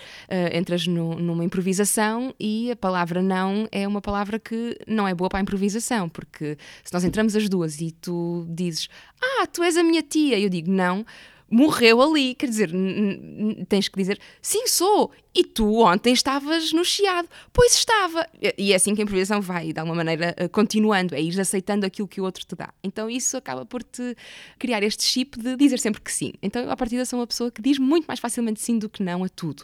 entras 0.54 0.88
no, 0.88 1.16
numa 1.16 1.44
improvisação 1.44 2.34
e 2.40 2.72
a 2.72 2.78
palavra 2.78 3.22
não 3.22 3.68
é 3.74 3.86
uma 3.86 4.02
palavra 4.02 4.40
que 4.40 4.63
não 4.88 5.08
é 5.08 5.14
boa 5.14 5.30
para 5.30 5.40
a 5.40 5.42
improvisação, 5.42 6.10
porque 6.10 6.58
se 6.84 6.94
nós 6.94 7.04
entramos 7.04 7.36
as 7.36 7.48
duas 7.50 7.80
e 7.80 7.92
tu 7.92 8.46
dizes, 8.50 8.90
ah, 9.22 9.48
tu 9.48 9.64
és 9.64 9.78
a 9.78 9.84
minha 9.84 10.02
tia, 10.02 10.40
eu 10.40 10.50
digo 10.50 10.72
não 10.72 11.06
morreu 11.54 12.02
ali. 12.02 12.34
Quer 12.36 12.48
dizer, 12.48 12.72
tens 13.70 13.88
que 13.88 13.98
dizer, 13.98 14.20
sim, 14.42 14.68
sou. 14.68 15.12
E 15.36 15.44
tu 15.44 15.80
ontem 15.80 16.14
estavas 16.14 16.72
no 16.74 16.84
chiado. 16.84 17.28
Pois 17.52 17.74
estava. 17.74 18.28
E 18.58 18.72
é 18.72 18.76
assim 18.76 18.94
que 18.94 19.02
a 19.02 19.04
improvisação 19.04 19.42
vai, 19.42 19.74
de 19.74 19.80
alguma 19.80 19.96
maneira, 19.96 20.36
eh, 20.38 20.48
continuando, 20.48 21.16
é 21.16 21.22
ir 21.22 21.40
aceitando 21.40 21.86
aquilo 21.86 22.08
que 22.08 22.22
o 22.22 22.24
outro 22.24 22.46
te 22.46 22.56
dá. 22.56 22.72
Então 22.84 23.10
isso 23.10 23.38
acaba 23.38 23.66
por 23.66 23.82
te 23.84 24.16
criar 24.60 24.84
este 24.84 25.04
chip 25.04 25.40
de 25.40 25.56
dizer 25.56 25.80
sempre 25.80 26.02
que 26.02 26.12
sim. 26.12 26.34
Então, 26.42 26.70
a 26.70 26.78
partir 26.78 27.04
sou 27.06 27.20
uma 27.20 27.28
pessoa 27.28 27.50
que 27.52 27.62
diz 27.62 27.80
muito 27.80 28.06
mais 28.06 28.20
facilmente 28.20 28.62
sim 28.62 28.78
do 28.78 28.90
que 28.90 29.02
não 29.02 29.24
a 29.24 29.30
tudo. 29.30 29.64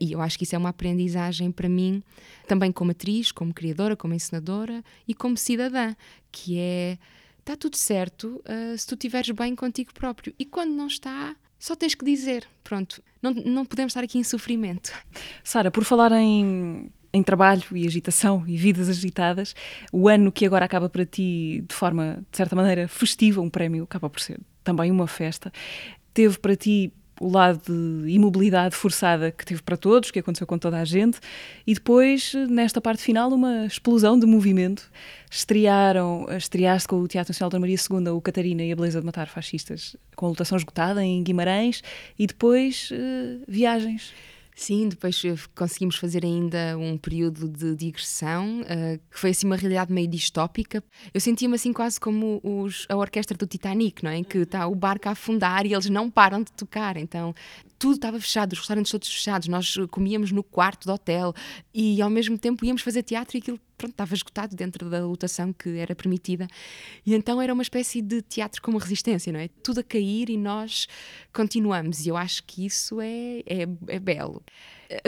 E 0.00 0.12
eu 0.12 0.20
acho 0.20 0.36
que 0.36 0.44
isso 0.44 0.54
é 0.54 0.58
uma 0.58 0.70
aprendizagem 0.70 1.50
para 1.52 1.68
mim, 1.68 2.02
também 2.48 2.72
como 2.72 2.90
atriz, 2.90 3.30
como 3.30 3.54
criadora, 3.54 3.96
como 3.96 4.14
encenadora 4.14 4.82
e 5.06 5.14
como 5.14 5.36
cidadã, 5.36 5.94
que 6.32 6.58
é 6.58 6.98
está 7.44 7.56
tudo 7.56 7.76
certo 7.76 8.42
uh, 8.48 8.76
se 8.76 8.86
tu 8.86 8.94
estiveres 8.94 9.30
bem 9.30 9.54
contigo 9.54 9.92
próprio. 9.92 10.34
E 10.38 10.44
quando 10.46 10.72
não 10.72 10.86
está, 10.86 11.36
só 11.58 11.76
tens 11.76 11.94
que 11.94 12.04
dizer. 12.04 12.46
Pronto, 12.62 13.02
não, 13.22 13.32
não 13.32 13.64
podemos 13.66 13.90
estar 13.90 14.02
aqui 14.02 14.18
em 14.18 14.24
sofrimento. 14.24 14.90
Sara, 15.44 15.70
por 15.70 15.84
falar 15.84 16.10
em, 16.12 16.90
em 17.12 17.22
trabalho 17.22 17.64
e 17.72 17.86
agitação 17.86 18.44
e 18.46 18.56
vidas 18.56 18.88
agitadas, 18.88 19.54
o 19.92 20.08
ano 20.08 20.32
que 20.32 20.46
agora 20.46 20.64
acaba 20.64 20.88
para 20.88 21.04
ti 21.04 21.62
de 21.68 21.74
forma, 21.74 22.24
de 22.30 22.36
certa 22.36 22.56
maneira, 22.56 22.88
festiva, 22.88 23.40
um 23.40 23.50
prémio 23.50 23.84
acaba 23.84 24.08
por 24.08 24.20
ser 24.20 24.40
também 24.62 24.90
uma 24.90 25.06
festa, 25.06 25.52
teve 26.14 26.38
para 26.38 26.56
ti 26.56 26.90
o 27.20 27.30
lado 27.30 27.60
de 27.64 28.10
imobilidade 28.10 28.74
forçada 28.74 29.30
que 29.30 29.44
teve 29.44 29.62
para 29.62 29.76
todos, 29.76 30.10
que 30.10 30.18
aconteceu 30.18 30.46
com 30.46 30.58
toda 30.58 30.78
a 30.78 30.84
gente, 30.84 31.18
e 31.66 31.74
depois, 31.74 32.34
nesta 32.48 32.80
parte 32.80 33.02
final, 33.02 33.30
uma 33.30 33.66
explosão 33.66 34.18
de 34.18 34.26
movimento. 34.26 34.90
Estrearam, 35.30 36.26
estreaste 36.36 36.88
com 36.88 36.96
o 36.96 37.08
Teatro 37.08 37.32
Nacional 37.32 37.50
da 37.50 37.58
Maria 37.58 37.76
II 37.76 38.08
o 38.10 38.20
Catarina 38.20 38.62
e 38.62 38.72
a 38.72 38.76
Beleza 38.76 39.00
de 39.00 39.06
Matar 39.06 39.28
Fascistas, 39.28 39.96
com 40.14 40.26
a 40.26 40.28
lotação 40.28 40.56
esgotada 40.56 41.04
em 41.04 41.22
Guimarães, 41.22 41.82
e 42.18 42.26
depois 42.26 42.90
uh, 42.90 43.42
viagens. 43.48 44.12
Sim, 44.56 44.88
depois 44.88 45.20
conseguimos 45.52 45.96
fazer 45.96 46.24
ainda 46.24 46.78
um 46.78 46.96
período 46.96 47.48
de 47.48 47.74
digressão, 47.74 48.60
uh, 48.60 48.98
que 49.10 49.18
foi 49.18 49.30
assim 49.30 49.46
uma 49.46 49.56
realidade 49.56 49.92
meio 49.92 50.06
distópica. 50.06 50.82
Eu 51.12 51.20
sentia-me 51.20 51.56
assim 51.56 51.72
quase 51.72 51.98
como 51.98 52.40
os, 52.40 52.86
a 52.88 52.96
orquestra 52.96 53.36
do 53.36 53.48
Titanic, 53.48 54.04
não 54.04 54.12
é? 54.12 54.18
Em 54.18 54.22
que 54.22 54.38
está 54.38 54.68
o 54.68 54.74
barco 54.74 55.08
a 55.08 55.12
afundar 55.12 55.66
e 55.66 55.74
eles 55.74 55.90
não 55.90 56.08
param 56.08 56.40
de 56.40 56.52
tocar. 56.52 56.96
Então 56.96 57.34
tudo 57.80 57.96
estava 57.96 58.20
fechado, 58.20 58.52
os 58.52 58.60
restaurantes 58.60 58.92
todos 58.92 59.12
fechados, 59.12 59.48
nós 59.48 59.76
comíamos 59.90 60.30
no 60.30 60.42
quarto 60.42 60.86
do 60.86 60.92
hotel 60.92 61.34
e 61.74 62.00
ao 62.00 62.08
mesmo 62.08 62.38
tempo 62.38 62.64
íamos 62.64 62.80
fazer 62.80 63.02
teatro 63.02 63.36
e 63.36 63.40
aquilo 63.40 63.58
pronto, 63.76 63.92
estava 63.92 64.14
esgotado 64.14 64.54
dentro 64.56 64.88
da 64.88 65.04
lotação 65.04 65.52
que 65.52 65.78
era 65.78 65.94
permitida. 65.94 66.46
E 67.04 67.14
então 67.14 67.40
era 67.40 67.52
uma 67.52 67.62
espécie 67.62 68.00
de 68.00 68.22
teatro 68.22 68.60
como 68.62 68.78
resistência, 68.78 69.32
não 69.32 69.40
é? 69.40 69.48
Tudo 69.62 69.80
a 69.80 69.82
cair 69.82 70.30
e 70.30 70.36
nós 70.36 70.86
continuamos. 71.32 72.06
E 72.06 72.08
eu 72.08 72.16
acho 72.16 72.44
que 72.44 72.64
isso 72.66 73.00
é, 73.00 73.40
é, 73.46 73.66
é 73.88 73.98
belo. 73.98 74.42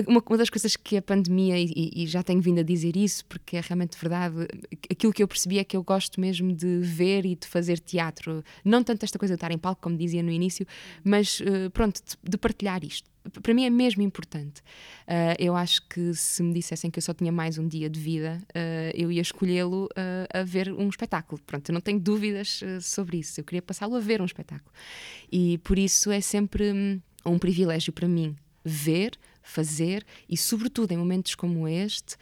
Uma, 0.06 0.22
uma, 0.26 0.38
das 0.38 0.50
coisas 0.50 0.74
que 0.74 0.96
a 0.96 1.02
pandemia, 1.02 1.58
e, 1.58 1.92
e, 1.94 2.06
já 2.06 2.22
tenho 2.22 2.40
vindo 2.40 2.60
a 2.60 2.62
dizer 2.62 2.96
isso, 2.96 3.24
porque 3.26 3.56
é 3.56 3.60
realmente 3.60 3.96
verdade, 4.00 4.48
aquilo 4.90 5.12
que 5.12 5.22
eu 5.22 5.28
percebi 5.28 5.58
é 5.58 5.64
que 5.64 5.76
eu 5.76 5.82
gosto 5.82 6.20
mesmo 6.20 6.52
de 6.52 6.78
ver 6.80 7.24
e 7.26 7.36
de 7.36 7.46
fazer 7.46 7.78
teatro. 7.78 8.42
Não 8.64 8.82
tanto 8.82 9.04
esta 9.04 9.18
coisa 9.18 9.34
de 9.34 9.36
estar 9.36 9.52
em 9.52 9.58
palco, 9.58 9.82
como 9.82 9.96
dizia 9.96 10.22
no 10.22 10.30
início, 10.30 10.66
mas 11.04 11.40
uh, 11.40 11.70
pronto, 11.72 12.00
de, 12.02 12.30
de 12.30 12.38
partilhar 12.38 12.82
isto 12.84 13.08
para 13.42 13.54
mim 13.54 13.64
é 13.64 13.70
mesmo 13.70 14.02
importante. 14.02 14.60
Uh, 15.06 15.36
eu 15.38 15.56
acho 15.56 15.82
que 15.88 16.14
se 16.14 16.42
me 16.42 16.52
dissessem 16.52 16.90
que 16.90 16.98
eu 16.98 17.02
só 17.02 17.14
tinha 17.14 17.32
mais 17.32 17.58
um 17.58 17.66
dia 17.66 17.88
de 17.88 17.98
vida, 17.98 18.40
uh, 18.50 18.92
eu 18.94 19.10
ia 19.10 19.22
escolhê-lo 19.22 19.86
uh, 19.86 20.40
a 20.40 20.42
ver 20.42 20.72
um 20.72 20.88
espetáculo. 20.88 21.40
Pronto, 21.46 21.68
eu 21.68 21.72
não 21.72 21.80
tenho 21.80 22.00
dúvidas 22.00 22.60
sobre 22.80 23.18
isso. 23.18 23.40
Eu 23.40 23.44
queria 23.44 23.62
passá-lo 23.62 23.96
a 23.96 24.00
ver 24.00 24.20
um 24.20 24.24
espetáculo. 24.24 24.70
E 25.30 25.58
por 25.58 25.78
isso 25.78 26.10
é 26.10 26.20
sempre 26.20 26.72
um, 26.72 27.00
um 27.24 27.38
privilégio 27.38 27.92
para 27.92 28.08
mim 28.08 28.36
ver, 28.64 29.12
fazer 29.42 30.04
e, 30.28 30.36
sobretudo, 30.36 30.92
em 30.92 30.96
momentos 30.96 31.34
como 31.34 31.68
este 31.68 32.16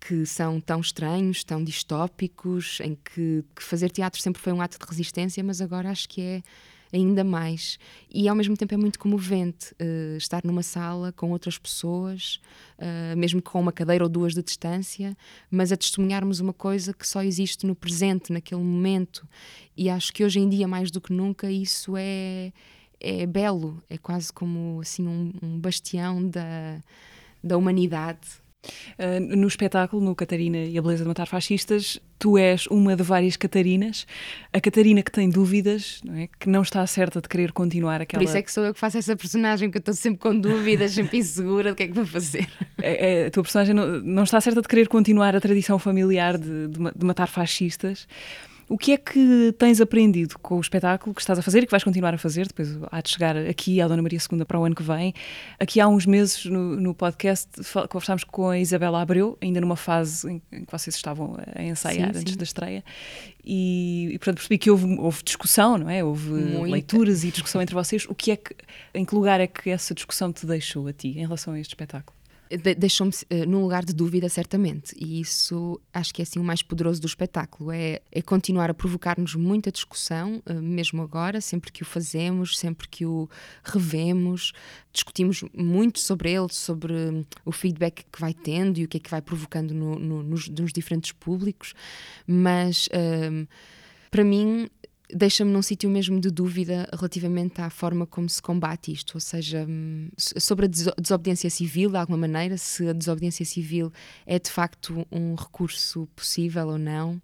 que 0.00 0.24
são 0.24 0.60
tão 0.60 0.80
estranhos, 0.80 1.44
tão 1.44 1.62
distópicos, 1.62 2.80
em 2.80 2.94
que, 2.94 3.44
que, 3.54 3.62
fazer 3.62 3.90
teatro 3.90 4.20
sempre 4.20 4.40
foi 4.40 4.52
um 4.52 4.62
ato 4.62 4.78
de 4.78 4.86
resistência, 4.86 5.44
mas 5.44 5.60
agora 5.60 5.90
acho 5.90 6.08
que 6.08 6.22
é 6.22 6.42
ainda 6.92 7.22
mais. 7.24 7.78
E 8.12 8.28
ao 8.28 8.34
mesmo 8.34 8.56
tempo 8.56 8.74
é 8.74 8.76
muito 8.76 8.98
comovente 8.98 9.72
uh, 9.74 10.16
estar 10.16 10.42
numa 10.44 10.62
sala 10.62 11.12
com 11.12 11.30
outras 11.30 11.58
pessoas, 11.58 12.40
uh, 12.78 13.16
mesmo 13.16 13.40
com 13.40 13.60
uma 13.60 13.72
cadeira 13.72 14.04
ou 14.04 14.10
duas 14.10 14.34
de 14.34 14.42
distância, 14.42 15.16
mas 15.50 15.72
a 15.72 15.76
testemunharmos 15.76 16.40
uma 16.40 16.52
coisa 16.52 16.92
que 16.92 17.06
só 17.06 17.22
existe 17.22 17.66
no 17.66 17.74
presente, 17.74 18.32
naquele 18.32 18.62
momento. 18.62 19.26
E 19.76 19.88
acho 19.88 20.12
que 20.12 20.24
hoje 20.24 20.40
em 20.40 20.48
dia, 20.48 20.66
mais 20.66 20.90
do 20.90 21.00
que 21.00 21.12
nunca, 21.12 21.50
isso 21.50 21.94
é 21.96 22.52
é 23.00 23.24
belo, 23.24 23.82
é 23.88 23.96
quase 23.96 24.30
como 24.30 24.78
assim 24.80 25.06
um, 25.08 25.32
um 25.42 25.58
bastião 25.58 26.28
da, 26.28 26.80
da 27.42 27.56
humanidade. 27.56 28.28
Uh, 28.98 29.36
no 29.36 29.48
espetáculo, 29.48 30.02
no 30.02 30.14
Catarina 30.14 30.58
e 30.58 30.76
a 30.76 30.82
Beleza 30.82 31.02
de 31.02 31.08
Matar 31.08 31.26
Fascistas, 31.26 31.98
tu 32.18 32.36
és 32.36 32.66
uma 32.66 32.94
de 32.94 33.02
várias 33.02 33.36
Catarinas. 33.36 34.06
A 34.52 34.60
Catarina 34.60 35.02
que 35.02 35.10
tem 35.10 35.30
dúvidas, 35.30 36.00
não 36.04 36.14
é? 36.14 36.28
que 36.38 36.48
não 36.48 36.62
está 36.62 36.86
certa 36.86 37.20
de 37.20 37.28
querer 37.28 37.52
continuar 37.52 38.02
aquela. 38.02 38.22
Por 38.22 38.28
isso 38.28 38.36
é 38.36 38.42
que 38.42 38.52
sou 38.52 38.64
eu 38.64 38.74
que 38.74 38.80
faço 38.80 38.98
essa 38.98 39.16
personagem, 39.16 39.70
que 39.70 39.78
eu 39.78 39.80
estou 39.80 39.94
sempre 39.94 40.20
com 40.20 40.38
dúvidas, 40.38 40.92
sempre 40.92 41.18
insegura 41.18 41.70
do 41.70 41.76
que 41.76 41.84
é 41.84 41.86
que 41.88 41.94
vou 41.94 42.06
fazer. 42.06 42.46
É, 42.82 43.24
é, 43.24 43.26
a 43.26 43.30
tua 43.30 43.42
personagem 43.42 43.74
não, 43.74 44.00
não, 44.00 44.22
está 44.22 44.40
certa 44.40 44.62
de 44.62 44.66
querer 44.66 44.88
continuar 44.88 45.36
a 45.36 45.40
tradição 45.40 45.78
familiar 45.78 46.38
de, 46.38 46.66
de, 46.68 46.78
de 46.96 47.04
matar 47.04 47.26
fascistas. 47.26 48.08
O 48.70 48.78
que 48.78 48.92
é 48.92 48.96
que 48.96 49.52
tens 49.58 49.80
aprendido 49.80 50.38
com 50.38 50.56
o 50.56 50.60
espetáculo 50.60 51.12
que 51.12 51.20
estás 51.20 51.36
a 51.36 51.42
fazer 51.42 51.64
e 51.64 51.66
que 51.66 51.72
vais 51.72 51.82
continuar 51.82 52.14
a 52.14 52.18
fazer? 52.18 52.46
Depois 52.46 52.78
há 52.92 53.00
de 53.00 53.10
chegar 53.10 53.36
aqui 53.36 53.80
à 53.80 53.88
Dona 53.88 54.00
Maria 54.00 54.20
II 54.30 54.44
para 54.44 54.60
o 54.60 54.64
ano 54.64 54.76
que 54.76 54.82
vem. 54.84 55.12
Aqui 55.58 55.80
há 55.80 55.88
uns 55.88 56.06
meses 56.06 56.44
no, 56.44 56.76
no 56.76 56.94
podcast 56.94 57.50
conversámos 57.88 58.22
com 58.22 58.48
a 58.48 58.60
Isabela 58.60 59.02
Abreu, 59.02 59.36
ainda 59.42 59.60
numa 59.60 59.74
fase 59.74 60.30
em, 60.30 60.42
em 60.52 60.64
que 60.64 60.70
vocês 60.70 60.94
estavam 60.94 61.36
a 61.52 61.60
ensaiar 61.64 62.14
sim, 62.14 62.20
antes 62.20 62.32
sim. 62.32 62.38
da 62.38 62.44
estreia. 62.44 62.84
E, 63.44 64.10
e, 64.12 64.18
portanto 64.18 64.36
percebi 64.36 64.56
que 64.56 64.70
houve, 64.70 64.86
houve 65.00 65.24
discussão, 65.24 65.76
não 65.76 65.90
é? 65.90 66.04
Houve 66.04 66.30
Muita. 66.30 66.70
leituras 66.70 67.24
e 67.24 67.32
discussão 67.32 67.60
entre 67.60 67.74
vocês. 67.74 68.06
O 68.08 68.14
que 68.14 68.30
é 68.30 68.36
que, 68.36 68.54
em 68.94 69.04
que 69.04 69.16
lugar 69.16 69.40
é 69.40 69.48
que 69.48 69.68
essa 69.68 69.92
discussão 69.92 70.32
te 70.32 70.46
deixou 70.46 70.86
a 70.86 70.92
ti 70.92 71.08
em 71.08 71.22
relação 71.22 71.54
a 71.54 71.58
este 71.58 71.72
espetáculo? 71.72 72.19
Deixou-me 72.76 73.12
uh, 73.12 73.48
num 73.48 73.62
lugar 73.62 73.84
de 73.84 73.92
dúvida, 73.92 74.28
certamente. 74.28 74.94
E 74.98 75.20
isso 75.20 75.80
acho 75.92 76.12
que 76.12 76.20
é 76.20 76.24
assim 76.24 76.40
o 76.40 76.44
mais 76.44 76.62
poderoso 76.62 77.00
do 77.00 77.06
espetáculo: 77.06 77.70
é, 77.70 78.00
é 78.10 78.20
continuar 78.20 78.70
a 78.70 78.74
provocar-nos 78.74 79.34
muita 79.34 79.70
discussão, 79.70 80.42
uh, 80.48 80.54
mesmo 80.54 81.02
agora, 81.02 81.40
sempre 81.40 81.70
que 81.70 81.82
o 81.82 81.86
fazemos, 81.86 82.58
sempre 82.58 82.88
que 82.88 83.06
o 83.06 83.28
revemos. 83.62 84.52
Discutimos 84.92 85.44
muito 85.54 86.00
sobre 86.00 86.32
ele, 86.32 86.48
sobre 86.50 86.92
um, 86.92 87.24
o 87.44 87.52
feedback 87.52 88.04
que 88.10 88.20
vai 88.20 88.34
tendo 88.34 88.78
e 88.78 88.84
o 88.84 88.88
que 88.88 88.96
é 88.96 89.00
que 89.00 89.10
vai 89.10 89.22
provocando 89.22 89.72
no, 89.72 89.98
no, 89.98 90.22
nos, 90.22 90.48
nos, 90.48 90.72
diferentes 90.72 91.12
públicos. 91.12 91.74
Mas. 92.26 92.88
Um, 92.92 93.46
para 94.10 94.24
mim, 94.24 94.68
deixa-me 95.14 95.50
num 95.50 95.62
sítio 95.62 95.88
mesmo 95.88 96.20
de 96.20 96.30
dúvida 96.30 96.88
relativamente 96.92 97.60
à 97.60 97.70
forma 97.70 98.06
como 98.06 98.28
se 98.28 98.40
combate 98.40 98.92
isto, 98.92 99.14
ou 99.14 99.20
seja, 99.20 99.66
hum, 99.68 100.08
sobre 100.16 100.66
a 100.66 100.68
desobediência 100.68 101.50
civil, 101.50 101.90
de 101.90 101.96
alguma 101.96 102.18
maneira, 102.18 102.56
se 102.56 102.88
a 102.88 102.92
desobediência 102.92 103.44
civil 103.44 103.92
é 104.26 104.38
de 104.38 104.50
facto 104.50 105.06
um 105.10 105.34
recurso 105.34 106.08
possível 106.14 106.68
ou 106.68 106.78
não, 106.78 107.20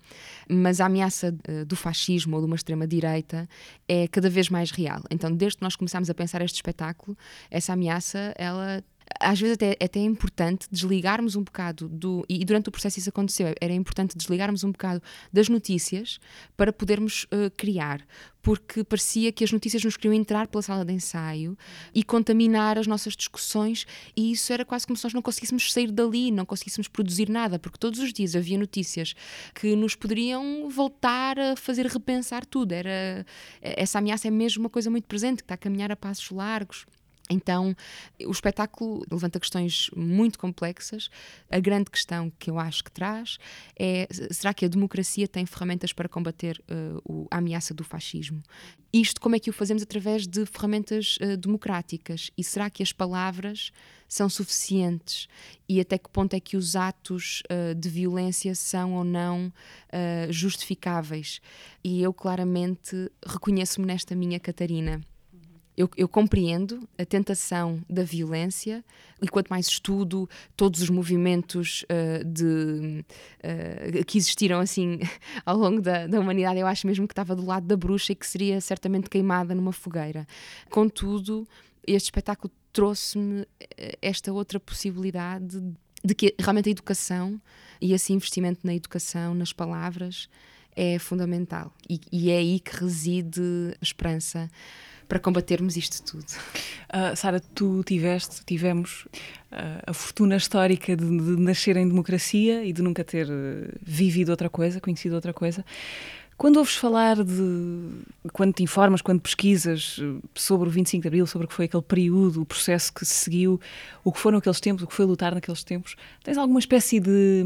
mas 0.48 0.80
a 0.80 0.86
ameaça 0.86 1.34
eh, 1.44 1.64
do 1.64 1.76
fascismo 1.76 2.36
ou 2.36 2.42
de 2.42 2.46
uma 2.46 2.56
extrema-direita 2.56 3.48
é 3.88 4.08
cada 4.08 4.28
vez 4.28 4.48
mais 4.48 4.70
real. 4.70 5.02
Então, 5.10 5.34
desde 5.34 5.58
que 5.58 5.62
nós 5.62 5.76
começámos 5.76 6.10
a 6.10 6.14
pensar 6.14 6.42
este 6.42 6.56
espetáculo, 6.56 7.16
essa 7.50 7.72
ameaça, 7.72 8.34
ela 8.36 8.82
às 9.20 9.40
vezes 9.40 9.54
até, 9.54 9.76
até 9.82 10.00
é 10.00 10.02
importante 10.02 10.66
desligarmos 10.70 11.36
um 11.36 11.42
bocado 11.42 11.88
do. 11.88 12.24
E 12.28 12.44
durante 12.44 12.68
o 12.68 12.72
processo 12.72 12.98
isso 12.98 13.08
aconteceu, 13.08 13.54
era 13.60 13.72
importante 13.72 14.16
desligarmos 14.16 14.64
um 14.64 14.72
bocado 14.72 15.02
das 15.32 15.48
notícias 15.48 16.18
para 16.56 16.72
podermos 16.72 17.24
uh, 17.24 17.50
criar, 17.56 18.06
porque 18.42 18.84
parecia 18.84 19.32
que 19.32 19.44
as 19.44 19.52
notícias 19.52 19.82
nos 19.84 19.96
queriam 19.96 20.14
entrar 20.14 20.46
pela 20.46 20.62
sala 20.62 20.84
de 20.84 20.92
ensaio 20.92 21.56
e 21.94 22.02
contaminar 22.02 22.78
as 22.78 22.86
nossas 22.86 23.16
discussões, 23.16 23.86
e 24.16 24.32
isso 24.32 24.52
era 24.52 24.64
quase 24.64 24.86
como 24.86 24.96
se 24.96 25.04
nós 25.04 25.14
não 25.14 25.22
conseguíssemos 25.22 25.72
sair 25.72 25.90
dali, 25.90 26.30
não 26.30 26.44
conseguíssemos 26.44 26.88
produzir 26.88 27.28
nada, 27.28 27.58
porque 27.58 27.78
todos 27.78 28.00
os 28.00 28.12
dias 28.12 28.36
havia 28.36 28.58
notícias 28.58 29.14
que 29.54 29.74
nos 29.74 29.94
poderiam 29.94 30.68
voltar 30.68 31.38
a 31.38 31.56
fazer 31.56 31.86
repensar 31.86 32.44
tudo. 32.44 32.72
Era, 32.72 33.24
essa 33.60 33.98
ameaça 33.98 34.28
é 34.28 34.30
mesmo 34.30 34.64
uma 34.64 34.70
coisa 34.70 34.90
muito 34.90 35.06
presente, 35.06 35.38
que 35.38 35.44
está 35.44 35.54
a 35.54 35.58
caminhar 35.58 35.90
a 35.90 35.96
passos 35.96 36.30
largos. 36.30 36.86
Então, 37.28 37.74
o 38.24 38.30
espetáculo 38.30 39.04
levanta 39.10 39.40
questões 39.40 39.90
muito 39.96 40.38
complexas. 40.38 41.10
A 41.50 41.58
grande 41.58 41.90
questão 41.90 42.30
que 42.38 42.50
eu 42.50 42.58
acho 42.58 42.84
que 42.84 42.90
traz 42.90 43.38
é: 43.78 44.06
será 44.30 44.54
que 44.54 44.64
a 44.64 44.68
democracia 44.68 45.26
tem 45.26 45.44
ferramentas 45.44 45.92
para 45.92 46.08
combater 46.08 46.62
uh, 46.70 47.02
o, 47.04 47.26
a 47.30 47.38
ameaça 47.38 47.74
do 47.74 47.82
fascismo? 47.82 48.42
Isto, 48.92 49.20
como 49.20 49.34
é 49.34 49.40
que 49.40 49.50
o 49.50 49.52
fazemos 49.52 49.82
através 49.82 50.26
de 50.26 50.46
ferramentas 50.46 51.18
uh, 51.20 51.36
democráticas? 51.36 52.30
E 52.38 52.44
será 52.44 52.70
que 52.70 52.82
as 52.82 52.92
palavras 52.92 53.72
são 54.08 54.28
suficientes? 54.28 55.26
E 55.68 55.80
até 55.80 55.98
que 55.98 56.08
ponto 56.08 56.34
é 56.34 56.38
que 56.38 56.56
os 56.56 56.76
atos 56.76 57.42
uh, 57.50 57.74
de 57.74 57.88
violência 57.88 58.54
são 58.54 58.94
ou 58.94 59.04
não 59.04 59.52
justificáveis? 60.30 61.40
E 61.82 62.02
eu 62.02 62.12
claramente 62.12 63.10
reconheço-me 63.26 63.86
nesta 63.86 64.14
minha 64.14 64.38
Catarina 64.38 65.00
eu, 65.76 65.90
eu, 65.96 66.08
compreendo 66.08 66.88
a 66.96 67.04
tentação 67.04 67.82
da 67.88 68.02
violência 68.02 68.82
e 69.20 69.28
quanto 69.28 69.48
mais 69.48 69.66
estudo 69.66 70.28
todos 70.56 70.80
os 70.80 70.88
movimentos 70.88 71.84
uh, 71.84 72.24
de, 72.24 73.04
uh, 73.44 74.04
que 74.06 74.16
existiram 74.16 74.58
assim 74.58 74.98
ao 75.44 75.56
longo 75.56 75.82
da, 75.82 76.06
da, 76.06 76.18
humanidade, 76.18 76.58
eu 76.58 76.66
acho 76.66 76.86
mesmo 76.86 77.06
que 77.06 77.12
estava 77.12 77.36
do 77.36 77.44
lado 77.44 77.66
da 77.66 77.76
bruxa 77.76 78.12
e 78.12 78.14
que 78.14 78.26
seria 78.26 78.60
certamente 78.60 79.10
queimada 79.10 79.54
numa 79.54 79.72
fogueira. 79.72 80.26
Contudo, 80.70 81.46
este 81.86 82.06
espetáculo 82.06 82.52
trouxe-me 82.72 83.46
eh, 83.76 83.98
esta 84.02 84.32
outra 84.32 84.58
possibilidade 84.58 85.62
de 86.04 86.14
que 86.14 86.34
realmente 86.38 86.68
a 86.68 86.72
educação 86.72 87.40
e 87.80 87.92
esse 87.92 88.12
investimento 88.12 88.60
na 88.64 88.74
educação, 88.74 89.34
nas 89.34 89.52
palavras, 89.52 90.28
é 90.74 90.98
fundamental. 90.98 91.72
E, 91.88 92.00
e 92.12 92.30
é 92.30 92.36
aí 92.36 92.60
que 92.60 92.76
reside 92.76 93.40
a 93.80 93.82
esperança 93.82 94.50
para 95.08 95.18
combatermos 95.18 95.76
isto 95.76 96.02
tudo. 96.02 96.24
Uh, 96.24 97.16
Sara, 97.16 97.40
tu 97.40 97.82
tiveste, 97.84 98.44
tivemos 98.44 99.06
uh, 99.52 99.82
a 99.86 99.92
fortuna 99.92 100.36
histórica 100.36 100.96
de, 100.96 101.04
de, 101.04 101.40
nascer 101.40 101.76
em 101.76 101.88
democracia 101.88 102.64
e 102.64 102.72
de 102.72 102.82
nunca 102.82 103.04
ter 103.04 103.28
uh, 103.28 103.72
vivido 103.82 104.30
outra 104.30 104.50
coisa, 104.50 104.80
conhecido 104.80 105.14
outra 105.14 105.32
coisa. 105.32 105.64
Quando 106.36 106.58
ouves 106.58 106.76
falar 106.76 107.24
de. 107.24 107.88
quando 108.30 108.52
te 108.52 108.62
informas, 108.62 109.00
quando 109.00 109.22
pesquisas 109.22 109.98
sobre 110.34 110.68
o 110.68 110.70
25 110.70 111.00
de 111.00 111.08
Abril, 111.08 111.26
sobre 111.26 111.46
o 111.46 111.48
que 111.48 111.54
foi 111.54 111.64
aquele 111.64 111.82
período, 111.82 112.42
o 112.42 112.44
processo 112.44 112.92
que 112.92 113.06
se 113.06 113.14
seguiu, 113.14 113.58
o 114.04 114.12
que 114.12 114.18
foram 114.18 114.36
aqueles 114.36 114.60
tempos, 114.60 114.82
o 114.82 114.86
que 114.86 114.92
foi 114.92 115.06
lutar 115.06 115.34
naqueles 115.34 115.64
tempos, 115.64 115.96
tens 116.22 116.36
alguma 116.36 116.58
espécie 116.58 117.00
de, 117.00 117.42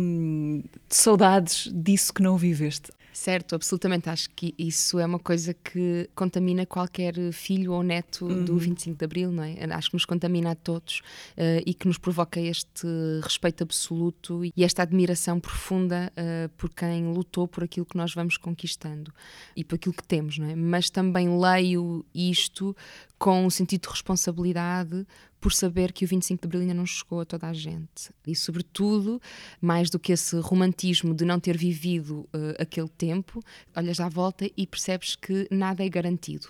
de 0.89 0.97
saudades 0.97 1.71
disso 1.73 2.13
que 2.13 2.21
não 2.21 2.37
viveste? 2.37 2.91
Certo, 3.21 3.55
absolutamente. 3.55 4.09
Acho 4.09 4.31
que 4.31 4.55
isso 4.59 4.99
é 4.99 5.05
uma 5.05 5.19
coisa 5.19 5.53
que 5.53 6.09
contamina 6.15 6.65
qualquer 6.65 7.13
filho 7.33 7.75
ou 7.75 7.83
neto 7.83 8.25
uhum. 8.25 8.47
do 8.47 8.57
25 8.57 8.97
de 8.97 9.05
Abril, 9.05 9.31
não 9.31 9.45
é? 9.45 9.57
Acho 9.75 9.91
que 9.91 9.95
nos 9.95 10.07
contamina 10.07 10.53
a 10.53 10.55
todos 10.55 11.01
uh, 11.37 11.61
e 11.67 11.75
que 11.75 11.87
nos 11.87 11.99
provoca 11.99 12.41
este 12.41 12.89
respeito 13.23 13.63
absoluto 13.63 14.43
e 14.57 14.65
esta 14.65 14.85
admiração 14.85 15.39
profunda 15.39 16.11
uh, 16.17 16.49
por 16.57 16.71
quem 16.71 17.13
lutou 17.13 17.47
por 17.47 17.63
aquilo 17.63 17.85
que 17.85 17.95
nós 17.95 18.15
vamos 18.15 18.39
conquistando 18.39 19.13
e 19.55 19.63
por 19.65 19.75
aquilo 19.75 19.95
que 19.95 20.05
temos, 20.05 20.39
não 20.39 20.49
é? 20.49 20.57
Mas 20.57 20.89
também 20.89 21.29
leio 21.39 22.03
isto 22.15 22.75
com 23.21 23.45
um 23.45 23.51
sentido 23.51 23.83
de 23.83 23.89
responsabilidade 23.91 25.07
por 25.39 25.53
saber 25.53 25.93
que 25.93 26.07
o 26.07 26.09
25 26.09 26.41
de 26.41 26.47
Abril 26.47 26.63
ainda 26.63 26.73
não 26.73 26.87
chegou 26.87 27.21
a 27.21 27.25
toda 27.27 27.47
a 27.47 27.53
gente. 27.53 28.11
E, 28.27 28.35
sobretudo, 28.35 29.21
mais 29.61 29.91
do 29.91 29.99
que 29.99 30.13
esse 30.13 30.41
romantismo 30.41 31.15
de 31.15 31.27
não 31.27 31.39
ter 31.39 31.55
vivido 31.55 32.21
uh, 32.35 32.57
aquele 32.59 32.89
tempo, 32.89 33.43
olhas 33.77 34.01
à 34.01 34.09
volta 34.09 34.51
e 34.57 34.67
percebes 34.67 35.17
que 35.17 35.47
nada 35.51 35.85
é 35.85 35.89
garantido. 35.89 36.49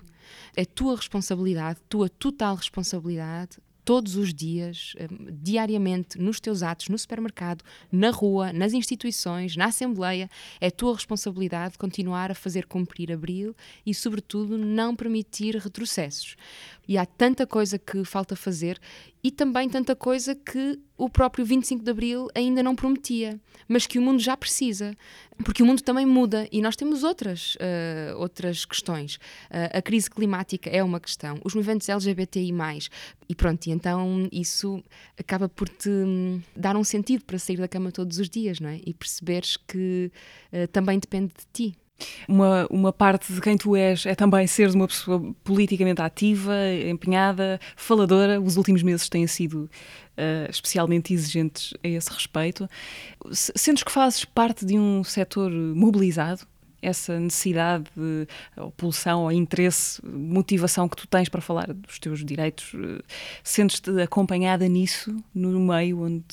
É 0.56 0.64
tua 0.64 0.94
responsabilidade, 0.94 1.80
tua 1.88 2.08
total 2.08 2.54
responsabilidade, 2.54 3.58
todos 3.90 4.14
os 4.14 4.32
dias, 4.32 4.92
eh, 4.98 5.08
diariamente, 5.32 6.16
nos 6.16 6.38
teus 6.38 6.62
atos, 6.62 6.88
no 6.88 6.96
supermercado, 6.96 7.64
na 7.90 8.10
rua, 8.10 8.52
nas 8.52 8.72
instituições, 8.72 9.56
na 9.56 9.64
Assembleia, 9.64 10.30
é 10.60 10.70
tua 10.70 10.94
responsabilidade 10.94 11.76
continuar 11.76 12.30
a 12.30 12.34
fazer 12.36 12.66
cumprir 12.66 13.10
Abril 13.10 13.52
e, 13.84 13.92
sobretudo, 13.92 14.56
não 14.56 14.94
permitir 14.94 15.56
retrocessos. 15.56 16.36
E 16.90 16.98
há 16.98 17.06
tanta 17.06 17.46
coisa 17.46 17.78
que 17.78 18.04
falta 18.04 18.34
fazer 18.34 18.76
e 19.22 19.30
também 19.30 19.68
tanta 19.68 19.94
coisa 19.94 20.34
que 20.34 20.76
o 20.98 21.08
próprio 21.08 21.44
25 21.44 21.84
de 21.84 21.88
Abril 21.88 22.26
ainda 22.34 22.64
não 22.64 22.74
prometia, 22.74 23.40
mas 23.68 23.86
que 23.86 23.96
o 23.96 24.02
mundo 24.02 24.18
já 24.18 24.36
precisa, 24.36 24.96
porque 25.44 25.62
o 25.62 25.66
mundo 25.66 25.82
também 25.82 26.04
muda 26.04 26.48
e 26.50 26.60
nós 26.60 26.74
temos 26.74 27.04
outras, 27.04 27.54
uh, 27.54 28.18
outras 28.18 28.64
questões. 28.64 29.14
Uh, 29.52 29.78
a 29.78 29.80
crise 29.80 30.10
climática 30.10 30.68
é 30.68 30.82
uma 30.82 30.98
questão, 30.98 31.38
os 31.44 31.54
movimentos 31.54 31.88
LGBTI, 31.88 32.52
e 33.28 33.34
pronto, 33.36 33.68
e 33.68 33.70
então 33.70 34.28
isso 34.32 34.82
acaba 35.16 35.48
por 35.48 35.68
te 35.68 35.88
hum, 35.88 36.42
dar 36.56 36.76
um 36.76 36.82
sentido 36.82 37.24
para 37.24 37.38
sair 37.38 37.58
da 37.58 37.68
cama 37.68 37.92
todos 37.92 38.18
os 38.18 38.28
dias, 38.28 38.58
não 38.58 38.68
é? 38.68 38.80
E 38.84 38.92
perceberes 38.92 39.56
que 39.56 40.10
uh, 40.52 40.66
também 40.72 40.98
depende 40.98 41.34
de 41.38 41.46
ti. 41.52 41.78
Uma, 42.28 42.66
uma 42.70 42.92
parte 42.92 43.32
de 43.32 43.40
quem 43.40 43.56
tu 43.56 43.76
és 43.76 44.06
é 44.06 44.14
também 44.14 44.46
seres 44.46 44.74
uma 44.74 44.86
pessoa 44.86 45.34
politicamente 45.44 46.00
ativa, 46.00 46.54
empenhada, 46.88 47.60
faladora. 47.76 48.40
Os 48.40 48.56
últimos 48.56 48.82
meses 48.82 49.08
têm 49.08 49.26
sido 49.26 49.70
uh, 50.16 50.50
especialmente 50.50 51.12
exigentes 51.12 51.74
a 51.82 51.88
esse 51.88 52.10
respeito. 52.10 52.68
Sentes 53.32 53.82
que 53.82 53.92
fazes 53.92 54.24
parte 54.24 54.64
de 54.64 54.78
um 54.78 55.04
setor 55.04 55.50
mobilizado? 55.50 56.46
Essa 56.82 57.20
necessidade, 57.20 57.84
de, 57.94 58.26
ou 58.56 58.70
pulsão, 58.70 59.24
ou 59.24 59.32
interesse, 59.32 60.00
motivação 60.02 60.88
que 60.88 60.96
tu 60.96 61.06
tens 61.06 61.28
para 61.28 61.42
falar 61.42 61.70
dos 61.74 61.98
teus 61.98 62.24
direitos, 62.24 62.72
uh, 62.72 63.02
sentes-te 63.44 63.90
acompanhada 64.00 64.66
nisso, 64.66 65.14
no 65.34 65.60
meio 65.60 66.02
onde 66.02 66.24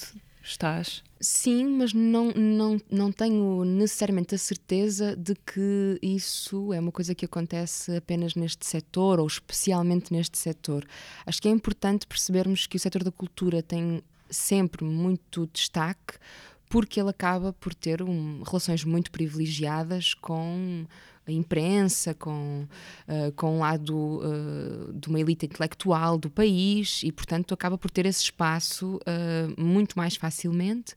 estás? 0.41 1.03
Sim, 1.19 1.77
mas 1.77 1.93
não, 1.93 2.31
não, 2.31 2.79
não 2.91 3.11
tenho 3.11 3.63
necessariamente 3.65 4.35
a 4.35 4.37
certeza 4.37 5.15
de 5.15 5.33
que 5.33 5.97
isso 6.01 6.71
é 6.71 6.79
uma 6.79 6.91
coisa 6.91 7.15
que 7.15 7.25
acontece 7.25 7.95
apenas 7.95 8.35
neste 8.35 8.65
setor 8.65 9.19
ou 9.19 9.25
especialmente 9.25 10.13
neste 10.13 10.37
setor. 10.37 10.85
Acho 11.25 11.41
que 11.41 11.47
é 11.47 11.51
importante 11.51 12.05
percebermos 12.05 12.67
que 12.67 12.77
o 12.77 12.79
setor 12.79 13.03
da 13.03 13.11
cultura 13.11 13.63
tem 13.63 14.03
sempre 14.29 14.85
muito 14.85 15.47
destaque 15.51 16.19
porque 16.69 16.99
ele 16.99 17.09
acaba 17.09 17.53
por 17.53 17.73
ter 17.73 18.03
um, 18.03 18.43
relações 18.43 18.83
muito 18.83 19.09
privilegiadas 19.09 20.13
com 20.13 20.85
imprensa, 21.31 22.13
com, 22.13 22.67
uh, 23.07 23.31
com 23.33 23.57
um 23.57 23.59
lado 23.59 24.21
uh, 24.21 24.93
de 24.93 25.07
uma 25.07 25.19
elite 25.19 25.45
intelectual 25.45 26.17
do 26.17 26.29
país 26.29 27.01
e, 27.03 27.11
portanto, 27.11 27.53
acaba 27.53 27.77
por 27.77 27.91
ter 27.91 28.05
esse 28.05 28.23
espaço 28.23 28.97
uh, 28.97 29.61
muito 29.61 29.97
mais 29.97 30.15
facilmente. 30.15 30.95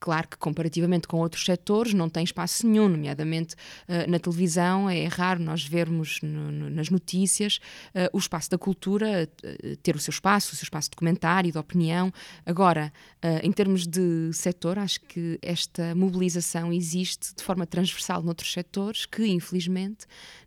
Claro 0.00 0.28
que, 0.28 0.36
comparativamente 0.36 1.08
com 1.08 1.18
outros 1.18 1.44
setores, 1.44 1.92
não 1.92 2.08
tem 2.08 2.22
espaço 2.22 2.64
nenhum, 2.64 2.88
nomeadamente 2.88 3.56
na 4.06 4.20
televisão. 4.20 4.88
É 4.88 5.08
raro 5.08 5.42
nós 5.42 5.64
vermos 5.64 6.20
no, 6.22 6.52
no, 6.52 6.70
nas 6.70 6.88
notícias 6.88 7.58
o 8.12 8.18
espaço 8.18 8.48
da 8.48 8.56
cultura 8.56 9.28
ter 9.82 9.96
o 9.96 9.98
seu 9.98 10.12
espaço, 10.12 10.52
o 10.52 10.56
seu 10.56 10.62
espaço 10.66 10.88
de 10.90 10.96
comentário, 10.96 11.50
de 11.50 11.58
opinião. 11.58 12.12
Agora, 12.46 12.92
em 13.42 13.50
termos 13.50 13.88
de 13.88 14.30
setor, 14.32 14.78
acho 14.78 15.00
que 15.00 15.36
esta 15.42 15.96
mobilização 15.96 16.72
existe 16.72 17.34
de 17.34 17.42
forma 17.42 17.66
transversal 17.66 18.22
noutros 18.22 18.52
setores 18.52 19.04
que, 19.04 19.26
infelizmente, 19.26 19.67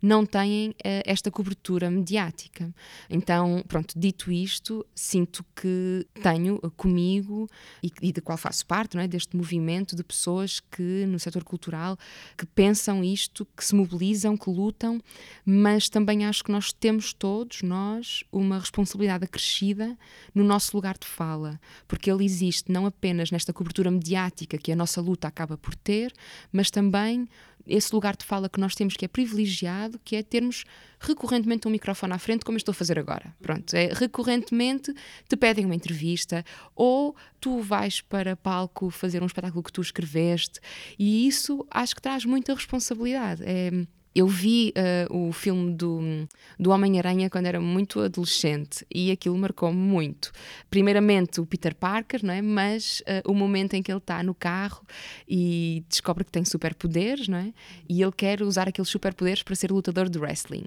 não 0.01 0.25
têm 0.25 0.73
esta 0.83 1.29
cobertura 1.29 1.89
mediática. 1.89 2.73
Então, 3.09 3.63
pronto, 3.67 3.97
dito 3.97 4.31
isto, 4.31 4.85
sinto 4.95 5.45
que 5.55 6.05
tenho 6.21 6.59
comigo 6.75 7.49
e, 7.83 7.91
e 8.01 8.11
de 8.11 8.21
qual 8.21 8.37
faço 8.37 8.65
parte, 8.65 8.95
não 8.95 9.03
é, 9.03 9.07
deste 9.07 9.35
movimento 9.35 9.95
de 9.95 10.03
pessoas 10.03 10.59
que, 10.59 11.05
no 11.07 11.19
setor 11.19 11.43
cultural, 11.43 11.97
que 12.37 12.45
pensam 12.45 13.03
isto, 13.03 13.47
que 13.55 13.63
se 13.63 13.75
mobilizam, 13.75 14.37
que 14.37 14.49
lutam, 14.49 15.01
mas 15.45 15.89
também 15.89 16.25
acho 16.25 16.43
que 16.43 16.51
nós 16.51 16.71
temos 16.71 17.13
todos, 17.13 17.61
nós, 17.61 18.23
uma 18.31 18.59
responsabilidade 18.59 19.25
acrescida 19.25 19.97
no 20.33 20.43
nosso 20.43 20.75
lugar 20.75 20.97
de 20.97 21.07
fala, 21.07 21.59
porque 21.87 22.09
ele 22.09 22.23
existe 22.23 22.71
não 22.71 22.85
apenas 22.85 23.31
nesta 23.31 23.53
cobertura 23.53 23.91
mediática 23.91 24.57
que 24.57 24.71
a 24.71 24.75
nossa 24.75 25.01
luta 25.01 25.27
acaba 25.27 25.57
por 25.57 25.75
ter, 25.75 26.13
mas 26.51 26.71
também 26.71 27.27
esse 27.67 27.93
lugar 27.93 28.15
de 28.15 28.25
fala 28.25 28.49
que 28.49 28.59
nós 28.59 28.75
temos 28.75 28.95
que 28.95 29.05
é 29.05 29.07
privilegiado, 29.07 29.99
que 30.03 30.15
é 30.15 30.23
termos 30.23 30.63
recorrentemente 30.99 31.67
um 31.67 31.71
microfone 31.71 32.13
à 32.13 32.19
frente, 32.19 32.45
como 32.45 32.55
eu 32.55 32.59
estou 32.59 32.71
a 32.71 32.75
fazer 32.75 32.99
agora. 32.99 33.35
Pronto, 33.41 33.73
é, 33.73 33.91
recorrentemente 33.93 34.93
te 35.27 35.35
pedem 35.35 35.65
uma 35.65 35.75
entrevista 35.75 36.43
ou 36.75 37.15
tu 37.39 37.59
vais 37.61 38.01
para 38.01 38.35
palco 38.35 38.89
fazer 38.89 39.21
um 39.21 39.25
espetáculo 39.25 39.63
que 39.63 39.71
tu 39.71 39.81
escreveste 39.81 40.59
e 40.97 41.27
isso 41.27 41.65
acho 41.71 41.95
que 41.95 42.01
traz 42.01 42.25
muita 42.25 42.53
responsabilidade. 42.53 43.43
É, 43.45 43.71
eu 44.13 44.27
vi 44.27 44.73
uh, 45.09 45.27
o 45.27 45.31
filme 45.31 45.73
do, 45.73 46.27
do 46.59 46.71
Homem-Aranha 46.71 47.29
quando 47.29 47.45
era 47.45 47.61
muito 47.61 48.01
adolescente 48.01 48.85
e 48.93 49.09
aquilo 49.09 49.37
marcou-me 49.37 49.77
muito. 49.77 50.31
Primeiramente 50.69 51.39
o 51.39 51.45
Peter 51.45 51.73
Parker, 51.73 52.25
não 52.25 52.33
é? 52.33 52.41
mas 52.41 53.01
uh, 53.01 53.31
o 53.31 53.33
momento 53.33 53.73
em 53.73 53.81
que 53.81 53.91
ele 53.91 53.99
está 53.99 54.21
no 54.21 54.35
carro 54.35 54.85
e 55.27 55.83
descobre 55.87 56.25
que 56.25 56.31
tem 56.31 56.43
superpoderes 56.43 57.29
não 57.29 57.37
é? 57.37 57.53
e 57.87 58.01
ele 58.01 58.11
quer 58.11 58.41
usar 58.41 58.67
aqueles 58.67 58.89
superpoderes 58.89 59.43
para 59.43 59.55
ser 59.55 59.71
lutador 59.71 60.09
de 60.09 60.19
wrestling, 60.19 60.65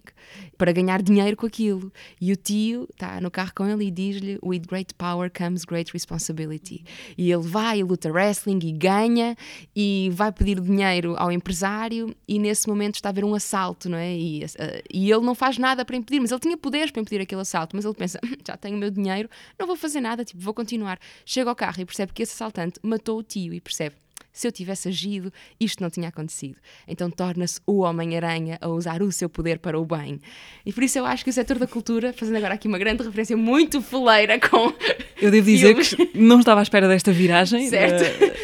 para 0.57 0.72
ganhar 0.72 1.02
dinheiro 1.02 1.37
com 1.37 1.46
aquilo. 1.46 1.92
E 2.20 2.33
o 2.33 2.37
tio 2.37 2.88
está 2.90 3.20
no 3.20 3.30
carro 3.30 3.52
com 3.54 3.66
ele 3.66 3.87
e 3.87 3.90
diz-lhe: 3.90 4.38
With 4.42 4.62
great 4.66 4.94
power 4.94 5.30
comes 5.30 5.64
great 5.64 5.92
responsibility. 5.92 6.85
E 7.18 7.30
ele 7.30 7.42
vai 7.42 7.80
e 7.80 7.83
luta 7.83 8.11
wrestling 8.11 8.59
e 8.62 8.72
ganha 8.72 9.37
e 9.76 10.11
vai 10.12 10.33
pedir 10.33 10.61
dinheiro 10.61 11.14
ao 11.18 11.30
empresário 11.30 12.14
e 12.26 12.38
nesse 12.38 12.66
momento 12.68 12.94
está 12.94 13.11
a 13.11 13.12
ver 13.12 13.24
um 13.24 13.34
assalto, 13.35 13.88
não 13.88 13.99
é? 13.99 14.16
E, 14.16 14.44
uh, 14.44 14.49
e 14.92 15.11
ele 15.11 15.25
não 15.25 15.35
faz 15.35 15.59
nada 15.59 15.85
para 15.85 15.97
impedir, 15.97 16.20
mas 16.20 16.31
ele 16.31 16.40
tinha 16.40 16.57
poderes 16.57 16.90
para 16.90 17.01
impedir 17.03 17.20
aquele 17.20 17.40
assalto, 17.40 17.77
mas 17.77 17.85
ele 17.85 17.94
pensa, 17.94 18.18
hum, 18.25 18.35
já 18.47 18.57
tenho 18.57 18.77
o 18.77 18.79
meu 18.79 18.90
dinheiro, 18.90 19.29
não 19.59 19.66
vou 19.66 19.77
fazer 19.77 20.01
nada, 20.01 20.25
tipo, 20.25 20.40
vou 20.40 20.55
continuar. 20.55 20.99
Chega 21.25 21.51
ao 21.51 21.57
carro 21.57 21.81
e 21.81 21.85
percebe 21.85 22.12
que 22.12 22.23
esse 22.23 22.33
assaltante 22.33 22.79
matou 22.83 23.18
o 23.18 23.23
tio 23.23 23.53
e 23.53 23.61
percebe, 23.61 23.97
se 24.35 24.49
eu 24.49 24.53
tivesse 24.53 24.88
agido, 24.88 25.33
isto 25.61 25.81
não 25.81 25.88
tinha 25.88 26.09
acontecido. 26.09 26.57
Então 26.88 27.09
torna-se 27.09 27.61
o 27.64 27.79
Homem-Aranha 27.79 28.59
a 28.61 28.68
usar 28.68 29.01
o 29.01 29.12
seu 29.12 29.31
poder 29.31 29.61
para 29.61 29.79
o 29.79 29.87
bem. 29.87 30.20
E 30.66 30.73
por 30.73 30.83
isso 30.83 30.99
eu 30.99 31.07
acho 31.07 31.23
que 31.23 31.31
o 31.31 31.33
setor 31.33 31.57
da 31.57 31.68
cultura, 31.68 32.12
fazendo 32.12 32.37
agora 32.37 32.55
aqui 32.55 32.66
uma 32.66 32.77
grande 32.77 33.05
referência 33.05 33.37
muito 33.37 33.81
foleira 33.81 34.38
com. 34.40 34.75
Eu 35.23 35.31
devo 35.31 35.47
dizer 35.47 35.77
que 35.77 36.18
não 36.18 36.40
estava 36.40 36.61
à 36.61 36.62
espera 36.64 36.88
desta 36.88 37.12
viragem 37.12 37.70
da, 37.70 37.79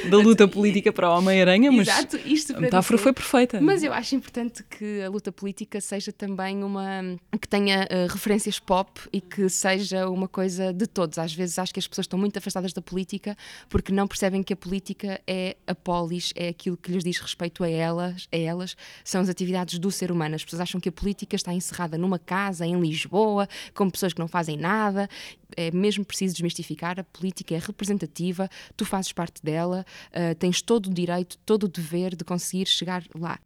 da, 0.08 0.16
luta 0.16 0.46
política 0.48 0.92
para 0.92 1.10
o 1.10 1.18
Homem-Aranha, 1.18 1.72
mas 1.72 1.88
Exato, 1.88 2.16
isto 2.24 2.56
a 2.56 2.60
metáfora 2.60 2.96
dizer, 2.96 3.02
foi 3.02 3.12
perfeita. 3.12 3.60
Mas 3.60 3.82
eu 3.82 3.92
acho 3.92 4.14
importante 4.14 4.62
que 4.62 5.02
a 5.02 5.08
luta 5.08 5.32
política 5.32 5.80
seja 5.80 6.12
também 6.12 6.62
uma. 6.62 7.02
que 7.40 7.48
tenha 7.48 7.88
uh, 7.90 8.12
referências 8.12 8.60
pop 8.60 9.00
e 9.12 9.20
que 9.20 9.48
seja 9.48 10.08
uma 10.08 10.28
coisa 10.28 10.72
de 10.72 10.86
todos. 10.86 11.18
Às 11.18 11.34
vezes 11.34 11.58
acho 11.58 11.74
que 11.74 11.80
as 11.80 11.88
pessoas 11.88 12.04
estão 12.04 12.18
muito 12.18 12.38
afastadas 12.38 12.72
da 12.72 12.80
política 12.80 13.36
porque 13.68 13.92
não 13.92 14.06
percebem 14.06 14.42
que 14.42 14.52
a 14.52 14.56
política 14.56 15.20
é 15.26 15.56
a 15.66 15.74
polis 15.82 16.32
é 16.36 16.48
aquilo 16.48 16.76
que 16.76 16.92
lhes 16.92 17.04
diz 17.04 17.18
respeito 17.18 17.64
a 17.64 17.68
elas, 17.68 18.28
a 18.32 18.36
elas, 18.36 18.76
são 19.04 19.20
as 19.20 19.28
atividades 19.28 19.78
do 19.78 19.90
ser 19.90 20.12
humano. 20.12 20.34
As 20.34 20.44
pessoas 20.44 20.60
acham 20.60 20.80
que 20.80 20.88
a 20.88 20.92
política 20.92 21.34
está 21.34 21.52
encerrada 21.52 21.98
numa 21.98 22.18
casa 22.18 22.66
em 22.66 22.78
Lisboa, 22.80 23.48
com 23.74 23.90
pessoas 23.90 24.12
que 24.12 24.20
não 24.20 24.28
fazem 24.28 24.56
nada. 24.56 25.08
É 25.56 25.70
mesmo 25.70 26.04
preciso 26.04 26.34
desmistificar. 26.34 26.98
A 26.98 27.04
política 27.04 27.54
é 27.54 27.58
representativa, 27.58 28.48
tu 28.76 28.84
fazes 28.84 29.12
parte 29.12 29.42
dela, 29.42 29.84
uh, 30.10 30.34
tens 30.36 30.62
todo 30.62 30.86
o 30.86 30.94
direito, 30.94 31.36
todo 31.44 31.64
o 31.64 31.68
dever 31.68 32.14
de 32.16 32.24
conseguir 32.24 32.66
chegar 32.66 33.02
lá. 33.18 33.38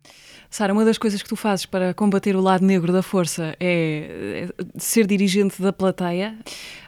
Sara, 0.50 0.72
uma 0.72 0.84
das 0.84 0.98
coisas 0.98 1.22
que 1.22 1.28
tu 1.28 1.36
fazes 1.36 1.66
para 1.66 1.94
combater 1.94 2.36
o 2.36 2.40
lado 2.40 2.64
negro 2.64 2.92
da 2.92 3.02
força 3.02 3.56
é, 3.60 4.48
é 4.48 4.64
ser 4.78 5.06
dirigente 5.06 5.60
da 5.60 5.72
Plateia, 5.72 6.38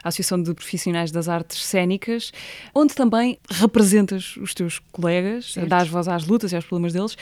a 0.03 0.09
Associação 0.09 0.41
de 0.41 0.53
Profissionais 0.53 1.11
das 1.11 1.27
Artes 1.27 1.63
Cênicas, 1.65 2.31
onde 2.73 2.93
também 2.93 3.37
representas 3.49 4.37
os 4.37 4.53
teus 4.53 4.79
colegas 4.91 5.53
certo. 5.53 5.67
dás 5.67 5.87
voz 5.87 6.07
às 6.07 6.25
lutas 6.25 6.51
e 6.51 6.55
aos 6.55 6.65
problemas 6.65 6.93
deles, 6.93 7.17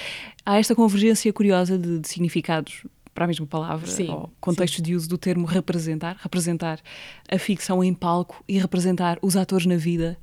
há 0.45 0.59
esta 0.59 0.75
convergência 0.75 1.31
curiosa 1.33 1.77
de, 1.77 1.99
de 1.99 2.07
significados 2.07 2.83
para 3.15 3.23
a 3.23 3.27
mesma 3.27 3.47
palavra, 3.47 3.87
sim, 3.87 4.09
ou 4.09 4.29
contexto 4.41 4.75
sim. 4.75 4.83
de 4.83 4.93
uso 4.93 5.07
do 5.07 5.17
termo 5.17 5.45
representar, 5.45 6.17
representar 6.21 6.81
a 7.31 7.39
ficção 7.39 7.81
em 7.81 7.93
palco 7.93 8.43
e 8.45 8.59
representar 8.59 9.17
os 9.21 9.37
atores 9.37 9.65
na 9.65 9.77
vida 9.77 10.17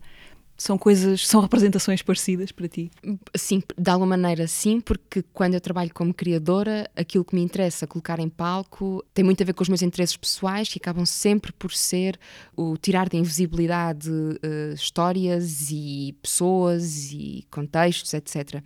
são 0.63 0.79
coisas, 0.79 1.27
são 1.27 1.41
representações 1.41 2.03
parecidas 2.03 2.53
para 2.53 2.69
ti? 2.69 2.89
Sim, 3.35 3.61
de 3.77 3.91
alguma 3.91 4.17
maneira 4.17 4.47
sim, 4.47 4.81
porque 4.81 5.25
quando 5.33 5.55
eu 5.55 5.61
trabalho 5.61 5.91
como 5.93 6.15
criadora, 6.15 6.89
aquilo 6.95 7.25
que 7.25 7.35
me 7.35 7.43
interessa 7.43 7.85
colocar 7.85 8.21
em 8.21 8.29
palco 8.29 9.05
tem 9.13 9.25
muito 9.25 9.43
a 9.43 9.47
ver 9.47 9.55
com 9.55 9.63
os 9.63 9.69
meus 9.69 9.83
interesses 9.83 10.17
pessoais, 10.17 10.69
que 10.69 10.79
acabam 10.79 11.05
sempre 11.05 11.53
por 11.53 11.73
ser 11.73 12.17
o 12.57 12.77
tirar 12.77 13.09
da 13.09 13.19
invisibilidade 13.19 14.09
uh, 14.09 14.73
histórias 14.73 15.69
e 15.73 16.17
pessoas 16.23 17.11
e 17.11 17.45
contextos, 17.51 18.15
etc. 18.15 18.37
Uh, 18.37 18.63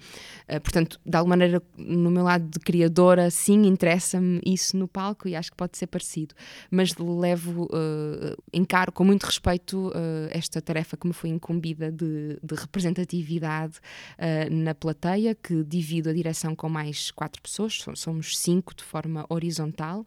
eh, 0.49 0.61
portanto, 0.61 1.01
de 1.05 1.17
alguma 1.17 1.35
maneira, 1.35 1.63
no 1.79 2.11
meu 2.11 2.25
lado 2.25 2.47
de 2.47 2.59
criadora, 2.59 3.31
sim, 3.31 3.67
interessa-me 3.67 4.43
isso 4.45 4.77
no 4.77 4.87
palco 4.87 5.29
e 5.29 5.35
acho 5.35 5.51
que 5.51 5.57
pode 5.57 5.79
ser 5.79 5.87
parecido. 5.87 6.35
Mas 6.71 6.95
levo, 6.99 7.65
uh, 7.65 8.37
encaro 8.53 8.93
com 8.93 9.03
muito 9.03 9.25
respeito 9.25 9.91
esta 10.31 10.61
tarefa 10.61 10.97
que 10.97 11.07
me 11.07 11.13
foi 11.13 11.31
incumbida 11.31 11.86
de, 11.91 12.39
de 12.43 12.55
representatividade 12.55 13.79
uh, 14.19 14.55
na 14.55 14.75
plateia, 14.75 15.35
que 15.35 15.63
divido 15.65 16.11
a 16.11 16.13
direção 16.13 16.55
com 16.55 16.69
mais 16.69 17.11
quatro 17.11 17.41
pessoas, 17.43 17.85
somos 17.95 18.39
cinco 18.39 18.75
de 18.75 18.85
forma 18.85 19.27
horizontal. 19.29 20.07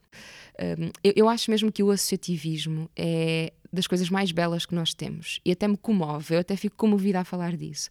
Uh, 0.55 0.91
eu, 1.03 1.13
eu 1.15 1.29
acho 1.29 1.49
mesmo 1.51 1.71
que 1.71 1.83
o 1.83 1.91
associativismo 1.91 2.89
é 2.95 3.53
das 3.71 3.87
coisas 3.87 4.09
mais 4.09 4.31
belas 4.31 4.65
que 4.65 4.73
nós 4.73 4.93
temos. 4.93 5.39
E 5.45 5.51
até 5.51 5.67
me 5.67 5.77
comove, 5.77 6.35
eu 6.35 6.39
até 6.39 6.55
fico 6.55 6.75
comovida 6.75 7.19
a 7.19 7.23
falar 7.23 7.55
disso. 7.55 7.89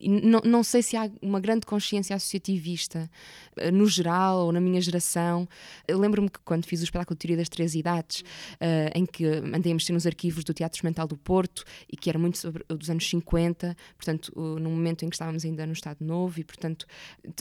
Não, 0.00 0.40
não 0.44 0.62
sei 0.62 0.82
se 0.82 0.96
há 0.96 1.10
uma 1.22 1.38
grande 1.38 1.66
consciência 1.66 2.16
associativista 2.16 3.10
eh, 3.56 3.70
no 3.70 3.86
geral 3.86 4.46
ou 4.46 4.52
na 4.52 4.60
minha 4.60 4.80
geração. 4.80 5.48
Lembro-me 5.88 6.28
que 6.28 6.40
quando 6.40 6.66
fiz 6.66 6.80
o 6.80 6.84
espetáculo 6.84 7.14
de 7.14 7.20
Teoria 7.20 7.36
das 7.36 7.48
Três 7.48 7.74
Idades, 7.74 8.20
uh, 8.20 8.90
em 8.94 9.06
que 9.06 9.24
andei 9.24 9.72
a 9.72 9.74
mexer 9.74 9.92
nos 9.92 10.06
arquivos 10.06 10.42
do 10.42 10.52
Teatro 10.54 10.76
Experimental 10.76 11.06
do 11.06 11.16
Porto 11.16 11.64
e 11.90 11.96
que 11.96 12.08
era 12.08 12.18
muito 12.18 12.38
sobre 12.38 12.64
dos 12.68 12.90
anos 12.90 13.08
50, 13.08 13.76
portanto, 13.96 14.32
num 14.36 14.70
momento 14.70 15.04
em 15.04 15.08
que 15.08 15.14
estávamos 15.14 15.44
ainda 15.44 15.66
no 15.66 15.72
Estado 15.72 16.04
Novo 16.04 16.40
e, 16.40 16.44
portanto, 16.44 16.86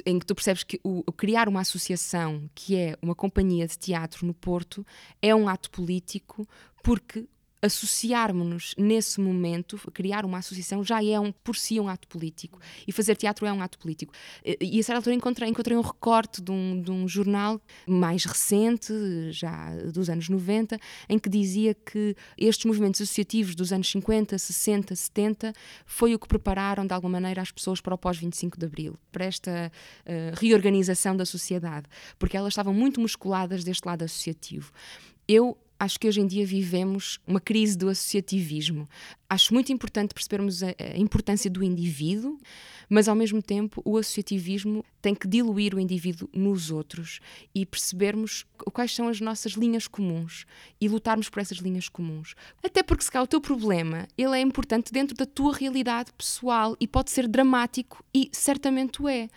em 0.06 0.20
que 0.20 0.26
tu 0.26 0.36
percebes 0.36 0.64
que 0.64 0.80
o, 0.84 1.04
o 1.08 1.12
criar 1.12 1.48
uma 1.48 1.62
associação 1.62 2.50
que 2.54 2.76
é 2.76 2.96
uma 3.02 3.16
companhia 3.16 3.68
de 3.68 3.78
teatro 3.78 4.26
no 4.26 4.34
Porto 4.34 4.86
é 5.22 5.34
um 5.34 5.48
ato 5.48 5.72
político 5.72 6.48
porque 6.84 7.26
associarmos-nos 7.64 8.76
nesse 8.78 9.22
momento, 9.22 9.80
criar 9.94 10.26
uma 10.26 10.40
associação, 10.40 10.84
já 10.84 11.02
é 11.04 11.18
um, 11.18 11.32
por 11.32 11.56
si 11.56 11.80
um 11.80 11.88
ato 11.88 12.08
político. 12.10 12.60
E 12.86 12.92
fazer 12.92 13.16
teatro 13.16 13.46
é 13.46 13.54
um 13.54 13.62
ato 13.62 13.80
político. 13.80 14.14
E 14.60 14.80
a 14.80 14.84
certa 14.84 15.00
altura 15.00 15.16
encontrei, 15.16 15.50
encontrei 15.50 15.78
um 15.78 15.82
recorte 15.82 16.42
de 16.42 16.52
um, 16.52 16.82
de 16.82 16.92
um 16.92 17.08
jornal 17.08 17.62
mais 17.88 18.26
recente, 18.26 18.94
já 19.32 19.74
dos 19.94 20.10
anos 20.10 20.28
90, 20.28 20.78
em 21.08 21.18
que 21.18 21.30
dizia 21.30 21.74
que 21.74 22.16
estes 22.38 22.66
movimentos 22.66 23.00
associativos 23.00 23.56
dos 23.56 23.72
anos 23.72 23.90
50, 23.90 24.38
60, 24.38 24.94
70 24.94 25.54
foi 25.86 26.14
o 26.14 26.20
que 26.20 26.28
prepararam 26.28 26.86
de 26.86 26.94
alguma 26.94 27.14
maneira 27.14 27.42
as 27.42 27.52
pessoas 27.52 27.80
para 27.80 27.96
o 27.96 27.98
pós-25 27.98 28.58
de 28.58 28.66
Abril, 28.66 28.98
para 29.12 29.26
esta 29.26 29.72
uh, 30.06 30.40
reorganização 30.40 31.16
da 31.16 31.26
sociedade, 31.26 31.88
porque 32.20 32.36
elas 32.36 32.52
estavam 32.52 32.74
muito 32.74 33.00
musculadas 33.00 33.64
deste 33.64 33.86
lado 33.86 34.04
associativo. 34.04 34.72
Eu 35.28 35.58
acho 35.84 36.00
que 36.00 36.08
hoje 36.08 36.22
em 36.22 36.28
dia 36.28 36.46
vivemos 36.46 37.20
uma 37.28 37.42
crise 37.42 37.78
do 37.78 37.90
associativismo. 37.90 38.88
Acho 39.30 39.54
muito 39.54 39.74
importante 39.74 40.14
percebermos 40.14 40.64
a, 40.64 40.68
a, 40.68 40.98
importância 40.98 41.50
do 41.50 41.62
indivíduo, 41.62 42.38
mas 42.90 43.10
ao 43.10 43.16
mesmo 43.16 43.42
tempo 43.42 43.82
o 43.84 43.98
associativismo 43.98 44.86
tem 45.02 45.14
que 45.14 45.28
diluir 45.28 45.76
o 45.76 45.80
indivíduo 45.80 46.30
nos 46.34 46.72
outros 46.72 47.20
e 47.54 47.66
percebermos 47.66 48.46
quais 48.72 48.96
são 48.96 49.10
as 49.10 49.20
nossas 49.20 49.54
linhas 49.54 49.86
comuns 49.86 50.46
e 50.80 50.88
lutarmos 50.88 51.28
por 51.28 51.42
essas 51.42 51.58
linhas 51.58 51.90
comuns. 51.90 52.34
Até 52.64 52.82
porque 52.82 53.04
se 53.04 53.12
cá 53.12 53.22
o 53.22 53.28
teu 53.28 53.42
problema, 53.42 54.08
ele 54.18 54.38
é 54.38 54.42
importante 54.42 54.94
dentro 54.94 55.16
da 55.18 55.26
tua 55.26 55.54
realidade 55.54 56.14
pessoal 56.18 56.78
e 56.80 56.88
pode 56.88 57.12
ser 57.12 57.28
dramático 57.28 58.06
e 58.14 58.30
certamente 58.32 59.02
o 59.02 59.10
é 59.10 59.28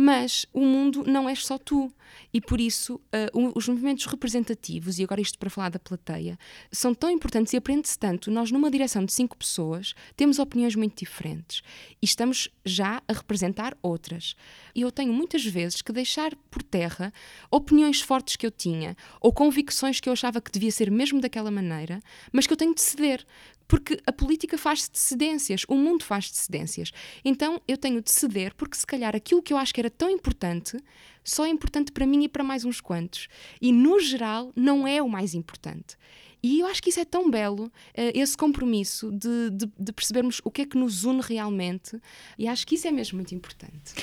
Mas 0.00 0.46
o 0.52 0.60
mundo 0.60 1.02
não 1.04 1.28
és 1.28 1.44
só 1.44 1.58
tu. 1.58 1.92
E 2.32 2.40
por 2.40 2.60
isso, 2.60 3.00
uh, 3.34 3.52
os 3.52 3.66
movimentos 3.66 4.06
representativos, 4.06 5.00
e 5.00 5.02
agora 5.02 5.20
isto 5.20 5.36
para 5.36 5.50
falar 5.50 5.70
da 5.70 5.78
plateia, 5.80 6.38
são 6.70 6.94
tão 6.94 7.10
importantes 7.10 7.52
e 7.52 7.56
aprende-se 7.56 7.98
tanto. 7.98 8.30
Nós, 8.30 8.52
numa 8.52 8.70
direção 8.70 9.04
de 9.04 9.12
cinco 9.12 9.36
pessoas, 9.36 9.94
temos 10.16 10.38
opiniões 10.38 10.76
muito 10.76 10.96
diferentes 10.96 11.62
e 12.00 12.06
estamos 12.06 12.48
já 12.64 13.02
a 13.08 13.12
representar 13.12 13.76
outras. 13.82 14.36
E 14.72 14.82
eu 14.82 14.92
tenho 14.92 15.12
muitas 15.12 15.44
vezes 15.44 15.82
que 15.82 15.92
deixar 15.92 16.32
por 16.48 16.62
terra 16.62 17.12
opiniões 17.50 18.00
fortes 18.00 18.36
que 18.36 18.46
eu 18.46 18.52
tinha 18.52 18.96
ou 19.20 19.32
convicções 19.32 19.98
que 19.98 20.08
eu 20.08 20.12
achava 20.12 20.40
que 20.40 20.52
devia 20.52 20.70
ser 20.70 20.92
mesmo 20.92 21.20
daquela 21.20 21.50
maneira, 21.50 22.00
mas 22.32 22.46
que 22.46 22.52
eu 22.52 22.56
tenho 22.56 22.72
de 22.72 22.82
ceder. 22.82 23.26
Porque 23.68 24.00
a 24.06 24.12
política 24.12 24.56
faz 24.56 24.88
de 24.90 24.98
cedências, 24.98 25.64
o 25.68 25.76
mundo 25.76 26.02
faz 26.02 26.24
de 26.24 26.36
cedências. 26.36 26.90
Então 27.22 27.60
eu 27.68 27.76
tenho 27.76 28.02
de 28.02 28.10
ceder, 28.10 28.54
porque 28.54 28.76
se 28.76 28.86
calhar 28.86 29.14
aquilo 29.14 29.42
que 29.42 29.52
eu 29.52 29.58
acho 29.58 29.74
que 29.74 29.80
era 29.80 29.90
tão 29.90 30.10
importante 30.10 30.78
só 31.22 31.44
é 31.44 31.50
importante 31.50 31.92
para 31.92 32.06
mim 32.06 32.24
e 32.24 32.28
para 32.28 32.42
mais 32.42 32.64
uns 32.64 32.80
quantos. 32.80 33.28
E 33.60 33.70
no 33.70 34.00
geral 34.00 34.50
não 34.56 34.88
é 34.88 35.02
o 35.02 35.08
mais 35.08 35.34
importante. 35.34 35.96
E 36.42 36.60
eu 36.60 36.66
acho 36.66 36.82
que 36.82 36.90
isso 36.90 37.00
é 37.00 37.04
tão 37.04 37.30
belo, 37.30 37.64
uh, 37.64 37.70
esse 38.14 38.36
compromisso 38.36 39.10
de, 39.10 39.50
de, 39.50 39.70
de, 39.78 39.92
percebermos 39.92 40.40
o 40.44 40.50
que 40.50 40.62
é 40.62 40.66
que 40.66 40.76
nos 40.76 41.04
une 41.04 41.20
realmente, 41.20 42.00
e 42.38 42.46
acho 42.46 42.66
que 42.66 42.76
isso 42.76 42.86
é 42.86 42.90
mesmo 42.90 43.16
muito 43.16 43.34
importante. 43.34 43.94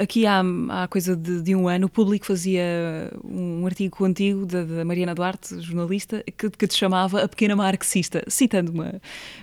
Aqui 0.00 0.26
há, 0.26 0.42
há 0.68 0.88
coisa 0.88 1.16
de, 1.16 1.42
de 1.42 1.54
um 1.54 1.68
ano, 1.68 1.86
o 1.86 1.90
público 1.90 2.26
fazia 2.26 3.10
um 3.24 3.66
artigo 3.66 3.96
contigo, 3.96 4.46
da, 4.46 4.64
da 4.64 4.84
Mariana 4.84 5.14
Duarte, 5.14 5.60
jornalista, 5.60 6.22
que, 6.36 6.50
que, 6.50 6.66
te 6.66 6.74
chamava 6.76 7.24
a 7.24 7.28
pequena 7.28 7.56
marxista, 7.56 8.22
citando 8.28 8.72
uma, 8.72 9.00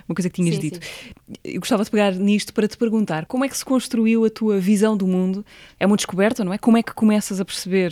uma 0.08 0.14
coisa 0.14 0.30
que 0.30 0.36
tinhas 0.36 0.56
sim, 0.56 0.60
dito. 0.60 0.84
Sim. 0.84 1.34
Eu 1.44 1.60
gostava 1.60 1.84
de 1.84 1.90
pegar 1.90 2.14
nisto 2.14 2.54
para 2.54 2.66
te 2.66 2.76
perguntar 2.76 3.26
como 3.26 3.44
é 3.44 3.48
que 3.48 3.56
se 3.56 3.64
construiu 3.64 4.24
a 4.24 4.30
tua 4.30 4.58
visão 4.58 4.96
do 4.96 5.06
mundo? 5.06 5.44
É 5.78 5.86
uma 5.86 5.96
descoberta, 5.96 6.44
não 6.44 6.52
é? 6.52 6.58
Como 6.58 6.76
é 6.76 6.82
que 6.82 6.94
começas 6.94 7.40
a 7.40 7.44
perceber 7.44 7.90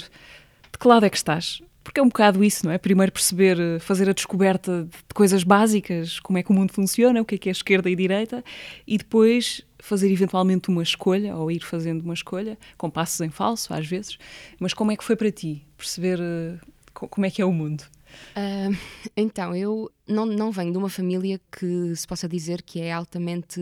de 0.73 0.79
que 0.79 0.89
lado 0.89 1.05
é 1.05 1.11
que 1.11 1.17
estás? 1.17 1.63
Porque 1.87 2.01
é 2.01 2.03
um 2.03 2.09
bocado 2.09 2.43
isso, 2.43 2.67
não 2.67 2.73
é? 2.73 2.79
Primeiro 2.79 3.13
perceber, 3.13 3.61
eh, 3.61 3.79
fazer 3.79 4.11
a 4.11 4.13
descoberta 4.13 4.89
de 4.91 5.15
coisas 5.15 5.45
básicas, 5.45 6.19
como 6.19 6.37
é 6.37 6.43
que 6.43 6.51
o 6.51 6.53
mundo 6.53 6.73
funciona, 6.73 7.23
o 7.23 7.25
que 7.25 7.37
é 7.37 7.39
que 7.39 7.49
é 7.49 7.53
esquerda 7.53 7.89
e 7.89 7.95
direita, 7.95 8.43
e 8.85 8.99
depois 8.99 9.63
fazer 9.79 10.11
eventualmente 10.11 10.69
uma 10.69 10.83
escolha, 10.83 11.37
ou 11.37 11.49
ir 11.49 11.63
fazendo 11.63 12.03
uma 12.03 12.13
escolha, 12.13 12.59
com 12.77 12.91
passos 12.91 13.21
em 13.21 13.31
falso, 13.31 13.73
às 13.73 13.87
vezes. 13.87 14.19
Mas 14.59 14.75
como 14.75 14.91
é 14.91 14.97
que 14.97 15.05
foi 15.05 15.15
para 15.15 15.31
ti 15.31 15.65
perceber 15.77 16.19
uh, 16.19 16.59
como 16.93 17.25
é 17.25 17.31
que 17.31 17.41
é 17.41 17.45
o 17.45 17.53
mundo? 17.53 17.85
Uh, 18.37 18.77
então, 19.17 19.55
eu 19.55 19.89
não, 20.09 20.27
não 20.27 20.51
venho 20.51 20.73
de 20.73 20.79
uma 20.79 20.89
família 20.89 21.41
que 21.57 21.95
se 21.95 22.05
possa 22.05 22.29
dizer 22.29 22.63
que 22.63 22.81
é 22.81 22.93
altamente. 22.93 23.61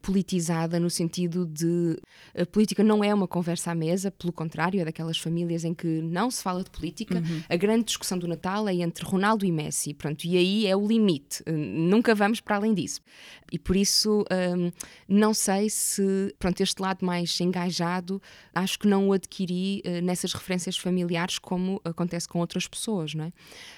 Politizada 0.00 0.78
no 0.78 0.88
sentido 0.88 1.44
de 1.44 1.98
a 2.38 2.46
política 2.46 2.82
não 2.82 3.02
é 3.02 3.12
uma 3.12 3.28
conversa 3.28 3.72
à 3.72 3.74
mesa, 3.74 4.10
pelo 4.10 4.32
contrário, 4.32 4.80
é 4.80 4.84
daquelas 4.84 5.18
famílias 5.18 5.64
em 5.64 5.74
que 5.74 5.86
não 5.86 6.30
se 6.30 6.42
fala 6.42 6.62
de 6.62 6.70
política. 6.70 7.16
Uhum. 7.16 7.42
A 7.48 7.56
grande 7.56 7.84
discussão 7.84 8.18
do 8.18 8.26
Natal 8.26 8.68
é 8.68 8.74
entre 8.74 9.04
Ronaldo 9.04 9.44
e 9.44 9.52
Messi, 9.52 9.92
pronto, 9.92 10.24
e 10.24 10.36
aí 10.36 10.66
é 10.66 10.76
o 10.76 10.86
limite. 10.86 11.42
Eh, 11.46 11.52
nunca 11.52 12.14
vamos 12.14 12.40
para 12.40 12.56
além 12.56 12.74
disso. 12.74 13.00
E 13.50 13.58
por 13.58 13.76
isso 13.76 14.24
um, 14.56 14.70
não 15.08 15.34
sei 15.34 15.68
se 15.70 16.34
pronto, 16.38 16.60
este 16.60 16.80
lado 16.80 17.04
mais 17.04 17.40
engajado 17.40 18.20
acho 18.54 18.78
que 18.78 18.86
não 18.86 19.08
o 19.08 19.12
adquiri 19.12 19.82
uh, 19.84 20.04
nessas 20.04 20.32
referências 20.32 20.76
familiares 20.76 21.38
como 21.38 21.80
acontece 21.84 22.28
com 22.28 22.40
outras 22.40 22.66
pessoas, 22.66 23.14
não 23.14 23.24
é? 23.24 23.32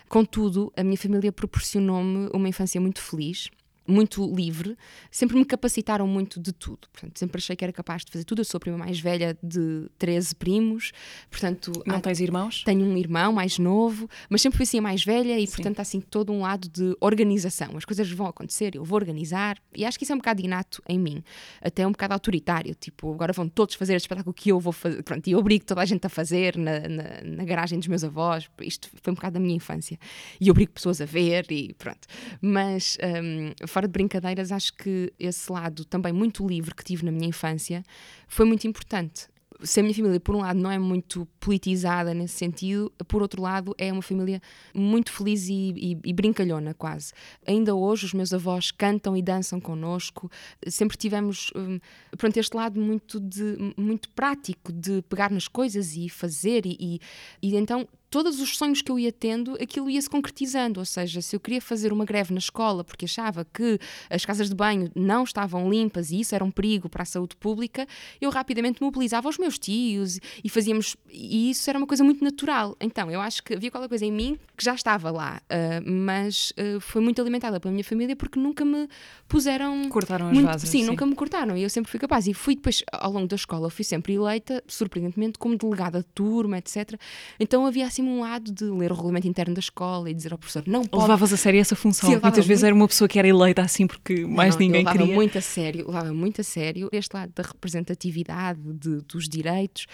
Contudo, 0.09 0.73
a 0.77 0.83
minha 0.83 0.97
família 0.97 1.33
proporcionou-me 1.33 2.29
uma 2.33 2.49
infância 2.49 2.81
muito 2.81 3.01
feliz 3.01 3.49
muito 3.87 4.25
livre, 4.35 4.77
sempre 5.11 5.37
me 5.37 5.45
capacitaram 5.45 6.07
muito 6.07 6.41
de 6.41 6.53
tudo. 6.53 6.89
Portanto, 6.93 7.19
sempre 7.19 7.39
achei 7.39 7.57
que 7.57 7.65
era 7.65 7.73
capaz 7.73 8.05
de 8.05 8.13
fazer 8.13 8.25
tudo. 8.25 8.41
Eu 8.41 8.45
sou 8.45 8.59
a 8.59 8.61
prima 8.61 8.79
mais 8.79 9.01
velha 9.01 9.37
de 9.43 9.89
13 9.99 10.35
primos, 10.37 10.93
portanto. 11.31 11.73
Não 11.87 11.97
há, 11.97 12.01
tens 12.01 12.21
irmãos? 12.21 12.63
Tenho 12.65 12.85
um 12.85 12.97
irmão 12.97 13.33
mais 13.33 13.59
novo, 13.59 14.09
mas 14.29 14.43
sempre 14.43 14.57
fui 14.57 14.65
assim 14.65 14.79
a 14.79 14.83
mais 14.83 15.05
velha 15.05 15.39
e, 15.39 15.47
Sim. 15.47 15.57
portanto, 15.57 15.79
há 15.81 15.83
assim 15.83 16.01
todo 16.01 16.33
um 16.33 16.43
lado 16.43 16.69
de 16.69 16.97
organização. 17.01 17.77
As 17.77 17.85
coisas 17.85 18.11
vão 18.11 18.27
acontecer, 18.27 18.75
eu 18.75 18.85
vou 18.85 18.97
organizar, 18.97 19.59
e 19.75 19.85
acho 19.85 19.99
que 19.99 20.05
isso 20.05 20.13
é 20.13 20.15
um 20.15 20.19
bocado 20.19 20.41
inato 20.43 20.83
em 20.89 20.99
mim, 20.99 21.23
até 21.61 21.87
um 21.87 21.93
bocado 21.93 22.15
autoritário. 22.15 22.75
Tipo, 22.75 23.13
agora 23.13 23.33
vão 23.33 23.49
todos 23.49 23.75
fazer 23.75 23.95
este 23.95 24.05
espetáculo 24.05 24.35
que 24.35 24.51
eu 24.51 24.61
vou 24.61 24.73
fazer, 24.73 25.03
pronto, 25.03 25.27
e 25.27 25.33
eu 25.33 25.39
obrigo 25.39 25.65
toda 25.65 25.81
a 25.81 25.85
gente 25.85 26.07
a 26.07 26.11
fazer 26.11 26.57
na, 26.57 26.81
na, 26.81 27.05
na 27.25 27.45
garagem 27.45 27.79
dos 27.79 27.89
meus 27.89 28.05
avós. 28.05 28.49
Isto 28.61 28.89
foi 29.03 29.13
um 29.13 29.15
bocado 29.15 29.35
da 29.35 29.41
minha 29.41 29.55
infância. 29.55 29.99
E 30.41 30.49
eu 30.49 30.53
obrigo 30.53 30.73
pessoas 30.73 31.01
a 31.01 31.05
ver 31.05 31.51
e 31.51 31.75
pronto. 31.75 32.07
Mas. 32.41 32.97
Um, 33.03 33.53
fora 33.71 33.87
de 33.87 33.93
brincadeiras, 33.93 34.53
acho 34.53 34.75
que 34.75 35.13
esse 35.19 35.51
lado 35.51 35.85
também 35.85 36.13
muito 36.13 36.47
livre 36.47 36.75
que 36.75 36.85
tive 36.85 37.05
na 37.05 37.13
minha 37.13 37.29
infância 37.29 37.83
foi 38.29 38.45
muito 38.45 38.67
importante 38.67 39.29
se 39.63 39.81
a 39.81 39.83
minha 39.83 39.95
família, 39.95 40.21
por 40.21 40.35
um 40.35 40.41
lado, 40.41 40.59
não 40.59 40.71
é 40.71 40.79
muito 40.79 41.27
politizada 41.39 42.15
nesse 42.15 42.35
sentido, 42.35 42.91
por 43.07 43.23
outro 43.23 43.43
lado, 43.43 43.75
é 43.79 43.93
uma 43.93 44.03
família 44.03 44.41
muito 44.75 45.13
feliz 45.13 45.49
e, 45.49 45.75
e, 45.77 45.99
e, 46.05 46.13
brincalhona, 46.13 46.75
quase. 46.75 47.13
Ainda 47.47 47.75
hoje, 47.75 48.07
os 48.07 48.15
meus 48.15 48.33
avós 48.33 48.71
cantam 48.71 49.17
e 49.17 49.23
dançam 49.23 49.61
connosco. 49.61 50.31
Sempre 50.67 50.97
tivemos, 50.97 51.51
um, 51.55 51.79
pronto, 52.17 52.37
este 52.37 52.57
lado 52.57 52.81
muito, 52.81 53.21
de, 53.21 53.75
muito 53.77 54.09
prático 54.11 54.73
de 54.73 55.03
pegar 55.03 55.31
nas 55.31 55.49
coisas 55.49 55.97
e 55.97 56.09
fazer, 56.09 56.65
e, 56.67 56.77
e, 56.81 57.01
e 57.43 57.57
então 57.57 57.87
todos 58.11 58.41
os 58.41 58.59
sonhos 58.59 58.83
que 58.83 58.91
eu 58.91 58.99
ia 58.99 59.13
tendo, 59.13 59.55
aquilo 59.55 59.89
ia 59.89 60.03
se 60.03 60.11
concretizando. 60.11 60.81
Ou 60.81 60.87
seja, 60.87 61.23
se 61.23 61.35
eu 61.37 61.41
queria 61.41 61.61
fazer 61.61 61.93
uma 61.93 62.05
greve 62.05 62.33
na 62.35 62.39
escola 62.39 62.83
porque 62.83 63.05
achava 63.05 63.45
que 63.45 63.79
as 64.11 64.25
casas 64.25 64.49
de 64.49 64.55
banho 64.55 64.91
não 64.95 65.23
estavam 65.23 65.71
limpas 65.71 66.11
e 66.11 66.21
isso 66.21 66.35
era 66.35 66.45
um 66.45 66.51
perigo 66.51 66.89
para 66.89 67.03
a 67.03 67.07
saúde 67.07 67.37
pública, 67.37 67.87
eu 68.21 68.31
rapidamente 68.31 68.83
mobilizava 68.83 69.29
os 69.29 69.39
meus 69.39 69.59
tios 69.59 70.19
e 70.43 70.49
fazíamos. 70.49 70.97
E 71.09 71.51
isso 71.51 71.71
era 71.71 71.79
uma 71.79 71.87
coisa 71.87 72.03
muito 72.03 72.25
natural. 72.25 72.77
Então, 72.81 73.11
eu 73.11 73.21
acho 73.21 73.43
que 73.43 73.55
havia 73.55 73.71
qualquer 73.71 73.89
coisa 73.89 74.05
em 74.05 74.13
mim 74.13 74.39
que 74.57 74.65
já 74.65 74.75
estava 74.75 75.11
lá, 75.11 75.41
uh, 75.45 75.91
mas 75.91 76.53
uh, 76.53 76.81
foi 76.81 77.01
muito 77.01 77.21
alimentada 77.21 77.61
pela 77.61 77.73
minha 77.73 77.85
família 77.85 78.17
porque 78.17 78.39
nunca 78.39 78.65
me 78.65 78.89
puseram. 79.29 79.89
Cortaram 79.89 80.29
as 80.29 80.33
muito, 80.33 80.59
sim, 80.59 80.67
sim, 80.67 80.85
nunca 80.85 81.07
me 81.07 81.15
cortaram 81.15 81.57
e 81.57 81.63
eu 81.63 81.71
sempre 81.71 81.91
fui 81.91 82.01
capaz. 82.01 82.27
E 82.27 82.35
fui 82.35 82.57
depois, 82.57 82.83
ao 82.93 83.13
longo 83.13 83.29
da 83.29 83.37
escola, 83.37 83.71
fui 83.71 83.85
sempre 83.85 84.15
eleita, 84.15 84.63
surpreendentemente, 84.67 85.39
como 85.39 85.57
delegada 85.57 86.01
de 86.01 86.07
turma, 86.07 86.59
etc. 86.59 86.99
Então 87.39 87.65
havia 87.65 87.87
assim 87.87 88.00
um 88.09 88.21
lado 88.21 88.53
de 88.53 88.65
ler 88.65 88.93
o 88.93 88.95
regulamento 88.95 89.29
interno 89.29 89.55
da 89.55 89.61
escola 89.61 90.11
e 90.11 90.15
dizer 90.15 90.33
ao 90.33 90.39
professor, 90.39 90.63
não 90.67 90.85
pode. 90.85 91.03
Levavas 91.03 91.33
a 91.33 91.37
sério 91.37 91.61
essa 91.61 91.77
função. 91.77 92.11
Sim, 92.11 92.19
Muitas 92.23 92.47
vezes 92.47 92.63
muito... 92.63 92.67
era 92.67 92.75
uma 92.75 92.89
pessoa 92.89 93.09
que 93.09 93.19
era 93.19 93.29
eleita 93.29 93.63
assim 93.63 93.87
porque 93.87 94.25
mais 94.27 94.55
não, 94.55 94.61
ninguém 94.61 94.81
eu 94.81 94.87
levava 94.87 94.99
queria. 94.99 95.15
muito 95.15 95.39
a 95.39 95.41
sério, 95.41 95.87
levava 95.87 96.13
muito 96.13 96.41
a 96.41 96.45
sério 96.45 96.89
este 96.93 97.15
lado 97.15 97.33
da 97.35 97.43
representatividade, 97.43 98.61
de, 98.61 99.01
dos 99.03 99.29
direitos. 99.29 99.87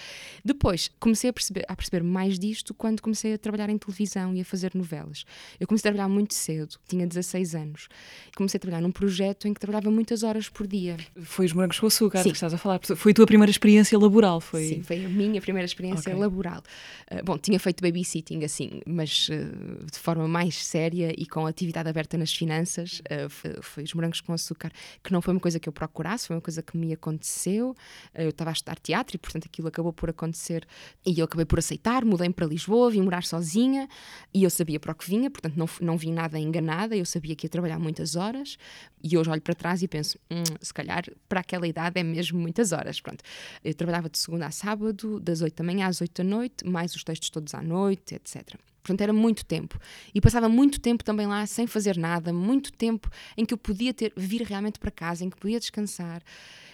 Depois 0.45 0.90
comecei 0.99 1.31
a 1.31 1.33
perceber, 1.33 1.64
a 1.69 1.77
perceber 1.77 2.03
mais 2.03 2.38
disto 2.38 2.75
quando 2.75 3.01
comecei 3.01 3.35
a 3.35 3.38
trabalhar 3.38 3.71
em 3.71 3.79
televisão 3.79 4.35
e 4.35 4.40
a 4.40 4.45
fazer 4.45 4.73
novelas. 4.75 5.25
Eu 5.59 5.66
comecei 5.66 5.88
a 5.88 5.92
trabalhar 5.92 6.12
muito 6.12 6.35
cedo, 6.35 6.77
tinha 6.88 7.07
16 7.07 7.55
anos. 7.55 7.88
Comecei 8.37 8.59
a 8.59 8.61
trabalhar 8.61 8.83
num 8.83 8.92
projeto 8.92 9.49
em 9.49 9.55
que 9.55 9.61
trabalhava 9.61 9.90
muitas 9.90 10.23
horas 10.23 10.49
por 10.49 10.66
dia. 10.66 10.97
Foi 11.23 11.47
os 11.47 11.53
morangos 11.53 11.79
com 11.79 11.87
açúcar 11.87 12.23
Sim. 12.23 12.31
que 12.31 12.37
estás 12.37 12.53
a 12.53 12.59
falar. 12.59 12.81
Foi 12.97 13.12
a 13.12 13.14
tua 13.14 13.27
primeira 13.27 13.51
experiência 13.51 13.99
laboral, 13.99 14.40
foi? 14.40 14.69
Sim, 14.69 14.83
foi 14.83 15.05
a 15.05 15.09
minha 15.09 15.40
primeira 15.40 15.64
experiência 15.64 16.11
okay. 16.11 16.21
laboral. 16.21 16.62
Uh, 17.11 17.25
bom, 17.25 17.38
tinha 17.38 17.59
feito 17.59 17.83
babysitting 17.97 18.45
assim, 18.45 18.81
mas 18.87 19.29
uh, 19.29 19.87
de 19.91 19.99
forma 19.99 20.29
mais 20.29 20.63
séria 20.63 21.15
e 21.17 21.27
com 21.27 21.47
atividade 21.47 21.89
aberta 21.89 22.19
nas 22.19 22.33
finanças. 22.33 23.01
Uh, 23.01 23.29
foi, 23.29 23.57
foi, 23.63 23.85
os 23.85 23.95
morangos 23.95 24.21
com 24.21 24.33
açúcar, 24.33 24.71
que 25.03 25.13
não 25.13 25.23
foi 25.23 25.33
uma 25.33 25.41
coisa 25.41 25.59
que 25.59 25.69
eu 25.69 25.73
procurasse, 25.73 26.27
foi 26.27 26.37
uma 26.37 26.43
coisa 26.43 26.63
que 26.63 26.77
me 26.77 26.93
aconteceu. 26.93 27.75
eu 28.15 28.29
estava 28.29 28.51
a 28.51 28.53
estudar 28.53 28.79
teatro 28.79 29.17
e, 29.17 29.19
portanto, 29.19 29.47
aquilo 29.47 29.69
acabou 29.69 29.93
por 29.93 30.11
acontecer 30.11 30.67
e 31.05 31.19
eu 31.19 31.25
acabei 31.25 31.47
por 31.47 31.59
aceitar. 31.59 32.05
Mudei 32.05 32.29
para 32.31 32.47
Lisboa, 32.47 32.91
vim 32.91 33.03
morar 33.03 33.25
sozinha 33.25 33.89
e 34.35 34.43
eu 34.43 34.51
sabia 34.51 34.79
para 34.79 34.93
o 34.93 34.95
que 34.95 35.09
vinha, 35.09 35.31
portanto, 35.31 35.57
não, 35.57 35.69
não 35.81 35.97
vim 35.97 36.13
nada 36.13 36.39
enganada. 36.39 36.97
Eu 36.97 37.07
sabia 37.07 37.35
que 37.35 37.47
ia 37.47 37.51
trabalhar 37.51 37.79
muitas 37.79 38.17
horas 38.17 38.59
e 39.03 39.17
hoje 39.17 39.31
olho 39.31 39.41
para 39.41 39.55
trás 39.55 39.83
e 39.83 39.89
penso, 39.89 40.19
hum, 40.31 40.43
se 40.61 40.75
calhar 40.75 41.05
para 41.29 41.41
aquela 41.41 41.67
idade 41.67 41.99
é 42.01 42.03
mesmo 42.03 42.39
muitas 42.39 42.73
horas. 42.73 43.01
Pronto. 43.01 43.23
Eu 43.65 43.75
trabalhava 43.75 44.11
de 44.11 44.19
segunda 44.19 44.47
a 44.47 44.51
sábado, 44.51 45.21
das 45.21 45.41
8 45.41 45.57
da 45.57 45.65
manhã 45.65 45.87
às 45.87 46.01
8 46.01 46.23
da 46.23 46.25
noite, 46.25 46.67
mais 46.67 46.95
os 46.95 47.05
textos 47.05 47.31
todos 47.31 47.55
à 47.55 47.63
noite, 47.63 47.86
etc. 47.90 48.57
Portanto, 48.83 49.01
era 49.01 49.12
muito 49.12 49.44
tempo. 49.44 49.79
E 50.14 50.20
passava 50.20 50.49
muito 50.49 50.81
tempo 50.81 51.03
também 51.03 51.27
lá 51.27 51.44
sem 51.46 51.66
fazer 51.66 51.96
nada, 51.96 52.33
muito 52.33 52.72
tempo 52.72 53.11
em 53.37 53.44
que 53.44 53.53
eu 53.53 53.59
podia 53.59 53.92
ter, 53.92 54.12
vir 54.16 54.42
realmente 54.42 54.79
para 54.79 54.92
casa, 54.92 55.25
em 55.25 55.31
que 55.31 55.37
podia 55.37 55.59
descansar. 55.59 56.22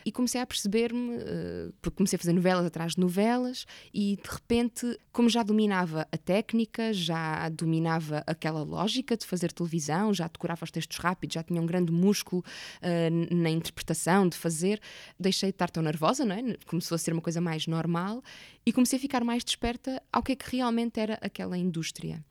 E 0.05 0.13
comecei 0.13 0.41
a 0.41 0.47
perceber-me, 0.47 1.17
uh, 1.17 1.73
porque 1.81 1.97
comecei 1.97 2.17
a 2.17 2.21
fazer 2.21 2.33
novelas 2.33 2.67
atrás 2.67 2.95
de 2.95 3.01
novelas, 3.01 3.67
e 3.93 4.17
de 4.17 4.31
repente, 4.31 4.99
como 5.13 5.29
já 5.29 5.43
dominava 5.43 6.07
a 6.11 6.17
técnica, 6.17 6.93
já 6.93 7.49
dominava 7.49 8.23
aquela 8.27 8.63
lógica 8.63 9.17
de 9.17 9.27
fazer 9.27 9.53
televisão, 9.53 10.13
já 10.13 10.27
decorava 10.27 10.65
os 10.65 10.71
textos 10.71 10.99
rápidos, 10.99 11.35
já 11.35 11.43
tinha 11.43 11.61
um 11.61 11.67
grande 11.67 11.93
músculo 11.93 12.45
uh, 12.83 13.35
na 13.35 13.51
interpretação, 13.51 14.29
de 14.29 14.37
fazer, 14.37 14.81
deixei 15.19 15.51
de 15.51 15.55
estar 15.55 15.71
tão 15.71 15.83
nervosa, 15.83 16.25
não 16.25 16.35
é? 16.35 16.43
começou 16.67 16.95
a 16.95 16.99
ser 16.99 17.13
uma 17.13 17.23
coisa 17.23 17.41
mais 17.41 17.67
normal, 17.67 18.23
e 18.65 18.73
comecei 18.73 18.99
a 18.99 19.01
ficar 19.01 19.25
mais 19.25 19.45
desperta 19.45 20.03
ao 20.13 20.23
que 20.23 20.33
é 20.33 20.37
que 20.37 20.57
realmente 20.57 20.99
era 21.01 21.19
aquela 21.21 21.59
indústria. 21.59 22.25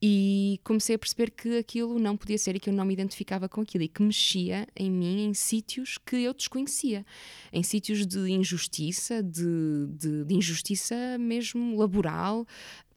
E 0.00 0.60
comecei 0.62 0.94
a 0.94 0.98
perceber 0.98 1.30
que 1.30 1.58
aquilo 1.58 1.98
não 1.98 2.16
podia 2.16 2.38
ser 2.38 2.54
e 2.54 2.60
que 2.60 2.70
eu 2.70 2.74
não 2.74 2.84
me 2.84 2.92
identificava 2.92 3.48
com 3.48 3.60
aquilo 3.60 3.82
e 3.82 3.88
que 3.88 4.00
mexia 4.00 4.66
em 4.76 4.90
mim 4.90 5.24
em 5.24 5.34
sítios 5.34 5.98
que 5.98 6.16
eu 6.16 6.32
desconhecia, 6.32 7.04
em 7.52 7.62
sítios 7.64 8.06
de 8.06 8.30
injustiça, 8.30 9.22
de, 9.22 9.88
de, 9.90 10.24
de 10.24 10.34
injustiça 10.34 10.94
mesmo 11.18 11.76
laboral, 11.76 12.46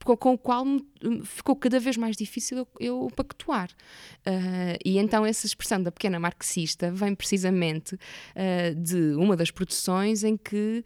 com 0.03 0.33
o 0.33 0.37
qual 0.37 0.65
ficou 1.23 1.55
cada 1.55 1.79
vez 1.79 1.97
mais 1.97 2.15
difícil 2.15 2.59
eu, 2.59 2.67
eu 2.79 3.07
pactuar. 3.15 3.69
Uh, 4.25 4.77
e 4.83 4.97
então 4.97 5.25
essa 5.25 5.45
expressão 5.45 5.81
da 5.81 5.91
pequena 5.91 6.19
marxista 6.19 6.91
vem 6.91 7.15
precisamente 7.15 7.95
uh, 7.95 8.75
de 8.75 9.15
uma 9.15 9.35
das 9.35 9.51
produções 9.51 10.23
em 10.23 10.37
que 10.37 10.83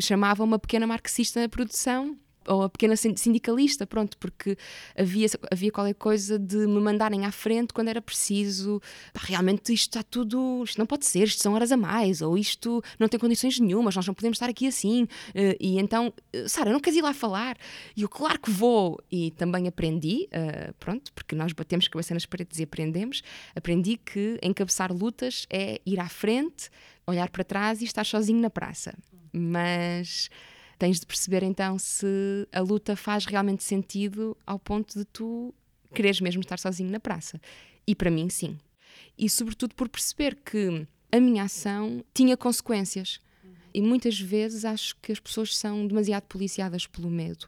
chamava 0.00 0.42
uma 0.42 0.58
pequena 0.58 0.86
marxista 0.86 1.40
na 1.40 1.48
produção 1.48 2.16
ou 2.46 2.62
a 2.62 2.68
pequena 2.68 2.96
sindicalista, 2.96 3.86
pronto, 3.86 4.16
porque 4.18 4.56
havia, 4.96 5.26
havia 5.50 5.70
qualquer 5.70 5.94
coisa 5.94 6.38
de 6.38 6.56
me 6.56 6.80
mandarem 6.80 7.24
à 7.24 7.32
frente 7.32 7.72
quando 7.72 7.88
era 7.88 8.00
preciso. 8.00 8.80
Pá, 9.12 9.20
realmente 9.24 9.72
isto 9.72 9.90
está 9.90 10.02
tudo. 10.02 10.62
Isto 10.64 10.78
não 10.78 10.86
pode 10.86 11.06
ser, 11.06 11.24
isto 11.24 11.42
são 11.42 11.54
horas 11.54 11.72
a 11.72 11.76
mais, 11.76 12.22
ou 12.22 12.36
isto 12.36 12.82
não 12.98 13.08
tem 13.08 13.18
condições 13.18 13.58
nenhumas, 13.58 13.94
nós 13.96 14.06
não 14.06 14.14
podemos 14.14 14.36
estar 14.36 14.48
aqui 14.48 14.66
assim. 14.66 15.04
Uh, 15.04 15.56
e 15.60 15.78
então, 15.78 16.12
uh, 16.34 16.48
Sara, 16.48 16.72
não 16.72 16.80
queres 16.80 16.98
ir 16.98 17.02
lá 17.02 17.12
falar? 17.12 17.56
E 17.96 18.02
eu, 18.02 18.08
claro 18.08 18.38
que 18.40 18.50
vou. 18.50 19.00
E 19.10 19.30
também 19.32 19.68
aprendi, 19.68 20.28
uh, 20.32 20.74
pronto, 20.74 21.12
porque 21.12 21.34
nós 21.34 21.52
batemos 21.52 21.88
cabeça 21.88 22.14
nas 22.14 22.26
paredes 22.26 22.58
e 22.58 22.62
aprendemos. 22.62 23.22
Aprendi 23.54 23.96
que 23.96 24.38
encabeçar 24.42 24.92
lutas 24.92 25.46
é 25.50 25.80
ir 25.84 26.00
à 26.00 26.08
frente, 26.08 26.70
olhar 27.06 27.30
para 27.30 27.44
trás 27.44 27.80
e 27.80 27.84
estar 27.84 28.04
sozinho 28.04 28.40
na 28.40 28.50
praça. 28.50 28.94
Mas 29.32 30.30
Tens 30.78 31.00
de 31.00 31.06
perceber 31.06 31.42
então 31.42 31.78
se 31.78 32.46
a 32.52 32.60
luta 32.60 32.94
faz 32.96 33.24
realmente 33.24 33.64
sentido 33.64 34.36
ao 34.46 34.58
ponto 34.58 34.98
de 34.98 35.04
tu 35.06 35.54
quereres 35.94 36.20
mesmo 36.20 36.42
estar 36.42 36.58
sozinho 36.58 36.90
na 36.90 37.00
praça. 37.00 37.40
E 37.86 37.94
para 37.94 38.10
mim, 38.10 38.28
sim. 38.28 38.58
E 39.16 39.28
sobretudo 39.30 39.74
por 39.74 39.88
perceber 39.88 40.36
que 40.36 40.86
a 41.10 41.20
minha 41.20 41.44
ação 41.44 42.04
tinha 42.12 42.36
consequências. 42.36 43.20
E 43.72 43.80
muitas 43.80 44.18
vezes 44.18 44.64
acho 44.64 44.96
que 45.02 45.12
as 45.12 45.20
pessoas 45.20 45.56
são 45.56 45.86
demasiado 45.86 46.24
policiadas 46.24 46.86
pelo 46.86 47.10
medo. 47.10 47.46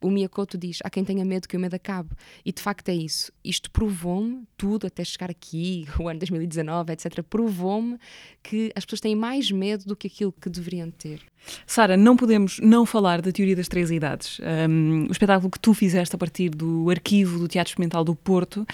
O 0.00 0.10
Miyakoto 0.10 0.56
diz: 0.56 0.78
há 0.84 0.90
quem 0.90 1.04
tenha 1.04 1.24
medo 1.24 1.48
que 1.48 1.56
o 1.56 1.60
medo 1.60 1.74
acabe. 1.74 2.10
E 2.44 2.52
de 2.52 2.62
facto 2.62 2.88
é 2.88 2.94
isso. 2.94 3.32
Isto 3.44 3.70
provou-me, 3.70 4.44
tudo 4.56 4.86
até 4.86 5.04
chegar 5.04 5.30
aqui, 5.30 5.86
o 5.98 6.08
ano 6.08 6.18
2019, 6.20 6.92
etc., 6.92 7.22
provou-me 7.22 7.98
que 8.42 8.72
as 8.74 8.84
pessoas 8.84 9.00
têm 9.00 9.16
mais 9.16 9.50
medo 9.50 9.84
do 9.84 9.96
que 9.96 10.06
aquilo 10.06 10.32
que 10.32 10.48
deveriam 10.48 10.90
ter. 10.90 11.20
Sara, 11.66 11.96
não 11.96 12.16
podemos 12.16 12.58
não 12.60 12.84
falar 12.84 13.22
da 13.22 13.32
teoria 13.32 13.56
das 13.56 13.68
três 13.68 13.90
idades. 13.90 14.40
Um, 14.68 15.06
o 15.08 15.12
espetáculo 15.12 15.50
que 15.50 15.58
tu 15.58 15.72
fizeste 15.72 16.14
a 16.14 16.18
partir 16.18 16.50
do 16.50 16.90
arquivo 16.90 17.38
do 17.38 17.48
Teatro 17.48 17.70
Experimental 17.70 18.04
do 18.04 18.14
Porto, 18.14 18.66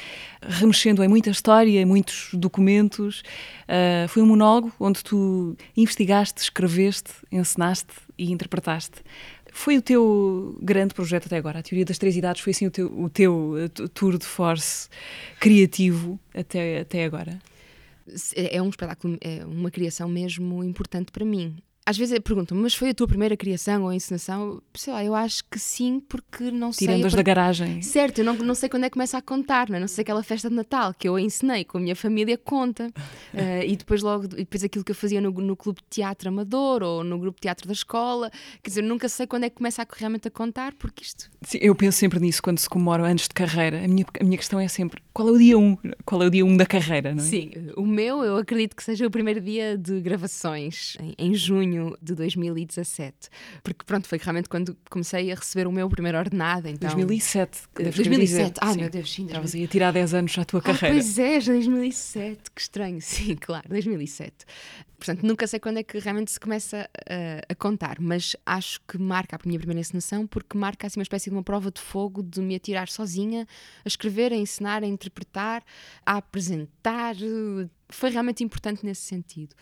remexendo 0.42 1.02
em 1.02 1.08
muita 1.08 1.30
história, 1.30 1.80
em 1.80 1.84
muitos 1.84 2.30
documentos, 2.32 3.22
uh, 3.68 4.08
foi 4.08 4.22
um 4.22 4.26
monólogo 4.26 4.72
onde 4.80 5.02
tu 5.04 5.56
investigaste, 5.76 6.40
escreveste, 6.40 7.12
encenaste 7.30 7.94
e 8.18 8.32
interpretaste. 8.32 9.02
Foi 9.56 9.78
o 9.78 9.82
teu 9.82 10.58
grande 10.60 10.92
projeto 10.92 11.26
até 11.26 11.36
agora? 11.36 11.60
A 11.60 11.62
teoria 11.62 11.84
das 11.84 11.96
três 11.96 12.16
idades 12.16 12.42
foi 12.42 12.50
assim 12.50 12.66
o 12.66 12.72
teu, 12.72 12.86
o 12.86 13.08
teu 13.08 13.52
uh, 13.52 13.88
tour 13.88 14.18
de 14.18 14.26
force 14.26 14.88
criativo 15.38 16.18
até, 16.34 16.80
até 16.80 17.04
agora? 17.04 17.38
É 18.34 18.60
um 18.60 18.68
espetáculo, 18.68 19.16
é 19.20 19.46
uma 19.46 19.70
criação 19.70 20.08
mesmo 20.08 20.64
importante 20.64 21.12
para 21.12 21.24
mim 21.24 21.56
às 21.86 21.98
vezes 21.98 22.18
perguntam 22.20 22.56
mas 22.56 22.74
foi 22.74 22.90
a 22.90 22.94
tua 22.94 23.06
primeira 23.06 23.36
criação 23.36 23.84
ou 23.84 23.92
encenação? 23.92 24.62
Sei 24.74 24.92
lá, 24.92 25.04
eu 25.04 25.14
acho 25.14 25.44
que 25.44 25.58
sim, 25.58 26.00
porque 26.00 26.50
não 26.50 26.72
sei. 26.72 26.88
Tirando-as 26.88 27.14
da 27.14 27.22
garagem. 27.22 27.82
Certo, 27.82 28.18
eu 28.18 28.24
não, 28.24 28.34
não 28.34 28.54
sei 28.54 28.68
quando 28.68 28.84
é 28.84 28.88
que 28.88 28.94
começa 28.94 29.18
a 29.18 29.22
contar, 29.22 29.68
não, 29.68 29.76
é? 29.76 29.80
não 29.80 29.88
sei 29.88 30.02
aquela 30.02 30.22
festa 30.22 30.48
de 30.48 30.54
Natal 30.54 30.94
que 30.94 31.08
eu 31.08 31.18
ensinei 31.18 31.64
com 31.64 31.78
a 31.78 31.80
minha 31.80 31.94
família 31.94 32.38
conta. 32.38 32.86
uh, 32.86 33.62
e 33.66 33.76
depois 33.76 34.02
logo, 34.02 34.26
depois 34.28 34.64
aquilo 34.64 34.84
que 34.84 34.92
eu 34.92 34.96
fazia 34.96 35.20
no, 35.20 35.30
no 35.30 35.56
clube 35.56 35.80
de 35.80 35.96
teatro 35.96 36.28
amador 36.28 36.82
ou 36.82 37.04
no 37.04 37.18
grupo 37.18 37.36
de 37.36 37.42
teatro 37.42 37.66
da 37.66 37.72
escola. 37.72 38.30
Quer 38.62 38.70
dizer, 38.70 38.82
nunca 38.82 39.08
sei 39.08 39.26
quando 39.26 39.44
é 39.44 39.50
que 39.50 39.56
começa 39.56 39.82
a, 39.82 39.86
realmente 39.94 40.28
a 40.28 40.30
contar, 40.30 40.72
porque 40.74 41.02
isto. 41.02 41.30
Sim, 41.42 41.58
eu 41.60 41.74
penso 41.74 41.98
sempre 41.98 42.18
nisso 42.18 42.42
quando 42.42 42.58
se 42.58 42.68
comemora 42.68 43.06
anos 43.06 43.22
de 43.22 43.34
carreira. 43.34 43.84
A 43.84 43.88
minha, 43.88 44.06
a 44.20 44.24
minha 44.24 44.38
questão 44.38 44.58
é 44.58 44.68
sempre 44.68 45.02
qual 45.12 45.28
é 45.28 45.32
o 45.32 45.38
dia 45.38 45.58
1? 45.58 45.62
Um? 45.62 45.76
Qual 46.04 46.22
é 46.22 46.26
o 46.26 46.30
dia 46.30 46.44
1 46.44 46.48
um 46.48 46.56
da 46.56 46.66
carreira, 46.66 47.14
não 47.14 47.22
é? 47.22 47.26
Sim, 47.26 47.50
o 47.76 47.86
meu 47.86 48.24
eu 48.24 48.36
acredito 48.36 48.74
que 48.74 48.82
seja 48.82 49.06
o 49.06 49.10
primeiro 49.10 49.40
dia 49.40 49.76
de 49.76 50.00
gravações, 50.00 50.96
em, 51.00 51.14
em 51.18 51.34
junho 51.34 51.73
de 52.00 52.14
2017. 52.14 53.28
Porque 53.62 53.84
pronto, 53.84 54.06
foi 54.06 54.18
realmente 54.18 54.48
quando 54.48 54.76
comecei 54.90 55.32
a 55.32 55.34
receber 55.34 55.66
o 55.66 55.72
meu 55.72 55.88
primeiro 55.88 56.18
ordenado. 56.18 56.68
Então... 56.68 56.90
2007. 56.90 57.62
2007, 57.74 58.58
ah 58.60 58.74
meu 58.74 58.90
Deus, 58.90 59.12
sim. 59.12 59.26
Estavas 59.26 59.54
aí 59.54 59.64
a 59.64 59.68
tirar 59.68 59.92
10 59.92 60.14
anos 60.14 60.38
à 60.38 60.44
tua 60.44 60.60
ah, 60.60 60.62
carreira. 60.62 60.94
Pois 60.94 61.18
é, 61.18 61.40
já 61.40 61.52
2007, 61.52 62.50
que 62.54 62.60
estranho, 62.60 63.00
sim, 63.02 63.36
claro, 63.36 63.68
2007. 63.68 64.34
Portanto, 64.98 65.26
nunca 65.26 65.46
sei 65.46 65.60
quando 65.60 65.78
é 65.78 65.82
que 65.82 65.98
realmente 65.98 66.30
se 66.30 66.40
começa 66.40 66.88
a, 67.06 67.52
a 67.52 67.54
contar, 67.54 67.96
mas 68.00 68.34
acho 68.46 68.80
que 68.88 68.96
marca 68.96 69.36
a 69.36 69.38
minha 69.44 69.58
primeira 69.58 69.80
encenação 69.80 70.26
porque 70.26 70.56
marca 70.56 70.86
assim 70.86 70.98
uma 70.98 71.02
espécie 71.02 71.28
de 71.28 71.36
uma 71.36 71.42
prova 71.42 71.70
de 71.70 71.80
fogo 71.80 72.22
de 72.22 72.40
me 72.40 72.54
atirar 72.54 72.88
sozinha, 72.88 73.46
a 73.84 73.88
escrever, 73.88 74.32
a 74.32 74.36
ensinar, 74.36 74.82
a 74.82 74.86
interpretar, 74.86 75.62
a 76.06 76.16
apresentar, 76.16 77.14
foi 77.94 78.10
realmente 78.10 78.42
importante 78.42 78.84
nesse 78.84 79.02
sentido. 79.02 79.52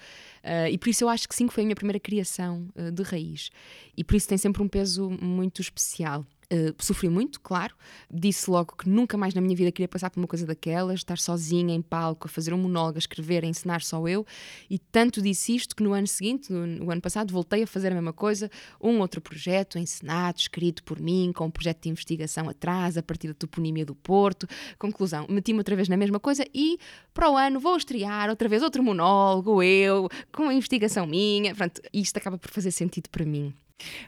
Uh, 0.43 0.69
e 0.71 0.79
por 0.79 0.89
isso 0.89 1.05
eu 1.05 1.09
acho 1.09 1.29
que 1.29 1.35
sim, 1.35 1.47
que 1.47 1.55
foi 1.55 1.63
a 1.63 1.67
minha 1.67 1.77
primeira 1.77 2.01
criação 2.01 2.69
uh, 2.75 2.91
de 2.91 3.03
raiz. 3.03 3.51
E 3.97 4.03
por 4.03 4.17
isso 4.17 4.29
tem 4.29 4.39
sempre 4.39 4.63
um 4.63 4.69
peso 4.69 5.11
muito 5.11 5.61
especial. 5.61 6.27
Uh, 6.53 6.75
sofri 6.79 7.09
muito, 7.09 7.41
claro. 7.41 7.75
Disse 8.13 8.51
logo 8.51 8.77
que 8.77 8.87
nunca 8.87 9.17
mais 9.17 9.33
na 9.33 9.41
minha 9.41 9.57
vida 9.57 9.73
queria 9.73 9.89
passar 9.89 10.11
por 10.11 10.21
uma 10.21 10.27
coisa 10.27 10.45
daquelas, 10.45 10.97
estar 11.01 11.17
sozinha 11.17 11.75
em 11.75 11.81
palco, 11.81 12.27
a 12.27 12.29
fazer 12.29 12.53
um 12.53 12.59
monólogo, 12.59 12.99
a 12.99 13.01
escrever, 13.01 13.43
a 13.43 13.47
ensinar 13.47 13.81
só 13.81 14.07
eu. 14.07 14.27
E 14.69 14.79
tanto 14.79 15.23
disse 15.23 15.57
isto 15.57 15.75
que 15.75 15.83
no 15.83 15.95
ano 15.95 16.07
seguinte, 16.07 16.53
no, 16.53 16.67
no 16.67 16.91
ano 16.91 17.01
passado, 17.01 17.33
voltei 17.33 17.63
a 17.63 17.67
fazer 17.67 17.89
a 17.89 17.95
mesma 17.95 18.13
coisa, 18.13 18.51
um 18.79 19.01
outro 19.01 19.23
projeto, 19.23 19.79
ensinado, 19.79 20.41
escrito 20.41 20.85
por 20.85 21.01
mim, 21.01 21.33
com 21.35 21.47
um 21.47 21.51
projeto 21.51 21.85
de 21.85 21.89
investigação 21.89 22.47
atrás, 22.51 22.99
a 22.99 23.03
partir 23.03 23.29
da 23.29 23.35
toponímia 23.35 23.87
do 23.87 23.95
Porto. 23.95 24.47
Conclusão, 24.79 25.27
meti-me 25.31 25.59
outra 25.59 25.75
vez 25.75 25.89
na 25.89 25.97
mesma 25.97 26.21
coisa 26.21 26.45
e 26.53 26.79
para 27.15 27.31
o 27.31 27.37
ano 27.37 27.59
vou 27.61 27.79
estrear 27.79 28.29
outra 28.29 28.47
vez 28.47 28.63
outro 28.63 28.83
monólogo, 28.83 29.63
eu, 29.63 30.07
com 30.31 30.43
uma 30.43 30.55
investigação 30.55 31.07
minha. 31.07 31.55
Pronto, 31.55 31.81
isto 31.95 32.19
acaba 32.19 32.37
por 32.37 32.51
fazer 32.51 32.73
sentido 32.73 33.09
para 33.09 33.25
mim. 33.25 33.55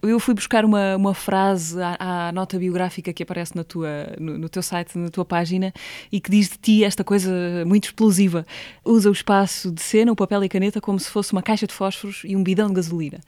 Eu 0.03 0.21
fui 0.21 0.35
buscar 0.35 0.65
uma, 0.65 0.97
uma 0.97 1.15
frase 1.15 1.81
à, 1.81 2.29
à, 2.29 2.33
nota 2.33 2.59
biográfica 2.59 3.13
que 3.13 3.23
aparece 3.23 3.57
na 3.57 3.65
tua, 3.65 4.15
no, 4.19 4.39
no, 4.39 4.49
teu 4.49 4.63
site, 4.63 4.97
na 4.97 5.09
tua 5.09 5.25
página, 5.25 5.73
e 6.13 6.21
que 6.21 6.31
diz 6.31 6.49
de 6.49 6.59
ti 6.59 6.85
esta 6.85 7.03
coisa 7.03 7.31
muito 7.67 7.85
explosiva. 7.85 8.47
Usa 8.85 9.09
o 9.09 9.13
espaço 9.13 9.73
de 9.73 9.83
cena, 9.83 10.13
o 10.13 10.17
papel 10.17 10.43
e 10.43 10.47
a 10.47 10.49
caneta 10.49 10.81
como 10.81 10.99
se 10.99 11.11
fosse 11.11 11.33
uma 11.33 11.43
caixa 11.43 11.67
de 11.67 11.73
fósforos 11.73 12.23
e 12.25 12.37
um 12.37 12.43
bidão 12.43 12.69
de 12.69 12.75
gasolina. 12.75 13.21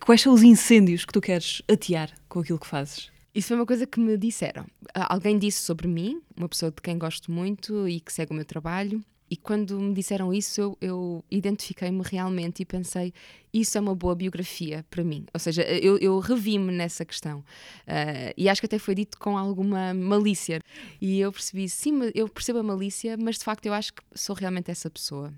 Quais 0.00 0.20
são 0.20 0.32
os 0.32 0.42
incêndios 0.42 1.04
que 1.04 1.12
tu 1.12 1.20
queres 1.20 1.62
atear 1.70 2.10
com 2.28 2.40
aquilo 2.40 2.58
que 2.58 2.66
fazes? 2.66 3.10
Isso 3.34 3.48
foi 3.48 3.56
uma 3.56 3.66
coisa 3.66 3.86
que 3.86 4.00
me 4.00 4.16
disseram. 4.16 4.64
Alguém 4.94 5.38
disse 5.38 5.60
sobre 5.60 5.86
mim, 5.86 6.22
uma 6.36 6.48
pessoa 6.48 6.70
de 6.70 6.80
quem 6.80 6.96
gosto 6.96 7.30
muito 7.30 7.86
e 7.86 8.00
que 8.00 8.12
segue 8.12 8.32
o 8.32 8.34
meu 8.34 8.44
trabalho, 8.46 9.04
e 9.28 9.36
quando 9.36 9.78
me 9.80 9.92
disseram 9.92 10.32
isso, 10.32 10.60
eu, 10.60 10.78
eu 10.80 11.24
identifiquei-me 11.30 12.02
realmente 12.04 12.62
e 12.62 12.64
pensei: 12.64 13.12
isso 13.52 13.76
é 13.76 13.80
uma 13.80 13.94
boa 13.94 14.14
biografia 14.14 14.84
para 14.88 15.02
mim. 15.02 15.26
Ou 15.34 15.40
seja, 15.40 15.62
eu, 15.62 15.98
eu 15.98 16.18
revi-me 16.18 16.72
nessa 16.72 17.04
questão. 17.04 17.40
Uh, 17.40 18.32
e 18.36 18.48
acho 18.48 18.60
que 18.60 18.66
até 18.66 18.78
foi 18.78 18.94
dito 18.94 19.18
com 19.18 19.36
alguma 19.36 19.92
malícia. 19.92 20.60
E 21.00 21.18
eu 21.20 21.32
percebi: 21.32 21.68
sim, 21.68 21.92
eu 22.14 22.28
percebo 22.28 22.60
a 22.60 22.62
malícia, 22.62 23.16
mas 23.16 23.36
de 23.38 23.44
facto 23.44 23.66
eu 23.66 23.72
acho 23.72 23.94
que 23.94 24.02
sou 24.14 24.34
realmente 24.34 24.70
essa 24.70 24.88
pessoa 24.88 25.32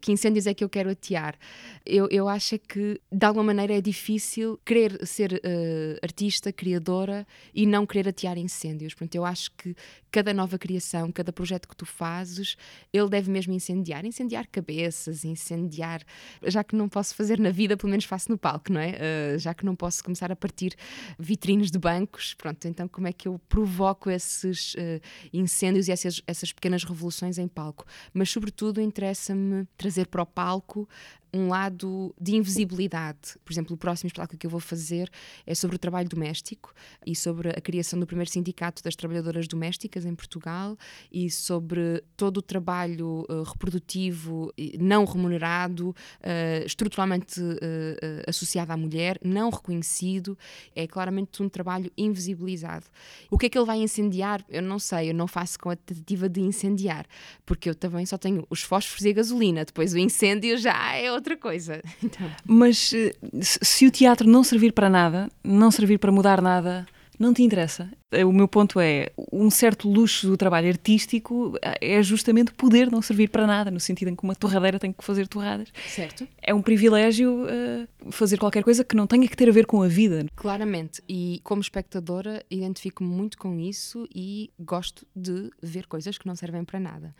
que 0.00 0.12
incêndios 0.12 0.46
é 0.46 0.54
que 0.54 0.64
eu 0.64 0.68
quero 0.68 0.90
atear? 0.90 1.36
Eu, 1.84 2.08
eu 2.10 2.28
acho 2.28 2.58
que, 2.58 3.00
de 3.10 3.26
alguma 3.26 3.44
maneira, 3.44 3.74
é 3.74 3.80
difícil 3.80 4.58
querer 4.64 5.06
ser 5.06 5.34
uh, 5.34 5.98
artista, 6.02 6.52
criadora 6.52 7.26
e 7.54 7.66
não 7.66 7.86
querer 7.86 8.08
atear 8.08 8.38
incêndios. 8.38 8.94
Portanto, 8.94 9.14
eu 9.14 9.24
acho 9.24 9.50
que 9.52 9.74
cada 10.10 10.32
nova 10.34 10.58
criação, 10.58 11.10
cada 11.10 11.32
projeto 11.32 11.66
que 11.66 11.76
tu 11.76 11.86
fazes, 11.86 12.56
ele 12.92 13.08
deve 13.08 13.30
mesmo 13.30 13.52
incendiar. 13.52 14.04
Incendiar 14.04 14.46
cabeças, 14.46 15.24
incendiar. 15.24 16.02
Já 16.46 16.62
que 16.62 16.76
não 16.76 16.88
posso 16.88 17.14
fazer 17.14 17.38
na 17.38 17.50
vida, 17.50 17.76
pelo 17.76 17.90
menos 17.90 18.04
faço 18.04 18.30
no 18.30 18.38
palco, 18.38 18.72
não 18.72 18.80
é? 18.80 18.92
Uh, 18.92 19.38
já 19.38 19.54
que 19.54 19.64
não 19.64 19.74
posso 19.74 20.04
começar 20.04 20.30
a 20.30 20.36
partir 20.36 20.74
vitrines 21.18 21.70
de 21.70 21.78
bancos, 21.78 22.34
pronto, 22.34 22.66
então 22.68 22.86
como 22.86 23.06
é 23.06 23.12
que 23.12 23.26
eu 23.26 23.40
provoco 23.48 24.10
esses 24.10 24.74
uh, 24.74 25.00
incêndios 25.32 25.88
e 25.88 25.92
essas, 25.92 26.22
essas 26.26 26.52
pequenas 26.52 26.84
revoluções 26.84 27.38
em 27.38 27.48
palco? 27.48 27.84
Mas, 28.12 28.30
sobretudo, 28.30 28.80
interessa-me 28.80 29.66
trazer 29.76 30.06
para 30.06 30.22
o 30.22 30.26
palco 30.26 30.88
um 31.34 31.48
lado 31.48 32.14
de 32.20 32.36
invisibilidade. 32.36 33.38
Por 33.44 33.52
exemplo, 33.52 33.74
o 33.74 33.76
próximo 33.78 34.08
espetáculo 34.08 34.38
que 34.38 34.46
eu 34.46 34.50
vou 34.50 34.60
fazer 34.60 35.10
é 35.46 35.54
sobre 35.54 35.76
o 35.76 35.78
trabalho 35.78 36.08
doméstico 36.08 36.74
e 37.06 37.16
sobre 37.16 37.48
a 37.48 37.60
criação 37.60 37.98
do 37.98 38.06
primeiro 38.06 38.30
sindicato 38.30 38.82
das 38.82 38.94
trabalhadoras 38.94 39.48
domésticas 39.48 40.04
em 40.04 40.14
Portugal 40.14 40.76
e 41.10 41.30
sobre 41.30 42.04
todo 42.16 42.38
o 42.38 42.42
trabalho 42.42 43.26
uh, 43.30 43.42
reprodutivo 43.44 44.52
não 44.78 45.04
remunerado, 45.04 45.90
uh, 45.90 46.66
estruturalmente 46.66 47.40
uh, 47.40 47.56
associado 48.26 48.72
à 48.72 48.76
mulher, 48.76 49.18
não 49.24 49.48
reconhecido. 49.48 50.36
É 50.74 50.86
claramente 50.86 51.42
um 51.42 51.48
trabalho 51.48 51.90
invisibilizado. 51.96 52.86
O 53.30 53.38
que 53.38 53.46
é 53.46 53.48
que 53.48 53.56
ele 53.56 53.66
vai 53.66 53.78
incendiar? 53.78 54.44
Eu 54.48 54.62
não 54.62 54.78
sei, 54.78 55.10
eu 55.10 55.14
não 55.14 55.26
faço 55.26 55.58
com 55.58 55.70
a 55.70 55.76
tentativa 55.76 56.28
de 56.28 56.40
incendiar, 56.40 57.06
porque 57.46 57.70
eu 57.70 57.74
também 57.74 58.04
só 58.04 58.18
tenho 58.18 58.46
os 58.50 58.62
fósforos 58.62 59.04
e 59.04 59.10
a 59.10 59.12
gasolina, 59.12 59.64
depois 59.64 59.94
o 59.94 59.98
incêndio 59.98 60.58
já 60.58 60.94
é 60.94 61.10
outra 61.22 61.36
coisa. 61.36 61.80
Então... 62.02 62.28
Mas 62.44 62.92
eh, 62.92 63.14
se 63.40 63.86
o 63.86 63.90
teatro 63.90 64.28
não 64.28 64.42
servir 64.42 64.72
para 64.72 64.90
nada, 64.90 65.30
não 65.42 65.70
servir 65.70 65.98
para 65.98 66.10
mudar 66.10 66.42
nada, 66.42 66.86
não 67.18 67.32
te 67.32 67.42
interessa. 67.42 67.88
Eh, 68.10 68.24
o 68.24 68.32
meu 68.32 68.48
ponto 68.48 68.80
é, 68.80 69.10
um 69.32 69.48
certo 69.48 69.88
luxo 69.88 70.26
do 70.26 70.36
trabalho 70.36 70.68
artístico 70.68 71.56
eh, 71.62 71.98
é 71.98 72.02
justamente 72.02 72.52
poder 72.52 72.90
não 72.90 73.00
servir 73.00 73.28
para 73.28 73.46
nada, 73.46 73.70
no 73.70 73.78
sentido 73.78 74.08
em 74.08 74.16
que 74.16 74.24
uma 74.24 74.34
torradeira 74.34 74.78
tem 74.78 74.92
que 74.92 75.04
fazer 75.04 75.28
torradas. 75.28 75.68
Certo. 75.86 76.26
É 76.42 76.52
um 76.52 76.60
privilégio 76.60 77.44
uh, 77.44 78.10
fazer 78.10 78.38
qualquer 78.38 78.64
coisa 78.64 78.82
que 78.82 78.96
não 78.96 79.06
tenha 79.06 79.28
que 79.28 79.36
ter 79.36 79.48
a 79.48 79.52
ver 79.52 79.66
com 79.66 79.82
a 79.82 79.88
vida. 79.88 80.26
Claramente. 80.34 81.02
E 81.08 81.40
como 81.44 81.62
espectadora, 81.62 82.44
identifico-me 82.50 83.08
muito 83.08 83.38
com 83.38 83.58
isso 83.60 84.08
e 84.14 84.50
gosto 84.58 85.06
de 85.14 85.50
ver 85.62 85.86
coisas 85.86 86.18
que 86.18 86.26
não 86.26 86.34
servem 86.34 86.64
para 86.64 86.80
nada. 86.80 87.14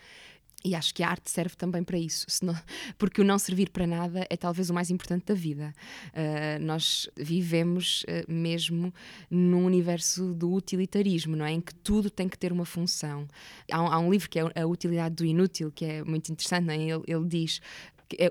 E 0.64 0.74
acho 0.74 0.94
que 0.94 1.02
a 1.02 1.08
arte 1.08 1.30
serve 1.30 1.56
também 1.56 1.82
para 1.82 1.98
isso, 1.98 2.24
senão, 2.28 2.54
porque 2.96 3.20
o 3.20 3.24
não 3.24 3.38
servir 3.38 3.70
para 3.70 3.86
nada 3.86 4.26
é 4.30 4.36
talvez 4.36 4.70
o 4.70 4.74
mais 4.74 4.90
importante 4.90 5.26
da 5.26 5.34
vida. 5.34 5.74
Uh, 6.08 6.62
nós 6.62 7.08
vivemos 7.16 8.04
uh, 8.04 8.30
mesmo 8.32 8.94
num 9.30 9.64
universo 9.64 10.32
do 10.32 10.52
utilitarismo, 10.52 11.34
não 11.34 11.44
é? 11.44 11.52
Em 11.52 11.60
que 11.60 11.74
tudo 11.74 12.08
tem 12.08 12.28
que 12.28 12.38
ter 12.38 12.52
uma 12.52 12.64
função. 12.64 13.26
Há, 13.70 13.76
há 13.76 13.98
um 13.98 14.10
livro 14.10 14.30
que 14.30 14.38
é 14.38 14.42
A 14.60 14.66
Utilidade 14.66 15.16
do 15.16 15.24
Inútil, 15.24 15.72
que 15.72 15.84
é 15.84 16.04
muito 16.04 16.30
interessante, 16.30 16.70
é? 16.70 16.76
ele, 16.76 17.02
ele 17.06 17.26
diz 17.26 17.60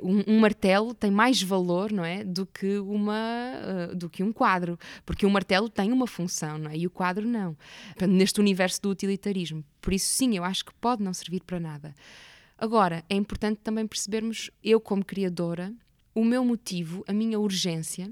um, 0.02 0.24
um, 0.28 0.40
martelo 0.40 0.94
tem 0.94 1.12
mais 1.12 1.42
valor, 1.42 1.92
não 1.92 2.04
é, 2.04 2.24
do 2.24 2.46
que 2.46 2.78
uma 2.78 3.54
uh, 3.92 3.96
do 3.96 4.10
que 4.10 4.24
um 4.24 4.32
quadro, 4.32 4.78
porque 5.06 5.26
o 5.26 5.30
um 5.30 5.32
martelo 5.32 5.70
tem 5.70 5.92
uma 5.92 6.08
função, 6.08 6.58
não 6.58 6.72
é, 6.72 6.78
e 6.78 6.88
o 6.88 6.90
quadro 6.90 7.28
não. 7.28 7.56
Neste 8.08 8.40
universo 8.40 8.82
do 8.82 8.90
utilitarismo, 8.90 9.64
por 9.82 9.94
isso 9.94 10.14
sim, 10.14 10.36
eu 10.36 10.44
acho 10.44 10.66
que 10.66 10.74
pode 10.76 11.04
não 11.04 11.14
servir 11.14 11.42
para 11.44 11.60
nada. 11.60 11.96
Agora 12.58 13.04
é 13.10 13.16
importante 13.16 13.60
também 13.64 13.88
percebermos 13.88 14.52
eu 14.64 14.80
como 14.80 15.04
criadora 15.04 15.74
o 16.14 16.24
meu 16.24 16.44
motivo, 16.44 17.04
a 17.08 17.14
minha 17.14 17.40
urgência 17.40 18.12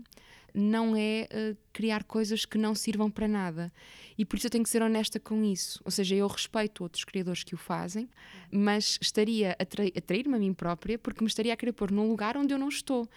não 0.53 0.95
é 0.95 1.27
uh, 1.31 1.57
criar 1.71 2.03
coisas 2.03 2.45
que 2.45 2.57
não 2.57 2.73
sirvam 2.75 3.09
para 3.09 3.27
nada. 3.27 3.71
E 4.17 4.25
por 4.25 4.37
isso 4.37 4.47
eu 4.47 4.51
tenho 4.51 4.63
que 4.63 4.69
ser 4.69 4.81
honesta 4.81 5.19
com 5.19 5.43
isso. 5.43 5.81
Ou 5.85 5.91
seja, 5.91 6.15
eu 6.15 6.27
respeito 6.27 6.83
outros 6.83 7.03
criadores 7.03 7.43
que 7.43 7.55
o 7.55 7.57
fazem, 7.57 8.09
mas 8.51 8.97
estaria 9.01 9.55
a, 9.59 9.65
tra 9.65 9.83
a 9.85 10.01
trair-me 10.01 10.35
a 10.35 10.39
mim 10.39 10.53
própria 10.53 10.97
porque 10.99 11.23
me 11.23 11.27
estaria 11.27 11.53
a 11.53 11.57
querer 11.57 11.73
pôr 11.73 11.91
num 11.91 12.07
lugar 12.07 12.35
onde 12.35 12.53
eu 12.53 12.57
não 12.57 12.69
estou, 12.69 13.07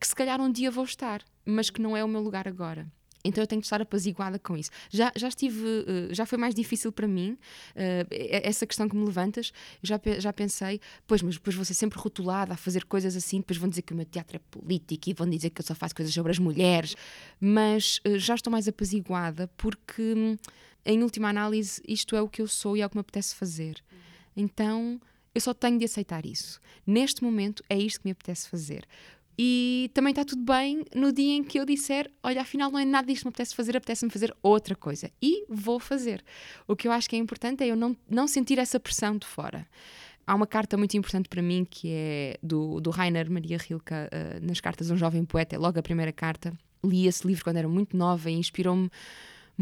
que 0.00 0.06
se 0.06 0.14
calhar 0.14 0.40
um 0.40 0.50
dia 0.50 0.70
vou 0.70 0.84
estar, 0.84 1.22
mas 1.44 1.70
que 1.70 1.82
não 1.82 1.96
é 1.96 2.04
o 2.04 2.08
meu 2.08 2.20
lugar 2.20 2.46
agora. 2.46 2.86
Então 3.24 3.42
eu 3.42 3.46
tenho 3.46 3.60
que 3.60 3.66
estar 3.66 3.80
apaziguada 3.80 4.38
com 4.38 4.56
isso. 4.56 4.70
Já, 4.90 5.12
já 5.14 5.28
estive, 5.28 5.60
uh, 5.60 6.14
já 6.14 6.26
foi 6.26 6.38
mais 6.38 6.54
difícil 6.54 6.90
para 6.90 7.06
mim, 7.06 7.32
uh, 7.32 8.06
essa 8.42 8.66
questão 8.66 8.88
que 8.88 8.96
me 8.96 9.04
levantas, 9.04 9.52
já, 9.82 10.00
já 10.18 10.32
pensei, 10.32 10.80
pois, 11.06 11.22
mas 11.22 11.34
depois 11.34 11.54
vou 11.54 11.64
ser 11.64 11.74
sempre 11.74 11.98
rotulada 11.98 12.54
a 12.54 12.56
fazer 12.56 12.84
coisas 12.84 13.16
assim, 13.16 13.38
depois 13.38 13.58
vão 13.58 13.68
dizer 13.68 13.82
que 13.82 13.92
o 13.92 13.96
meu 13.96 14.06
teatro 14.06 14.36
é 14.36 14.40
político 14.50 15.10
e 15.10 15.12
vão 15.12 15.28
dizer 15.28 15.50
que 15.50 15.60
eu 15.60 15.64
só 15.64 15.74
faço 15.74 15.94
coisas 15.94 16.12
sobre 16.12 16.32
as 16.32 16.38
mulheres, 16.38 16.96
mas 17.40 18.00
uh, 18.06 18.18
já 18.18 18.34
estou 18.34 18.50
mais 18.50 18.66
apaziguada 18.66 19.48
porque, 19.56 20.38
em 20.84 21.02
última 21.02 21.28
análise, 21.28 21.80
isto 21.86 22.16
é 22.16 22.22
o 22.22 22.28
que 22.28 22.42
eu 22.42 22.48
sou 22.48 22.76
e 22.76 22.80
é 22.80 22.86
o 22.86 22.90
que 22.90 22.96
me 22.96 23.00
apetece 23.00 23.34
fazer. 23.34 23.82
Então 24.36 25.00
eu 25.34 25.40
só 25.40 25.54
tenho 25.54 25.78
de 25.78 25.84
aceitar 25.84 26.26
isso. 26.26 26.60
Neste 26.86 27.24
momento 27.24 27.62
é 27.68 27.78
isto 27.78 28.00
que 28.00 28.06
me 28.06 28.12
apetece 28.12 28.48
fazer. 28.48 28.86
E 29.38 29.90
também 29.94 30.10
está 30.10 30.24
tudo 30.24 30.42
bem 30.42 30.84
no 30.94 31.12
dia 31.12 31.34
em 31.34 31.42
que 31.42 31.58
eu 31.58 31.64
disser: 31.64 32.10
Olha, 32.22 32.42
afinal 32.42 32.70
não 32.70 32.78
é 32.78 32.84
nada 32.84 33.06
disto 33.06 33.22
que 33.22 33.26
me 33.26 33.30
apetece 33.30 33.54
fazer, 33.54 33.76
apetece-me 33.76 34.10
fazer 34.10 34.34
outra 34.42 34.74
coisa. 34.74 35.10
E 35.20 35.44
vou 35.48 35.80
fazer. 35.80 36.22
O 36.66 36.76
que 36.76 36.86
eu 36.86 36.92
acho 36.92 37.08
que 37.08 37.16
é 37.16 37.18
importante 37.18 37.64
é 37.64 37.68
eu 37.68 37.76
não, 37.76 37.96
não 38.08 38.26
sentir 38.26 38.58
essa 38.58 38.78
pressão 38.78 39.16
de 39.16 39.26
fora. 39.26 39.66
Há 40.26 40.34
uma 40.34 40.46
carta 40.46 40.76
muito 40.76 40.96
importante 40.96 41.28
para 41.28 41.42
mim 41.42 41.66
que 41.68 41.88
é 41.90 42.38
do, 42.42 42.80
do 42.80 42.90
Rainer 42.90 43.28
Maria 43.30 43.58
Rilke, 43.58 43.92
uh, 43.92 44.46
nas 44.46 44.60
cartas 44.60 44.86
de 44.86 44.92
um 44.92 44.96
jovem 44.96 45.24
poeta, 45.24 45.56
é 45.56 45.58
logo 45.58 45.78
a 45.78 45.82
primeira 45.82 46.12
carta. 46.12 46.52
Li 46.84 47.06
esse 47.06 47.26
livro 47.26 47.42
quando 47.42 47.56
era 47.56 47.68
muito 47.68 47.96
nova 47.96 48.30
e 48.30 48.34
inspirou-me 48.34 48.90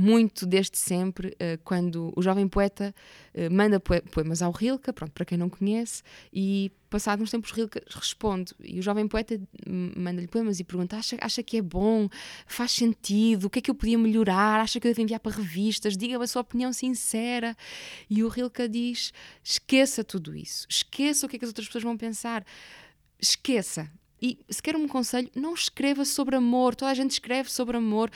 muito 0.00 0.46
desde 0.46 0.78
sempre, 0.78 1.36
eh, 1.38 1.58
quando 1.62 2.10
o 2.16 2.22
jovem 2.22 2.48
poeta 2.48 2.94
eh, 3.34 3.50
manda 3.50 3.78
poemas 3.78 4.40
ao 4.40 4.50
Rilke, 4.50 4.90
pronto, 4.94 5.12
para 5.12 5.26
quem 5.26 5.36
não 5.36 5.50
conhece, 5.50 6.02
e 6.32 6.72
passados 6.88 7.22
uns 7.22 7.30
tempos 7.30 7.50
Rilke 7.50 7.82
responde, 7.86 8.54
e 8.64 8.78
o 8.78 8.82
jovem 8.82 9.06
poeta 9.06 9.38
manda-lhe 9.66 10.26
poemas 10.26 10.58
e 10.58 10.64
pergunta, 10.64 10.96
acha, 10.96 11.18
acha 11.20 11.42
que 11.42 11.58
é 11.58 11.62
bom, 11.62 12.08
faz 12.46 12.72
sentido, 12.72 13.44
o 13.44 13.50
que 13.50 13.58
é 13.58 13.62
que 13.62 13.70
eu 13.70 13.74
podia 13.74 13.98
melhorar, 13.98 14.62
acha 14.62 14.80
que 14.80 14.86
eu 14.86 14.90
devo 14.90 15.02
enviar 15.02 15.20
para 15.20 15.36
revistas, 15.36 15.98
diga-me 15.98 16.24
a 16.24 16.26
sua 16.26 16.40
opinião 16.40 16.72
sincera, 16.72 17.54
e 18.08 18.24
o 18.24 18.28
Rilke 18.28 18.66
diz, 18.68 19.12
esqueça 19.44 20.02
tudo 20.02 20.34
isso, 20.34 20.66
esqueça 20.68 21.26
o 21.26 21.28
que 21.28 21.36
é 21.36 21.38
que 21.38 21.44
as 21.44 21.50
outras 21.50 21.66
pessoas 21.66 21.84
vão 21.84 21.96
pensar, 21.96 22.42
esqueça, 23.20 23.90
e 24.22 24.38
se 24.48 24.62
quer 24.62 24.76
um 24.76 24.88
conselho, 24.88 25.30
não 25.34 25.54
escreva 25.54 26.04
sobre 26.04 26.36
amor, 26.36 26.74
toda 26.74 26.90
a 26.90 26.94
gente 26.94 27.12
escreve 27.12 27.50
sobre 27.50 27.76
amor, 27.76 28.10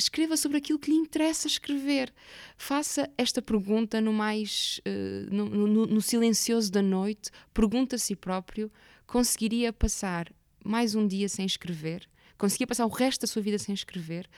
escreva 0.00 0.36
sobre 0.36 0.58
aquilo 0.58 0.78
que 0.78 0.90
lhe 0.90 0.96
interessa 0.96 1.46
escrever. 1.46 2.12
Faça 2.56 3.08
esta 3.16 3.40
pergunta 3.40 4.00
no 4.00 4.12
mais 4.12 4.80
uh, 4.86 5.34
no, 5.34 5.46
no, 5.48 5.86
no, 5.86 6.00
silencioso 6.00 6.70
da 6.70 6.82
noite. 6.82 7.30
Pergunta 7.54 7.96
a 7.96 7.98
si 7.98 8.16
próprio: 8.16 8.70
conseguiria 9.06 9.72
passar 9.72 10.32
mais 10.64 10.94
um 10.94 11.06
dia 11.06 11.28
sem 11.28 11.46
escrever? 11.46 12.08
Conseguia 12.36 12.66
passar 12.66 12.86
o 12.86 12.88
resto 12.88 13.22
da 13.22 13.26
sua 13.26 13.42
vida 13.42 13.58
sem 13.58 13.74
escrever? 13.74 14.28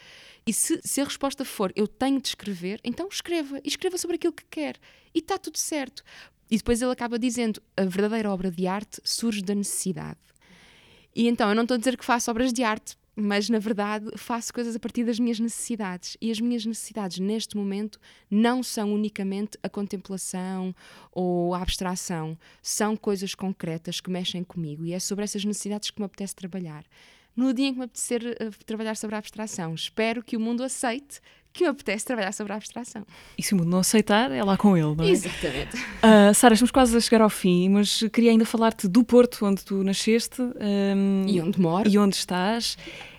E 0.44 0.52
se, 0.52 0.80
se 0.82 1.00
a 1.00 1.04
resposta 1.04 1.44
for 1.44 1.72
eu 1.76 1.86
tenho 1.86 2.20
de 2.20 2.28
escrever, 2.28 2.80
então 2.82 3.08
escreva. 3.08 3.60
E 3.64 3.68
escreva 3.68 3.96
sobre 3.96 4.16
aquilo 4.16 4.32
que 4.32 4.44
quer. 4.50 4.76
E 5.14 5.20
está 5.20 5.38
tudo 5.38 5.56
certo. 5.56 6.02
E 6.50 6.56
depois 6.56 6.82
ele 6.82 6.90
acaba 6.90 7.18
dizendo: 7.18 7.62
a 7.76 7.84
verdadeira 7.84 8.30
obra 8.30 8.50
de 8.50 8.66
arte 8.66 9.00
surge 9.04 9.40
da 9.40 9.54
necessidade. 9.54 10.18
E 11.14 11.28
então 11.28 11.48
eu 11.48 11.54
não 11.54 11.62
estou 11.62 11.76
a 11.76 11.78
dizer 11.78 11.96
que 11.96 12.04
faço 12.04 12.30
obras 12.30 12.52
de 12.52 12.64
arte 12.64 12.96
mas 13.14 13.48
na 13.48 13.58
verdade 13.58 14.06
faço 14.16 14.52
coisas 14.52 14.74
a 14.74 14.78
partir 14.78 15.04
das 15.04 15.18
minhas 15.18 15.38
necessidades. 15.38 16.16
E 16.20 16.30
as 16.30 16.40
minhas 16.40 16.64
necessidades 16.64 17.18
neste 17.18 17.56
momento 17.56 17.98
não 18.30 18.62
são 18.62 18.92
unicamente 18.92 19.58
a 19.62 19.68
contemplação 19.68 20.74
ou 21.10 21.54
a 21.54 21.62
abstração, 21.62 22.38
são 22.62 22.96
coisas 22.96 23.34
concretas 23.34 24.00
que 24.00 24.10
mexem 24.10 24.42
comigo. 24.42 24.84
E 24.84 24.92
é 24.92 24.98
sobre 24.98 25.24
essas 25.24 25.44
necessidades 25.44 25.90
que 25.90 26.00
me 26.00 26.06
apetece 26.06 26.34
trabalhar. 26.34 26.84
No 27.34 27.54
dia 27.54 27.68
em 27.68 27.72
que 27.72 27.78
me 27.78 27.84
apetecer 27.86 28.22
uh, 28.22 28.64
trabalhar 28.66 28.94
sobre 28.94 29.16
a 29.16 29.18
abstração, 29.18 29.74
espero 29.74 30.22
que 30.22 30.36
o 30.36 30.40
mundo 30.40 30.62
aceite 30.62 31.20
que 31.52 31.64
me 31.64 31.70
apetece 31.70 32.04
trabalhar 32.04 32.32
sobre 32.32 32.52
a 32.52 32.56
abstração. 32.56 33.04
E 33.36 33.42
se 33.42 33.52
o 33.52 33.56
mundo 33.56 33.68
não 33.68 33.78
aceitar, 33.78 34.30
é 34.30 34.42
lá 34.42 34.56
com 34.56 34.76
ele, 34.76 34.94
não 34.94 35.04
é? 35.04 35.10
Exatamente. 35.10 35.76
Uh, 35.76 36.34
Sara, 36.34 36.54
estamos 36.54 36.70
quase 36.70 36.96
a 36.96 37.00
chegar 37.00 37.20
ao 37.20 37.30
fim, 37.30 37.68
mas 37.68 38.02
queria 38.12 38.30
ainda 38.30 38.44
falar-te 38.44 38.88
do 38.88 39.04
Porto, 39.04 39.44
onde 39.44 39.64
tu 39.64 39.82
nasceste. 39.84 40.40
Um, 40.40 41.24
e 41.26 41.40
onde 41.40 41.60
moro. 41.60 41.88
E 41.88 41.98
onde 41.98 42.16
estás. 42.16 42.76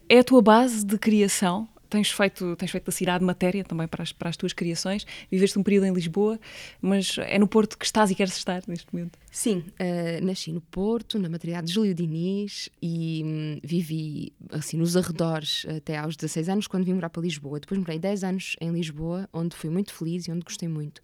É 0.10 0.20
a 0.20 0.24
tua 0.24 0.42
base 0.42 0.86
de 0.86 0.98
criação? 0.98 1.68
Tens 1.94 2.10
feito, 2.10 2.56
tens 2.56 2.72
feito 2.72 2.86
da 2.86 2.92
cidade 2.92 3.24
matéria 3.24 3.64
também 3.64 3.88
para 3.88 4.02
as, 4.02 4.12
para 4.12 4.28
as 4.28 4.36
tuas 4.36 4.52
criações. 4.52 5.06
Viveste 5.30 5.60
um 5.60 5.62
período 5.62 5.86
em 5.86 5.94
Lisboa, 5.94 6.40
mas 6.82 7.20
é 7.20 7.38
no 7.38 7.48
Porto 7.48 7.78
que 7.78 7.86
estás 7.86 8.10
e 8.10 8.16
queres 8.16 8.36
estar 8.36 8.64
neste 8.68 8.88
momento. 8.92 9.20
Sim, 9.30 9.64
uh, 9.80 10.26
nasci 10.26 10.52
no 10.52 10.60
Porto, 10.60 11.20
na 11.20 11.30
maternidade 11.30 11.68
de 11.68 11.74
Júlio 11.74 11.94
Diniz 11.94 12.68
e 12.82 13.22
hum, 13.24 13.60
vivi 13.64 14.34
assim 14.50 14.76
nos 14.76 14.98
arredores 14.98 15.68
até 15.70 15.96
aos 15.96 16.16
16 16.16 16.50
anos, 16.50 16.66
quando 16.66 16.84
vim 16.84 16.94
morar 16.94 17.12
para 17.12 17.22
Lisboa. 17.22 17.60
Depois 17.60 17.80
morei 17.80 18.00
10 18.00 18.24
anos 18.24 18.56
em 18.60 18.72
Lisboa, 18.72 19.30
onde 19.32 19.56
fui 19.56 19.70
muito 19.70 19.94
feliz 19.94 20.26
e 20.26 20.32
onde 20.32 20.44
gostei 20.44 20.68
muito 20.68 21.00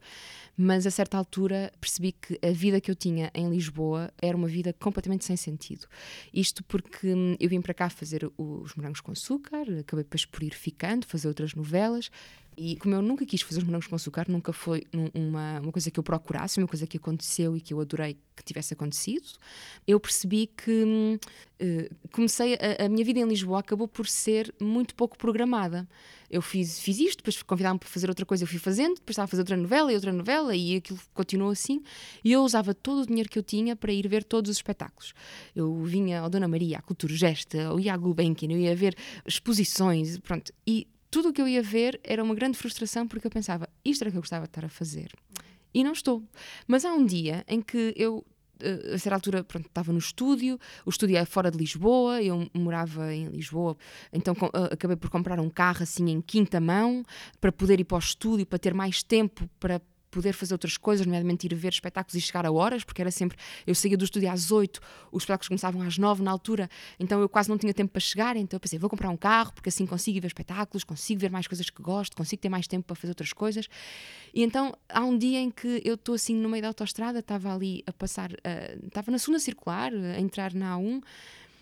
mas 0.62 0.86
a 0.86 0.92
certa 0.92 1.18
altura 1.18 1.72
percebi 1.80 2.12
que 2.12 2.38
a 2.46 2.52
vida 2.52 2.82
que 2.82 2.92
eu 2.92 2.96
tinha 2.96 3.32
em 3.34 3.50
Lisboa 3.50 4.12
era 4.22 4.36
uma 4.36 4.50
vida 4.50 4.74
completamente 4.74 5.24
sem 5.24 5.38
sentido. 5.38 5.88
Isto 6.34 6.62
porque 6.66 7.14
hum, 7.14 7.38
eu 7.40 7.48
vim 7.48 7.62
para 7.62 7.74
cá 7.74 7.90
fazer 7.90 8.30
os 8.38 8.76
morangos 8.76 9.00
com 9.00 9.14
açúcar, 9.14 9.62
acabei 9.80 10.04
depois 10.04 10.26
por 10.26 10.44
ir 10.44 10.54
ficando, 10.54 11.06
fazer 11.08 11.30
outras 11.30 11.54
novelas 11.54 12.12
E 12.62 12.76
como 12.76 12.94
eu 12.94 13.02
nunca 13.02 13.26
quis 13.26 13.42
fazer 13.42 13.60
os 13.60 13.64
morangos 13.64 13.88
com 13.88 13.96
açúcar, 13.96 14.26
nunca 14.28 14.52
foi 14.52 14.84
uma, 15.14 15.62
uma 15.62 15.72
coisa 15.72 15.90
que 15.90 15.98
eu 15.98 16.04
procurasse, 16.04 16.60
uma 16.60 16.68
coisa 16.68 16.86
que 16.86 16.98
aconteceu 16.98 17.56
e 17.56 17.62
que 17.62 17.74
eu 17.74 17.80
adorei 17.80 18.18
que 18.36 18.44
tivesse 18.44 18.74
acontecido, 18.74 19.30
eu 19.88 19.98
percebi 19.98 20.48
que 20.48 20.84
uh, 20.84 21.96
comecei, 22.12 22.56
a, 22.56 22.86
a, 22.86 22.90
minha 22.90 23.06
vida 23.06 23.18
em 23.22 23.26
Lisboa 23.26 23.60
acabou 23.60 23.88
por 23.88 24.06
ser 24.06 24.54
muito 24.60 24.94
pouco 24.94 25.18
programada. 25.18 25.88
Eu 26.30 26.42
fiz, 26.42 26.82
fiz 26.82 27.00
isto, 27.00 27.20
depois 27.20 27.42
convidaram-me 27.42 27.80
para 27.80 27.88
fazer 27.88 28.10
outra 28.10 28.26
coisa, 28.26 28.44
eu 28.44 28.48
fui 28.48 28.60
fazendo, 28.60 28.96
depois 28.96 29.12
estava 29.12 29.24
a 29.24 29.28
fazer 29.28 29.42
outra 29.42 29.56
novela 29.56 29.94
e 29.94 29.96
outra 29.96 30.12
novela 30.12 30.54
e 30.54 30.76
aquilo 30.76 31.00
continuou 31.14 31.52
assim. 31.52 31.82
E 32.26 32.34
eu 32.34 32.44
usava 32.44 32.74
todo 32.74 33.04
o 33.04 33.08
dinheiro 33.08 33.30
que 33.30 33.40
eu 33.40 33.44
tinha 33.44 33.74
para 33.74 33.94
ir 33.94 34.06
ver 34.10 34.26
todos 34.26 34.52
os 34.52 34.58
espetáculos. 34.58 35.14
Eu 35.56 35.82
vinha 35.84 36.20
ao 36.20 36.30
Dona 36.30 36.48
Maria, 36.48 36.80
à 36.80 36.82
Cultura 36.82 37.14
Gesta, 37.14 37.68
ao 37.68 37.80
ia 37.80 37.94
à 37.94 37.98
Gulbenkian, 37.98 38.52
eu 38.52 38.60
ia 38.60 38.76
ver 38.76 38.98
exposições, 39.26 40.18
pronto. 40.20 40.52
E 40.68 40.86
tudo 41.10 41.30
o 41.30 41.34
que 41.34 41.42
eu 41.42 41.48
ia 41.48 41.62
ver 41.62 42.00
era 42.04 42.24
uma 42.24 42.36
grande 42.36 42.58
frustração 42.58 43.08
porque 43.08 43.28
eu 43.28 43.32
pensava, 43.32 43.68
isto 43.84 44.02
era 44.02 44.10
o 44.10 44.12
que 44.12 44.18
eu 44.18 44.22
gostava 44.22 44.46
de 44.46 44.50
estar 44.50 44.66
a 44.66 44.70
fazer. 44.70 45.12
E 45.74 45.84
não 45.84 45.94
estou. 45.94 46.24
Mas 46.68 46.86
há 46.86 46.94
um 46.94 47.06
dia 47.06 47.44
em 47.48 47.62
que 47.62 47.94
eu 47.96 48.26
eh, 48.62 48.94
a 48.94 48.98
certa 48.98 49.16
altura 49.16 49.44
pronto, 49.44 49.68
estava 49.68 49.92
no 49.92 50.00
estúdio, 50.00 50.60
o 50.86 50.90
estúdio 50.90 51.18
é 51.18 51.26
fora 51.26 51.50
de 51.50 51.58
Lisboa, 51.58 52.22
eu 52.22 52.50
morava 52.54 53.14
em 53.14 53.28
Lisboa, 53.28 53.78
então 54.12 54.36
eh, 54.54 54.74
acabei 54.74 54.98
por 54.98 55.10
comprar 55.10 55.40
um 55.40 55.50
carro 55.50 55.84
assim 55.84 56.10
em 56.10 56.22
quinta 56.22 56.60
mão 56.60 57.04
para 57.40 57.52
poder 57.52 57.80
ir 57.80 57.86
para 57.86 57.96
o 57.96 58.00
estúdio, 58.00 58.46
para 58.46 58.60
ter 58.60 58.74
mais 58.74 59.02
tempo 59.02 59.50
para 59.60 59.82
poder 60.10 60.34
fazer 60.34 60.54
outras 60.54 60.78
coisas, 60.78 61.06
nomeadamente 61.06 61.46
ir 61.46 61.56
ver 61.56 61.72
espetáculos 61.72 62.16
e 62.16 62.22
chegar 62.22 62.46
a 62.46 62.52
horas, 62.52 62.84
porque 62.84 63.02
era 63.02 63.12
sempre. 63.12 63.38
Eu 63.66 63.76
saía 63.76 63.98
do 63.98 64.04
estúdio 64.04 64.30
às 64.32 64.52
8, 64.52 64.80
os 65.12 65.24
espetáculos 65.24 65.48
começavam 65.48 65.82
às 65.82 65.98
9 65.98 66.24
na 66.24 66.32
altura, 66.32 66.70
então 67.00 67.20
eu 67.22 67.30
quase 67.30 67.50
não 67.50 67.58
tinha 67.58 67.74
tempo 67.74 67.92
para 67.92 68.00
chegar. 68.00 68.36
Então 68.36 68.58
eu 68.58 68.60
pensei, 68.60 68.80
vou 68.80 68.90
comprar 68.90 69.10
um 69.10 69.18
carro, 69.18 69.54
porque 69.54 69.70
assim 69.70 69.86
consigo 69.86 70.20
ver 70.22 70.28
espetáculos, 70.28 70.84
consigo 70.84 71.20
ver 71.20 71.32
mais 71.32 71.48
coisas 71.48 71.70
que 71.70 71.82
gosto, 71.82 72.16
consigo 72.16 72.42
ter 72.42 72.50
mais 72.50 72.68
tempo 72.68 72.86
para 72.88 72.96
fazer 72.96 73.12
outras 73.12 73.34
coisas. 73.34 73.68
E 74.34 74.44
então 74.44 74.76
há 74.90 75.04
um 75.04 75.18
dia 75.18 75.40
em 75.40 75.52
que 75.52 75.82
eu 75.84 75.96
estou 75.96 76.16
assim 76.16 76.36
no 76.36 76.50
meio 76.50 76.62
da 76.62 76.70
autostrada, 76.70 77.20
estava 77.20 77.54
ali 77.54 77.84
a 77.86 77.94
passar, 77.94 78.32
uh, 78.32 78.88
estava 78.88 79.12
na 79.12 79.20
segunda 79.20 79.40
circular, 79.40 79.92
a 79.94 80.20
entrar 80.20 80.54
na 80.54 80.76
A1 80.76 81.02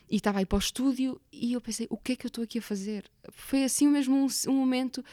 e 0.10 0.16
estava 0.16 0.40
aí 0.40 0.46
para 0.46 0.56
o 0.56 0.60
estúdio 0.60 1.20
e 1.32 1.54
eu 1.54 1.62
pensei, 1.62 1.88
o 1.90 1.98
que 1.98 2.14
é 2.14 2.16
que 2.16 2.26
eu 2.26 2.30
estou 2.30 2.44
aqui 2.44 2.60
a 2.60 2.62
fazer? 2.62 3.04
Foi 3.30 3.64
assim 3.64 3.88
mesmo 3.88 4.16
um, 4.16 4.28
um 4.50 4.56
momento. 4.56 5.04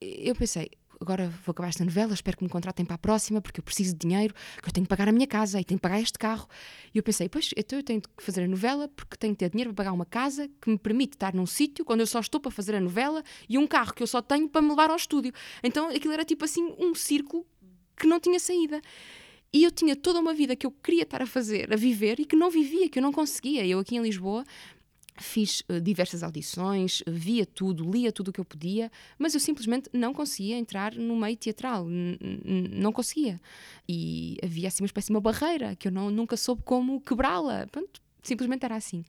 Eu 0.00 0.34
pensei, 0.34 0.70
agora 1.00 1.28
vou 1.44 1.52
acabar 1.52 1.68
esta 1.68 1.84
novela, 1.84 2.14
espero 2.14 2.36
que 2.36 2.44
me 2.44 2.50
contratem 2.50 2.84
para 2.84 2.94
a 2.94 2.98
próxima, 2.98 3.40
porque 3.40 3.60
eu 3.60 3.64
preciso 3.64 3.92
de 3.92 3.98
dinheiro, 3.98 4.34
que 4.62 4.68
eu 4.68 4.72
tenho 4.72 4.84
que 4.84 4.88
pagar 4.88 5.08
a 5.08 5.12
minha 5.12 5.26
casa 5.26 5.60
e 5.60 5.64
tenho 5.64 5.78
que 5.78 5.82
pagar 5.82 6.00
este 6.00 6.18
carro. 6.18 6.48
E 6.94 6.98
eu 6.98 7.02
pensei, 7.02 7.28
pois, 7.28 7.50
então 7.56 7.78
eu 7.78 7.82
tenho 7.82 8.00
que 8.00 8.22
fazer 8.22 8.44
a 8.44 8.48
novela 8.48 8.88
porque 8.88 9.16
tenho 9.16 9.34
que 9.34 9.38
ter 9.38 9.50
dinheiro 9.50 9.72
para 9.72 9.84
pagar 9.84 9.92
uma 9.92 10.06
casa 10.06 10.48
que 10.60 10.70
me 10.70 10.78
permite 10.78 11.14
estar 11.14 11.34
num 11.34 11.46
sítio 11.46 11.84
quando 11.84 12.00
eu 12.00 12.06
só 12.06 12.20
estou 12.20 12.40
para 12.40 12.50
fazer 12.50 12.74
a 12.74 12.80
novela 12.80 13.22
e 13.48 13.58
um 13.58 13.66
carro 13.66 13.94
que 13.94 14.02
eu 14.02 14.06
só 14.06 14.20
tenho 14.22 14.48
para 14.48 14.62
me 14.62 14.70
levar 14.70 14.90
ao 14.90 14.96
estúdio. 14.96 15.32
Então 15.62 15.88
aquilo 15.88 16.12
era 16.12 16.24
tipo 16.24 16.44
assim 16.44 16.74
um 16.78 16.94
círculo 16.94 17.46
que 17.96 18.06
não 18.06 18.20
tinha 18.20 18.38
saída. 18.38 18.80
E 19.52 19.62
eu 19.62 19.70
tinha 19.70 19.94
toda 19.94 20.18
uma 20.18 20.34
vida 20.34 20.56
que 20.56 20.66
eu 20.66 20.72
queria 20.72 21.04
estar 21.04 21.22
a 21.22 21.26
fazer, 21.26 21.72
a 21.72 21.76
viver, 21.76 22.18
e 22.18 22.24
que 22.24 22.34
não 22.34 22.50
vivia, 22.50 22.88
que 22.88 22.98
eu 22.98 23.02
não 23.02 23.12
conseguia. 23.12 23.64
Eu 23.64 23.78
aqui 23.78 23.94
em 23.94 24.02
Lisboa 24.02 24.44
Fiz 25.16 25.62
uh, 25.68 25.80
diversas 25.80 26.22
audições, 26.22 27.02
via 27.06 27.46
tudo, 27.46 27.88
lia 27.90 28.10
tudo 28.10 28.28
o 28.28 28.32
que 28.32 28.40
eu 28.40 28.44
podia, 28.44 28.90
mas 29.18 29.32
eu 29.34 29.40
simplesmente 29.40 29.88
não 29.92 30.12
conseguia 30.12 30.56
entrar 30.56 30.94
no 30.94 31.16
meio 31.16 31.36
teatral, 31.36 31.86
não 31.86 32.92
conseguia. 32.92 33.40
E 33.88 34.36
havia 34.42 34.68
assim 34.68 34.82
uma 34.82 34.86
espécie 34.86 35.06
de 35.06 35.12
uma 35.12 35.20
barreira 35.20 35.76
que 35.76 35.88
eu 35.88 35.92
não, 35.92 36.10
nunca 36.10 36.36
soube 36.36 36.62
como 36.64 37.00
quebrá-la. 37.00 37.66
Simplesmente 38.22 38.64
era 38.64 38.76
assim. 38.76 39.04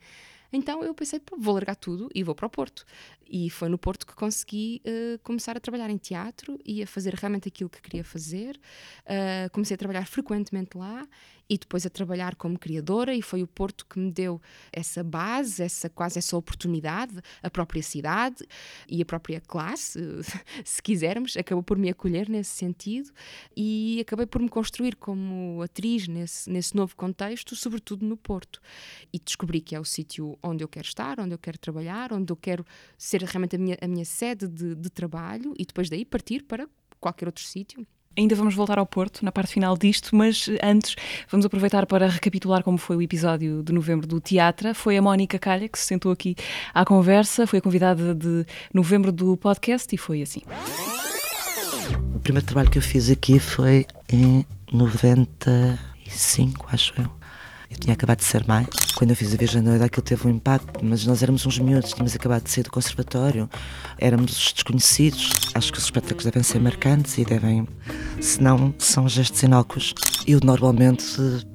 Então 0.56 0.84
eu 0.84 0.93
pensei, 0.93 1.22
vou 1.38 1.53
largar 1.53 1.76
tudo 1.76 2.10
e 2.14 2.24
vou 2.24 2.34
para 2.34 2.45
o 2.45 2.49
Porto. 2.49 2.86
E 3.30 3.49
foi 3.49 3.68
no 3.68 3.78
Porto 3.78 4.06
que 4.06 4.14
consegui 4.14 4.82
uh, 4.86 5.20
começar 5.24 5.58
a 5.58 5.60
trabalhar 5.60 5.89
em 5.89 5.97
teatro 5.97 6.60
e 6.64 6.82
a 6.84 6.88
fazer 6.88 7.14
realmente 7.14 7.47
aquilo 7.47 7.70
que 7.70 7.82
queria 7.82 8.03
fazer. 8.03 8.60
Uh, 9.01 9.49
comecei 9.51 9.76
a 9.76 9.78
trabalhar 9.78 10.06
frequentemente 10.08 10.78
lá 10.78 11.08
e 11.50 11.58
depois 11.58 11.86
a 11.86 11.89
trabalhar 11.89 12.36
como 12.36 12.58
criadora 12.58 13.14
e 13.14 13.22
foi 13.22 13.43
o 13.43 13.48
Porto 13.48 13.86
que 13.86 14.00
me 14.00 14.12
deu 14.12 14.41
essa 14.72 15.04
base, 15.04 15.64
essa 15.64 15.89
quase 15.89 16.20
essa 16.20 16.36
oportunidade, 16.36 17.20
a 17.41 17.50
própria 17.50 17.84
cidade 17.84 18.46
e 18.89 19.02
a 19.02 19.06
própria 19.06 19.39
classe, 19.41 20.00
se 20.66 20.82
quisermos, 20.82 21.38
acabou 21.38 21.64
por 21.64 21.78
me 21.78 21.89
acolher 21.89 22.30
nesse 22.30 22.52
sentido 22.52 23.12
e 23.56 24.00
acabei 24.02 24.26
por 24.26 24.41
me 24.41 24.50
construir 24.50 24.96
como 24.96 25.62
atriz 25.62 26.08
nesse, 26.08 26.50
nesse 26.50 26.76
novo 26.76 26.96
contexto, 26.96 27.56
sobretudo 27.56 28.06
no 28.06 28.18
Porto. 28.18 28.60
E 29.14 29.20
descobri 29.20 29.62
que 29.62 29.76
é 29.76 29.80
o 29.80 29.86
sítio 29.86 30.38
onde 30.41 30.64
eu 30.64 30.68
quero 30.68 30.88
estar, 30.88 31.20
onde 31.20 31.34
eu 31.34 31.39
quero 31.39 31.58
trabalhar, 31.58 32.12
onde 32.12 32.32
eu 32.32 32.38
quero 32.38 32.66
ser 32.98 33.22
realmente 33.24 33.56
a 33.56 33.60
minha, 33.60 33.78
a 33.82 33.88
minha 33.88 34.06
sede 34.06 34.48
de, 34.48 34.76
de 34.76 34.89
trabalho 34.89 35.54
e 35.58 35.66
depois 35.66 35.89
daí 35.89 36.04
partir 36.04 36.43
para 36.43 36.68
qualquer 37.00 37.28
outro 37.28 37.43
sítio. 37.43 37.86
Ainda 38.18 38.34
vamos 38.34 38.55
voltar 38.55 38.80
ao 38.80 38.86
Porto 38.86 39.26
na 39.26 39.32
parte 39.32 39.51
final 39.51 39.78
disto, 39.78 40.16
mas 40.16 40.49
antes 40.63 40.95
vamos 41.30 41.45
aproveitar 41.45 41.86
para 41.86 42.07
recapitular 42.07 42.63
como 42.63 42.78
foi 42.78 42.95
o 42.95 43.01
episódio 43.01 43.61
de 43.61 43.74
novembro 43.74 44.07
do 44.07 44.22
Teatro. 44.22 44.74
Foi 44.74 44.95
a 44.97 45.01
Mónica 45.01 45.38
Calha 45.38 45.68
que 45.68 45.78
se 45.78 45.86
sentou 45.86 46.13
aqui 46.13 46.36
à 46.74 46.86
conversa, 46.86 47.45
foi 47.45 47.59
a 47.59 47.61
convidada 47.61 48.16
de 48.16 48.45
novembro 48.74 49.11
do 49.11 49.36
podcast 49.36 49.93
e 49.93 49.97
foi 49.97 50.22
assim. 50.22 50.41
O 52.16 52.20
primeiro 52.20 52.45
trabalho 52.45 52.72
que 52.72 52.78
eu 52.78 52.82
fiz 52.82 53.09
aqui 53.09 53.38
foi 53.38 53.86
em 54.09 54.45
95, 54.72 56.68
acho 56.72 56.93
eu. 56.97 57.24
Eu 57.70 57.78
tinha 57.78 57.93
acabado 57.93 58.20
de 58.20 58.26
ser 58.26 58.47
mãe. 58.47 58.68
Quando 58.95 59.09
eu 59.09 59.16
fiz 59.16 59.34
a 59.34 59.38
Virgem 59.38 59.61
Noida, 59.61 59.86
aquilo 59.86 60.03
teve 60.03 60.28
um 60.28 60.32
impacto, 60.32 60.80
mas 60.84 61.05
nós 61.05 61.22
éramos 61.22 61.45
uns 61.45 61.59
miúdos, 61.59 61.91
tínhamos 61.91 62.16
acabado 62.16 62.43
de 62.43 62.49
sair 62.51 62.63
do 62.63 62.72
conservatório, 62.72 63.49
éramos 63.97 64.53
desconhecidos. 64.53 65.32
Acho 65.53 65.72
que 65.72 65.80
os 65.80 65.84
espetáculos 65.84 66.24
devem 66.24 66.43
ser 66.43 66.59
marcantes 66.59 67.18
e 67.18 67.26
devem, 67.26 67.68
se 68.22 68.41
não, 68.41 68.74
são 68.78 69.09
gestos 69.09 69.43
inócuos. 69.43 69.93
Eu 70.26 70.39
normalmente 70.43 71.05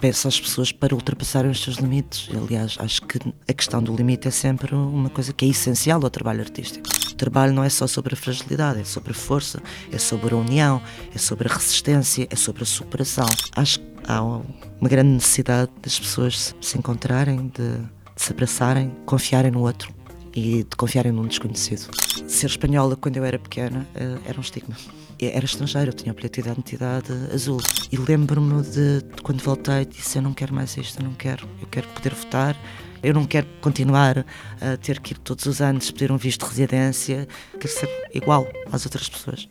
peço 0.01 0.29
às 0.29 0.39
pessoas 0.39 0.71
para 0.71 0.95
ultrapassarem 0.95 1.51
os 1.51 1.63
seus 1.63 1.77
limites. 1.77 2.29
Aliás, 2.37 2.77
acho 2.79 3.03
que 3.03 3.19
a 3.49 3.53
questão 3.53 3.83
do 3.83 3.95
limite 3.95 4.29
é 4.29 4.31
sempre 4.31 4.75
uma 4.75 5.09
coisa 5.11 5.33
que 5.33 5.45
é 5.45 5.49
essencial 5.49 6.01
ao 6.03 6.11
trabalho 6.11 6.41
artístico. 6.41 6.89
O 7.11 7.15
trabalho 7.15 7.53
não 7.53 7.65
é 7.65 7.69
só 7.69 7.87
sobre 7.87 8.15
a 8.15 8.17
fragilidade, 8.17 8.81
é 8.81 8.85
sobre 8.85 9.11
a 9.11 9.15
força, 9.15 9.63
é 9.91 9.99
sobre 9.99 10.35
a 10.35 10.37
união, 10.37 10.81
é 11.15 11.19
sobre 11.19 11.49
a 11.49 11.53
resistência, 11.53 12.27
é 12.31 12.37
sobre 12.37 12.63
a 12.63 12.67
superação. 12.67 13.27
Acho 13.57 13.81
há 14.07 14.23
uma 14.23 14.89
grande 14.89 15.11
necessidade 15.11 15.71
das 15.83 15.99
pessoas 15.99 16.55
se 16.61 16.79
encontrarem, 16.79 17.49
de, 17.49 17.79
de 17.79 18.23
se 18.23 18.33
abraçarem, 18.33 18.93
confiarem 19.07 19.51
no 19.51 19.61
outro 19.61 19.93
e 20.35 20.65
de 20.65 20.77
confiarem 20.77 21.13
num 21.13 21.27
desconhecido. 21.27 21.91
Ser 22.27 22.47
espanhola 22.47 22.97
quando 22.97 23.17
eu 23.17 23.25
era 23.25 23.39
pequena 23.39 23.87
eh, 23.95 24.19
era 24.25 24.39
um 24.39 24.41
estigma. 24.41 24.77
Era 25.21 25.45
estrangeiro, 25.45 25.91
eu 25.91 25.93
tinha 25.93 26.13
o 26.13 26.15
bilhete 26.17 26.41
de 26.41 26.49
identidade 26.49 27.13
azul. 27.35 27.61
E 27.93 27.97
lembro-me 27.97 28.63
de, 28.63 29.03
de, 29.03 29.23
quando 29.23 29.43
voltei, 29.43 29.85
disse: 29.85 30.17
Eu 30.17 30.23
não 30.23 30.33
quero 30.33 30.55
mais 30.55 30.77
isto, 30.77 30.99
eu 30.99 31.05
não 31.05 31.13
quero. 31.13 31.47
Eu 31.61 31.67
quero 31.67 31.87
poder 31.89 32.15
votar, 32.15 32.57
eu 33.03 33.13
não 33.13 33.27
quero 33.27 33.47
continuar 33.61 34.25
a 34.61 34.77
ter 34.79 34.99
que 35.01 35.13
ir 35.13 35.19
todos 35.19 35.45
os 35.45 35.61
anos 35.61 35.91
pedir 35.91 36.11
um 36.11 36.17
visto 36.17 36.45
de 36.45 36.51
residência. 36.51 37.29
Quero 37.59 37.73
ser 37.73 37.89
igual 38.15 38.47
às 38.73 38.87
outras 38.87 39.09
pessoas. 39.11 39.49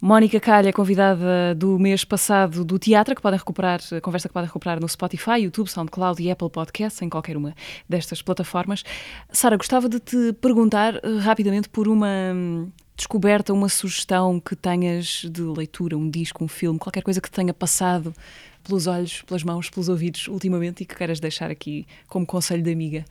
Mónica 0.00 0.38
Calha, 0.38 0.72
convidada 0.72 1.56
do 1.56 1.76
mês 1.76 2.04
passado 2.04 2.64
do 2.64 2.78
teatro, 2.78 3.16
que 3.16 3.20
podem 3.20 3.36
recuperar, 3.36 3.80
a 3.90 4.00
conversa 4.00 4.28
que 4.28 4.32
podem 4.32 4.46
recuperar 4.46 4.80
no 4.80 4.88
Spotify, 4.88 5.40
YouTube, 5.40 5.66
SoundCloud 5.68 6.22
e 6.22 6.30
Apple 6.30 6.48
Podcasts, 6.50 7.02
em 7.02 7.08
qualquer 7.08 7.36
uma 7.36 7.52
destas 7.88 8.22
plataformas. 8.22 8.84
Sara, 9.32 9.56
gostava 9.56 9.88
de 9.88 9.98
te 9.98 10.32
perguntar 10.34 10.94
eh, 11.02 11.18
rapidamente 11.18 11.68
por 11.68 11.88
uma 11.88 12.06
hum, 12.32 12.70
descoberta, 12.96 13.52
uma 13.52 13.68
sugestão 13.68 14.38
que 14.38 14.54
tenhas 14.54 15.26
de 15.28 15.42
leitura, 15.42 15.98
um 15.98 16.08
disco, 16.08 16.44
um 16.44 16.48
filme, 16.48 16.78
qualquer 16.78 17.02
coisa 17.02 17.20
que 17.20 17.28
tenha 17.28 17.52
passado 17.52 18.14
pelos 18.62 18.86
olhos, 18.86 19.22
pelas 19.22 19.42
mãos, 19.42 19.68
pelos 19.68 19.88
ouvidos 19.88 20.28
ultimamente 20.28 20.82
e 20.82 20.86
que 20.86 20.94
queiras 20.94 21.18
deixar 21.18 21.50
aqui 21.50 21.84
como 22.06 22.24
conselho 22.24 22.62
de 22.62 22.70
amiga 22.70 23.04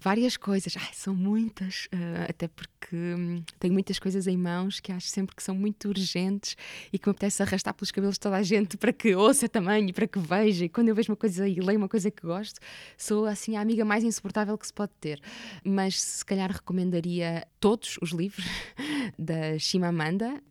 várias 0.00 0.36
coisas. 0.36 0.74
Ai, 0.76 0.90
são 0.92 1.14
muitas, 1.14 1.86
uh, 1.86 2.28
até 2.28 2.48
porque 2.48 2.96
hum, 2.96 3.42
tenho 3.58 3.72
muitas 3.74 3.98
coisas 3.98 4.26
em 4.26 4.36
mãos 4.36 4.80
que 4.80 4.90
acho 4.90 5.08
sempre 5.08 5.36
que 5.36 5.42
são 5.42 5.54
muito 5.54 5.88
urgentes 5.88 6.56
e 6.92 6.98
que 6.98 7.06
me 7.06 7.12
apetece 7.12 7.42
arrastar 7.42 7.74
pelos 7.74 7.90
cabelos 7.90 8.18
toda 8.18 8.36
a 8.36 8.42
gente 8.42 8.76
para 8.76 8.92
que 8.92 9.14
ouça 9.14 9.48
também 9.48 9.88
e 9.88 9.92
para 9.92 10.06
que 10.06 10.18
veja. 10.18 10.64
E 10.64 10.68
quando 10.68 10.88
eu 10.88 10.94
vejo 10.94 11.12
uma 11.12 11.16
coisa 11.16 11.46
e 11.46 11.60
leio 11.60 11.78
uma 11.78 11.88
coisa 11.88 12.10
que 12.10 12.22
gosto, 12.22 12.60
sou 12.96 13.26
assim 13.26 13.56
a 13.56 13.60
amiga 13.60 13.84
mais 13.84 14.02
insuportável 14.02 14.56
que 14.56 14.66
se 14.66 14.72
pode 14.72 14.92
ter. 15.00 15.20
Mas 15.64 16.00
se 16.00 16.24
calhar 16.24 16.50
recomendaria 16.50 17.46
todos 17.58 17.98
os 18.00 18.10
livros 18.10 18.46
da 19.18 19.58
Chimamanda, 19.58 20.42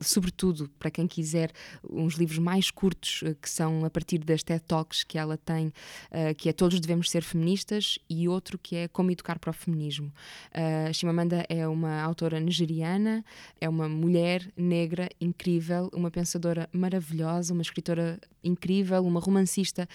sobretudo 0.00 0.68
para 0.78 0.90
quem 0.90 1.06
quiser 1.06 1.50
uns 1.88 2.14
livros 2.14 2.38
mais 2.38 2.70
curtos, 2.70 3.22
eh, 3.24 3.34
que 3.40 3.48
são 3.48 3.84
a 3.84 3.90
partir 3.90 4.18
das 4.18 4.42
TED 4.42 4.62
Talks 4.66 5.04
que 5.04 5.18
ela 5.18 5.36
tem, 5.36 5.68
uh, 5.68 6.34
que 6.36 6.48
é 6.48 6.52
Todos 6.52 6.80
Devemos 6.80 7.10
Ser 7.10 7.22
Feministas, 7.22 7.98
e 8.08 8.28
outro 8.28 8.58
que 8.58 8.76
é 8.76 8.88
Como 8.88 9.10
Educar 9.10 9.38
para 9.38 9.50
o 9.50 9.52
Feminismo. 9.52 10.12
Uh, 10.50 10.92
Chimamanda 10.92 11.44
é 11.48 11.66
uma 11.66 12.02
autora 12.02 12.40
nigeriana, 12.40 13.24
é 13.60 13.68
uma 13.68 13.88
mulher 13.88 14.50
negra 14.56 15.08
incrível, 15.20 15.90
uma 15.92 16.10
pensadora 16.10 16.68
maravilhosa, 16.72 17.52
uma 17.52 17.62
escritora 17.62 18.18
incrível, 18.42 19.04
uma 19.04 19.20
romancista 19.20 19.88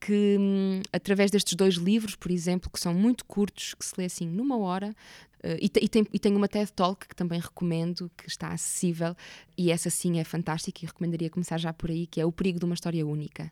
que, 0.00 0.36
hum, 0.38 0.80
através 0.92 1.30
destes 1.30 1.54
dois 1.54 1.74
livros, 1.74 2.14
por 2.14 2.30
exemplo, 2.30 2.70
que 2.70 2.78
são 2.78 2.94
muito 2.94 3.24
curtos, 3.24 3.74
que 3.74 3.84
se 3.84 3.94
lê 3.98 4.04
assim 4.04 4.26
numa 4.26 4.56
hora, 4.56 4.94
Uh, 5.44 5.56
e, 5.60 5.70
e, 5.82 5.88
tem, 5.88 6.06
e 6.12 6.18
tem 6.18 6.34
uma 6.34 6.48
TED 6.48 6.72
Talk 6.72 7.06
que 7.06 7.14
também 7.14 7.40
recomendo, 7.40 8.10
que 8.16 8.28
está 8.28 8.48
acessível, 8.48 9.14
e 9.56 9.70
essa 9.70 9.88
sim 9.90 10.18
é 10.18 10.24
fantástica 10.24 10.80
e 10.82 10.86
recomendaria 10.86 11.30
começar 11.30 11.58
já 11.58 11.72
por 11.72 11.90
aí, 11.90 12.06
que 12.06 12.20
é 12.20 12.26
O 12.26 12.32
Perigo 12.32 12.58
de 12.58 12.64
uma 12.64 12.74
História 12.74 13.06
Única. 13.06 13.50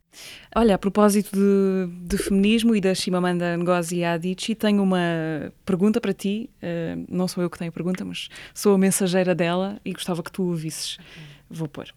Olha, 0.54 0.74
a 0.74 0.78
propósito 0.78 1.30
de, 1.32 2.06
de 2.06 2.18
feminismo 2.18 2.74
e 2.74 2.80
da 2.80 2.94
Shimamanda 2.94 3.56
Ngozi 3.56 4.04
Adichie, 4.04 4.54
tenho 4.54 4.82
uma 4.82 5.52
pergunta 5.64 6.00
para 6.00 6.12
ti. 6.12 6.50
Uh, 6.62 7.04
não 7.08 7.28
sou 7.28 7.42
eu 7.42 7.50
que 7.50 7.58
tenho 7.58 7.70
a 7.70 7.72
pergunta, 7.72 8.04
mas 8.04 8.28
sou 8.52 8.74
a 8.74 8.78
mensageira 8.78 9.34
dela 9.34 9.80
e 9.84 9.92
gostava 9.92 10.22
que 10.22 10.32
tu 10.32 10.42
ouvisses. 10.42 10.98
Vou 11.48 11.68
pôr. 11.68 11.92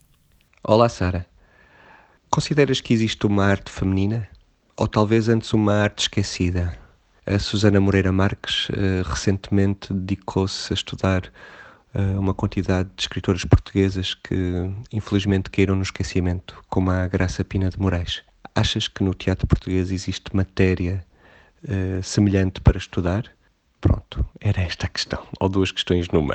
Olá, 0.63 0.87
Sara. 0.87 1.25
Consideras 2.29 2.79
que 2.79 2.93
existe 2.93 3.25
uma 3.25 3.45
arte 3.45 3.71
feminina? 3.71 4.27
Ou 4.77 4.87
talvez 4.87 5.27
antes 5.27 5.51
uma 5.51 5.73
arte 5.73 6.03
esquecida? 6.03 6.78
A 7.29 7.37
Susana 7.37 7.79
Moreira 7.79 8.11
Marques 8.11 8.69
uh, 8.69 9.07
recentemente 9.07 9.93
dedicou-se 9.93 10.73
a 10.73 10.75
estudar 10.75 11.31
uh, 11.93 12.19
uma 12.19 12.33
quantidade 12.33 12.89
de 12.95 13.03
escritoras 13.03 13.45
portuguesas 13.45 14.15
que 14.15 14.35
infelizmente 14.91 15.51
caíram 15.51 15.75
no 15.75 15.83
esquecimento, 15.83 16.59
como 16.67 16.89
a 16.89 17.07
Graça 17.07 17.43
Pina 17.43 17.69
de 17.69 17.79
Moraes. 17.79 18.23
Achas 18.55 18.87
que 18.87 19.03
no 19.03 19.13
teatro 19.13 19.45
português 19.45 19.91
existe 19.91 20.35
matéria 20.35 21.05
uh, 21.65 22.01
semelhante 22.01 22.61
para 22.61 22.79
estudar? 22.79 23.25
Pronto, 23.79 24.25
era 24.41 24.63
esta 24.63 24.87
a 24.87 24.89
questão, 24.89 25.23
ou 25.39 25.47
duas 25.47 25.71
questões 25.71 26.07
numa. 26.07 26.33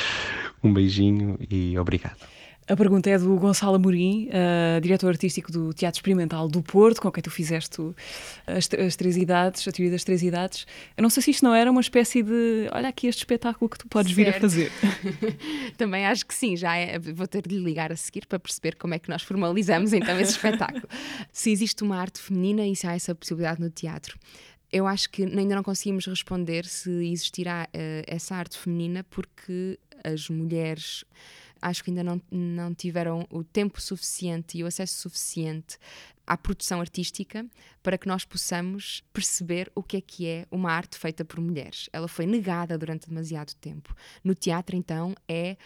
um 0.64 0.72
beijinho 0.72 1.36
e 1.50 1.78
obrigado. 1.78 2.26
A 2.68 2.76
pergunta 2.76 3.10
é 3.10 3.18
do 3.18 3.36
Gonçalo 3.36 3.74
Amorim, 3.74 4.28
uh, 4.28 4.80
diretor 4.80 5.08
artístico 5.08 5.50
do 5.50 5.74
Teatro 5.74 5.98
Experimental 5.98 6.48
do 6.48 6.62
Porto, 6.62 7.00
com 7.00 7.10
quem 7.10 7.20
tu 7.20 7.30
fizeste 7.30 7.82
as, 8.46 8.68
as, 8.78 8.94
três 8.94 9.16
idades, 9.16 9.66
a 9.66 9.72
teoria 9.72 9.90
das 9.90 10.04
três 10.04 10.22
idades. 10.22 10.64
Eu 10.96 11.02
não 11.02 11.10
sei 11.10 11.24
se 11.24 11.30
isto 11.32 11.44
não 11.44 11.52
era 11.54 11.70
uma 11.70 11.80
espécie 11.80 12.22
de 12.22 12.68
olha 12.72 12.88
aqui 12.88 13.08
este 13.08 13.18
espetáculo 13.18 13.68
que 13.68 13.78
tu 13.78 13.88
podes 13.88 14.14
certo. 14.14 14.30
vir 14.30 14.36
a 14.36 14.40
fazer. 14.40 14.72
Também 15.76 16.06
acho 16.06 16.24
que 16.24 16.34
sim, 16.34 16.56
já 16.56 16.76
é, 16.76 17.00
vou 17.00 17.26
ter 17.26 17.42
de 17.42 17.56
lhe 17.56 17.64
ligar 17.64 17.90
a 17.90 17.96
seguir 17.96 18.26
para 18.26 18.38
perceber 18.38 18.76
como 18.76 18.94
é 18.94 18.98
que 18.98 19.10
nós 19.10 19.22
formalizamos 19.22 19.92
então 19.92 20.18
esse 20.20 20.32
espetáculo. 20.32 20.88
se 21.32 21.50
existe 21.50 21.82
uma 21.82 21.98
arte 21.98 22.20
feminina 22.20 22.64
e 22.64 22.76
se 22.76 22.86
há 22.86 22.94
essa 22.94 23.14
possibilidade 23.14 23.60
no 23.60 23.70
teatro 23.70 24.16
eu 24.72 24.86
acho 24.86 25.10
que 25.10 25.22
ainda 25.24 25.54
não 25.54 25.62
conseguimos 25.62 26.06
responder 26.06 26.64
se 26.64 26.90
existirá 26.90 27.68
uh, 27.68 28.04
essa 28.06 28.34
arte 28.34 28.56
feminina 28.56 29.04
porque 29.04 29.78
as 30.02 30.30
mulheres 30.30 31.04
acho 31.62 31.82
que 31.84 31.90
ainda 31.90 32.02
não, 32.02 32.20
não 32.30 32.74
tiveram 32.74 33.26
o 33.30 33.44
tempo 33.44 33.80
suficiente 33.80 34.58
e 34.58 34.64
o 34.64 34.66
acesso 34.66 34.98
suficiente 34.98 35.78
à 36.26 36.36
produção 36.36 36.80
artística 36.80 37.46
para 37.82 37.96
que 37.96 38.08
nós 38.08 38.24
possamos 38.24 39.02
perceber 39.12 39.70
o 39.74 39.82
que 39.82 39.96
é 39.96 40.00
que 40.00 40.26
é 40.26 40.46
uma 40.50 40.72
arte 40.72 40.98
feita 40.98 41.24
por 41.24 41.40
mulheres. 41.40 41.88
Ela 41.92 42.08
foi 42.08 42.26
negada 42.26 42.76
durante 42.76 43.08
demasiado 43.08 43.54
tempo. 43.54 43.94
No 44.22 44.34
teatro, 44.34 44.76
então, 44.76 45.14
é 45.28 45.56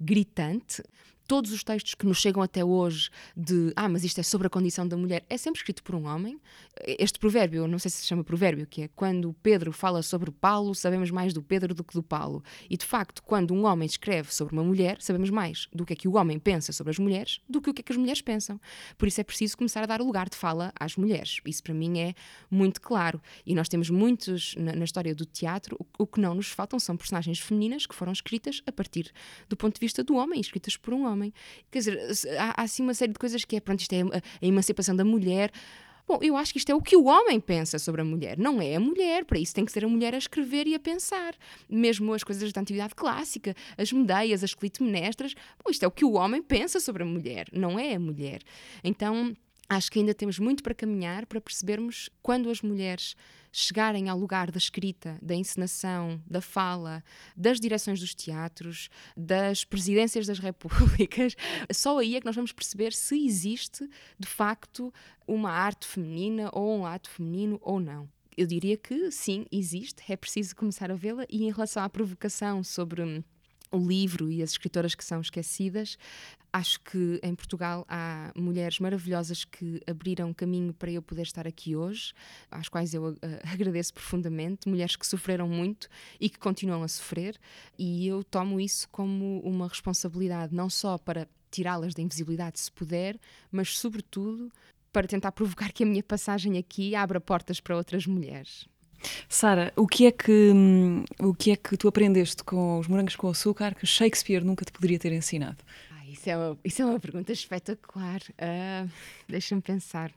gritante 0.00 0.82
todos 1.26 1.52
os 1.52 1.62
textos 1.62 1.94
que 1.94 2.06
nos 2.06 2.18
chegam 2.18 2.42
até 2.42 2.64
hoje 2.64 3.10
de 3.36 3.72
ah, 3.76 3.88
mas 3.88 4.04
isto 4.04 4.18
é 4.20 4.22
sobre 4.22 4.46
a 4.46 4.50
condição 4.50 4.86
da 4.86 4.96
mulher, 4.96 5.24
é 5.28 5.36
sempre 5.36 5.60
escrito 5.60 5.82
por 5.82 5.94
um 5.94 6.06
homem. 6.06 6.40
Este 6.86 7.18
provérbio, 7.18 7.66
não 7.66 7.78
sei 7.78 7.90
se 7.90 7.96
se 7.98 8.06
chama 8.06 8.22
provérbio, 8.22 8.66
que 8.66 8.82
é 8.82 8.88
quando 8.88 9.34
Pedro 9.42 9.72
fala 9.72 10.02
sobre 10.02 10.30
Paulo, 10.30 10.74
sabemos 10.74 11.10
mais 11.10 11.32
do 11.32 11.42
Pedro 11.42 11.74
do 11.74 11.82
que 11.82 11.94
do 11.94 12.02
Paulo. 12.02 12.42
E 12.70 12.76
de 12.76 12.84
facto, 12.84 13.22
quando 13.22 13.52
um 13.52 13.64
homem 13.64 13.86
escreve 13.86 14.32
sobre 14.32 14.54
uma 14.54 14.62
mulher, 14.62 14.98
sabemos 15.00 15.30
mais 15.30 15.68
do 15.72 15.84
que 15.84 15.92
é 15.92 15.96
que 15.96 16.08
o 16.08 16.16
homem 16.16 16.38
pensa 16.38 16.72
sobre 16.72 16.90
as 16.90 16.98
mulheres 16.98 17.40
do 17.48 17.60
que 17.60 17.70
o 17.70 17.74
que 17.74 17.80
é 17.80 17.82
que 17.82 17.92
as 17.92 17.98
mulheres 17.98 18.20
pensam. 18.20 18.60
Por 18.96 19.08
isso 19.08 19.20
é 19.20 19.24
preciso 19.24 19.56
começar 19.56 19.82
a 19.82 19.86
dar 19.86 20.00
lugar 20.00 20.28
de 20.28 20.36
fala 20.36 20.72
às 20.78 20.96
mulheres. 20.96 21.40
Isso 21.44 21.62
para 21.62 21.74
mim 21.74 21.98
é 21.98 22.14
muito 22.50 22.80
claro. 22.80 23.20
E 23.44 23.54
nós 23.54 23.68
temos 23.68 23.90
muitos 23.90 24.54
na, 24.56 24.74
na 24.74 24.84
história 24.84 25.14
do 25.14 25.24
teatro, 25.24 25.76
o, 25.80 26.04
o 26.04 26.06
que 26.06 26.20
não 26.20 26.34
nos 26.34 26.48
faltam 26.48 26.78
são 26.78 26.96
personagens 26.96 27.40
femininas 27.40 27.86
que 27.86 27.94
foram 27.94 28.12
escritas 28.12 28.62
a 28.66 28.72
partir 28.72 29.12
do 29.48 29.56
ponto 29.56 29.74
de 29.74 29.80
vista 29.80 30.04
do 30.04 30.14
homem, 30.14 30.40
escritas 30.40 30.76
por 30.76 30.94
um 30.94 31.06
homem 31.06 31.15
homem. 31.16 31.32
Quer 31.70 31.78
dizer, 31.78 32.38
há, 32.38 32.60
há 32.60 32.64
assim 32.64 32.82
uma 32.82 32.94
série 32.94 33.12
de 33.12 33.18
coisas 33.18 33.44
que 33.44 33.56
é, 33.56 33.60
pronto, 33.60 33.80
isto 33.80 33.92
é 33.92 34.02
a, 34.02 34.22
a 34.42 34.46
emancipação 34.46 34.94
da 34.94 35.04
mulher. 35.04 35.50
Bom, 36.06 36.20
eu 36.22 36.36
acho 36.36 36.52
que 36.52 36.58
isto 36.58 36.70
é 36.70 36.74
o 36.74 36.80
que 36.80 36.96
o 36.96 37.06
homem 37.06 37.40
pensa 37.40 37.80
sobre 37.80 38.00
a 38.00 38.04
mulher, 38.04 38.38
não 38.38 38.62
é 38.62 38.76
a 38.76 38.80
mulher. 38.80 39.24
Para 39.24 39.40
isso 39.40 39.52
tem 39.52 39.64
que 39.64 39.72
ser 39.72 39.84
a 39.84 39.88
mulher 39.88 40.14
a 40.14 40.18
escrever 40.18 40.68
e 40.68 40.74
a 40.74 40.78
pensar. 40.78 41.34
Mesmo 41.68 42.14
as 42.14 42.22
coisas 42.22 42.52
da 42.52 42.60
antiguidade 42.60 42.94
clássica, 42.94 43.56
as 43.76 43.90
medeias, 43.90 44.44
as 44.44 44.54
clitemnestras, 44.54 45.34
bom, 45.62 45.68
isto 45.68 45.82
é 45.82 45.88
o 45.88 45.90
que 45.90 46.04
o 46.04 46.12
homem 46.12 46.40
pensa 46.40 46.78
sobre 46.78 47.02
a 47.02 47.06
mulher, 47.06 47.48
não 47.52 47.76
é 47.76 47.94
a 47.94 47.98
mulher. 47.98 48.40
Então, 48.84 49.36
acho 49.68 49.90
que 49.90 49.98
ainda 49.98 50.14
temos 50.14 50.38
muito 50.38 50.62
para 50.62 50.74
caminhar 50.74 51.26
para 51.26 51.40
percebermos 51.40 52.08
quando 52.22 52.50
as 52.50 52.62
mulheres 52.62 53.16
chegarem 53.52 54.08
ao 54.08 54.18
lugar 54.18 54.50
da 54.50 54.58
escrita, 54.58 55.18
da 55.22 55.34
encenação, 55.34 56.20
da 56.26 56.42
fala, 56.42 57.02
das 57.34 57.58
direções 57.58 57.98
dos 57.98 58.14
teatros, 58.14 58.90
das 59.16 59.64
presidências 59.64 60.26
das 60.26 60.38
repúblicas, 60.38 61.34
só 61.72 61.98
aí 61.98 62.16
é 62.16 62.20
que 62.20 62.26
nós 62.26 62.36
vamos 62.36 62.52
perceber 62.52 62.92
se 62.92 63.24
existe 63.24 63.88
de 64.18 64.28
facto 64.28 64.92
uma 65.26 65.50
arte 65.50 65.86
feminina 65.86 66.50
ou 66.52 66.78
um 66.78 66.84
ato 66.84 67.08
feminino 67.08 67.58
ou 67.62 67.80
não. 67.80 68.08
Eu 68.36 68.46
diria 68.46 68.76
que 68.76 69.10
sim, 69.10 69.46
existe, 69.50 70.02
é 70.06 70.16
preciso 70.16 70.54
começar 70.54 70.90
a 70.90 70.94
vê-la 70.94 71.24
e 71.30 71.44
em 71.44 71.50
relação 71.50 71.82
à 71.82 71.88
provocação 71.88 72.62
sobre 72.62 73.02
hum, 73.02 73.24
o 73.70 73.78
livro 73.78 74.30
e 74.30 74.42
as 74.42 74.50
escritoras 74.50 74.94
que 74.94 75.04
são 75.04 75.20
esquecidas. 75.20 75.98
Acho 76.52 76.80
que 76.80 77.20
em 77.22 77.34
Portugal 77.34 77.84
há 77.88 78.32
mulheres 78.36 78.78
maravilhosas 78.78 79.44
que 79.44 79.80
abriram 79.86 80.32
caminho 80.32 80.72
para 80.72 80.90
eu 80.90 81.02
poder 81.02 81.22
estar 81.22 81.46
aqui 81.46 81.76
hoje, 81.76 82.12
às 82.50 82.68
quais 82.68 82.94
eu 82.94 83.10
uh, 83.10 83.16
agradeço 83.52 83.92
profundamente. 83.92 84.68
Mulheres 84.68 84.96
que 84.96 85.06
sofreram 85.06 85.48
muito 85.48 85.88
e 86.18 86.30
que 86.30 86.38
continuam 86.38 86.82
a 86.82 86.88
sofrer, 86.88 87.38
e 87.78 88.06
eu 88.06 88.24
tomo 88.24 88.60
isso 88.60 88.88
como 88.90 89.40
uma 89.40 89.68
responsabilidade, 89.68 90.54
não 90.54 90.70
só 90.70 90.96
para 90.96 91.28
tirá-las 91.50 91.94
da 91.94 92.02
invisibilidade 92.02 92.58
se 92.58 92.70
puder, 92.70 93.18
mas 93.50 93.78
sobretudo 93.78 94.50
para 94.92 95.06
tentar 95.06 95.32
provocar 95.32 95.72
que 95.72 95.82
a 95.82 95.86
minha 95.86 96.02
passagem 96.02 96.56
aqui 96.56 96.94
abra 96.94 97.20
portas 97.20 97.60
para 97.60 97.76
outras 97.76 98.06
mulheres. 98.06 98.66
Sara, 99.28 99.72
o 99.76 99.86
que 99.86 100.06
é 100.06 100.12
que 100.12 100.52
o 101.18 101.34
que 101.34 101.50
é 101.50 101.56
que 101.56 101.76
tu 101.76 101.88
aprendeste 101.88 102.42
com 102.44 102.78
os 102.78 102.86
morangos 102.86 103.16
com 103.16 103.28
açúcar 103.28 103.74
que 103.74 103.86
Shakespeare 103.86 104.44
nunca 104.44 104.64
te 104.64 104.72
poderia 104.72 104.98
ter 104.98 105.12
ensinado? 105.12 105.58
Ah, 105.90 106.06
isso, 106.06 106.28
é 106.28 106.36
uma, 106.36 106.58
isso 106.64 106.82
é 106.82 106.84
uma 106.84 107.00
pergunta 107.00 107.32
espetacular. 107.32 108.20
Uh, 108.32 108.90
Deixa-me 109.28 109.60
pensar. 109.60 110.12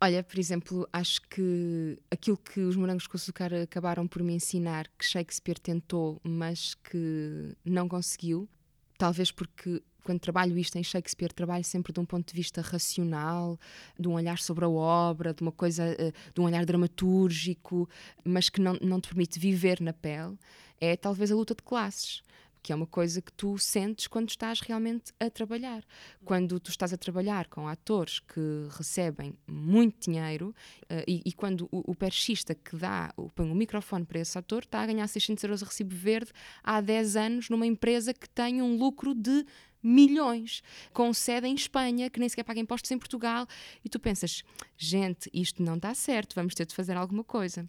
Olha, 0.00 0.22
por 0.22 0.38
exemplo, 0.38 0.88
acho 0.92 1.20
que 1.22 1.98
aquilo 2.08 2.36
que 2.36 2.60
os 2.60 2.76
morangos 2.76 3.08
com 3.08 3.16
açúcar 3.16 3.52
acabaram 3.62 4.06
por 4.06 4.22
me 4.22 4.32
ensinar, 4.32 4.86
que 4.96 5.04
Shakespeare 5.04 5.58
tentou, 5.58 6.20
mas 6.22 6.74
que 6.74 7.56
não 7.64 7.88
conseguiu, 7.88 8.48
talvez 8.96 9.32
porque 9.32 9.82
quando 10.08 10.20
trabalho 10.20 10.56
isto 10.56 10.78
em 10.78 10.82
Shakespeare, 10.82 11.30
trabalho 11.34 11.62
sempre 11.62 11.92
de 11.92 12.00
um 12.00 12.04
ponto 12.06 12.26
de 12.26 12.34
vista 12.34 12.62
racional, 12.62 13.60
de 14.00 14.08
um 14.08 14.14
olhar 14.14 14.38
sobre 14.38 14.64
a 14.64 14.68
obra, 14.70 15.34
de 15.34 15.42
uma 15.42 15.52
coisa, 15.52 15.84
eh, 15.84 16.12
de 16.34 16.40
um 16.40 16.44
olhar 16.44 16.64
dramatúrgico, 16.64 17.86
mas 18.24 18.48
que 18.48 18.58
não, 18.58 18.78
não 18.80 19.02
te 19.02 19.08
permite 19.10 19.38
viver 19.38 19.82
na 19.82 19.92
pele, 19.92 20.38
é 20.80 20.96
talvez 20.96 21.30
a 21.30 21.34
luta 21.34 21.54
de 21.54 21.62
classes 21.62 22.22
que 22.62 22.72
é 22.72 22.74
uma 22.74 22.86
coisa 22.86 23.22
que 23.22 23.32
tu 23.32 23.56
sentes 23.56 24.06
quando 24.06 24.28
estás 24.28 24.60
realmente 24.60 25.12
a 25.18 25.30
trabalhar. 25.30 25.84
Quando 26.24 26.58
tu 26.60 26.70
estás 26.70 26.92
a 26.92 26.98
trabalhar 26.98 27.46
com 27.46 27.66
atores 27.66 28.20
que 28.20 28.68
recebem 28.76 29.34
muito 29.46 30.10
dinheiro 30.10 30.54
uh, 30.82 31.04
e, 31.06 31.22
e, 31.24 31.32
quando 31.32 31.68
o, 31.70 31.92
o 31.92 31.94
que 31.94 32.76
dá, 32.76 33.14
põe 33.34 33.50
o 33.50 33.54
microfone 33.54 34.04
para 34.04 34.18
esse 34.20 34.36
ator, 34.36 34.64
está 34.64 34.82
a 34.82 34.86
ganhar 34.86 35.06
600 35.06 35.44
euros 35.44 35.62
a 35.62 35.66
recibo 35.66 35.94
verde 35.94 36.30
há 36.62 36.80
10 36.80 37.16
anos 37.16 37.48
numa 37.48 37.66
empresa 37.66 38.12
que 38.12 38.28
tem 38.28 38.60
um 38.60 38.76
lucro 38.76 39.14
de 39.14 39.46
milhões, 39.82 40.62
com 40.92 41.12
sede 41.12 41.46
em 41.46 41.54
Espanha, 41.54 42.10
que 42.10 42.18
nem 42.18 42.28
sequer 42.28 42.44
paga 42.44 42.60
impostos 42.60 42.90
em 42.90 42.98
Portugal, 42.98 43.46
e 43.84 43.88
tu 43.88 43.98
pensas, 43.98 44.44
gente, 44.76 45.30
isto 45.32 45.62
não 45.62 45.76
está 45.76 45.94
certo, 45.94 46.34
vamos 46.34 46.54
ter 46.54 46.66
de 46.66 46.74
fazer 46.74 46.96
alguma 46.96 47.24
coisa. 47.24 47.68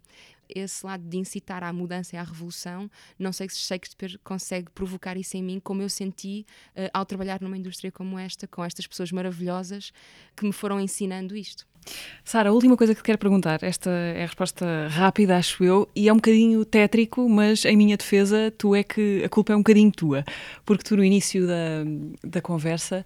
Esse 0.54 0.84
lado 0.84 1.02
de 1.02 1.16
incitar 1.16 1.62
à 1.62 1.72
mudança 1.72 2.16
e 2.16 2.18
à 2.18 2.22
revolução, 2.22 2.90
não 3.18 3.32
sei 3.32 3.48
se 3.48 3.58
Shakespeare 3.58 4.18
consegue 4.22 4.70
provocar 4.70 5.16
isso 5.16 5.36
em 5.36 5.42
mim, 5.42 5.60
como 5.60 5.82
eu 5.82 5.88
senti 5.88 6.46
uh, 6.76 6.90
ao 6.92 7.04
trabalhar 7.04 7.40
numa 7.40 7.56
indústria 7.56 7.90
como 7.90 8.18
esta, 8.18 8.46
com 8.46 8.64
estas 8.64 8.86
pessoas 8.86 9.12
maravilhosas 9.12 9.92
que 10.36 10.44
me 10.44 10.52
foram 10.52 10.80
ensinando 10.80 11.36
isto. 11.36 11.70
Sara, 12.24 12.50
a 12.50 12.52
última 12.52 12.76
coisa 12.76 12.94
que 12.94 13.00
te 13.00 13.04
quero 13.04 13.18
perguntar, 13.18 13.62
esta 13.62 13.90
é 13.90 14.22
a 14.22 14.26
resposta 14.26 14.88
rápida, 14.88 15.36
acho 15.36 15.64
eu, 15.64 15.88
e 15.96 16.08
é 16.08 16.12
um 16.12 16.16
bocadinho 16.16 16.64
tétrico, 16.64 17.28
mas 17.28 17.64
em 17.64 17.76
minha 17.76 17.96
defesa, 17.96 18.52
tu 18.56 18.74
é 18.74 18.82
que 18.82 19.22
a 19.24 19.28
culpa 19.28 19.52
é 19.52 19.56
um 19.56 19.60
bocadinho 19.60 19.90
tua, 19.90 20.24
porque 20.64 20.84
tu 20.84 20.96
no 20.96 21.04
início 21.04 21.46
da, 21.46 21.84
da 22.22 22.40
conversa 22.40 23.04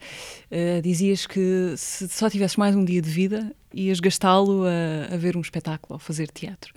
uh, 0.51 0.83
dizias 0.83 1.27
que 1.27 1.75
se 1.77 2.09
só 2.09 2.29
tivesses 2.29 2.57
mais 2.57 2.75
um 2.75 2.85
dia 2.85 3.01
de 3.01 3.09
vida, 3.09 3.55
ias 3.73 4.01
gastá-lo 4.01 4.65
a, 4.65 5.15
a 5.15 5.17
ver 5.17 5.37
um 5.37 5.41
espetáculo, 5.41 5.97
a 5.97 5.99
fazer 5.99 6.29
teatro. 6.31 6.75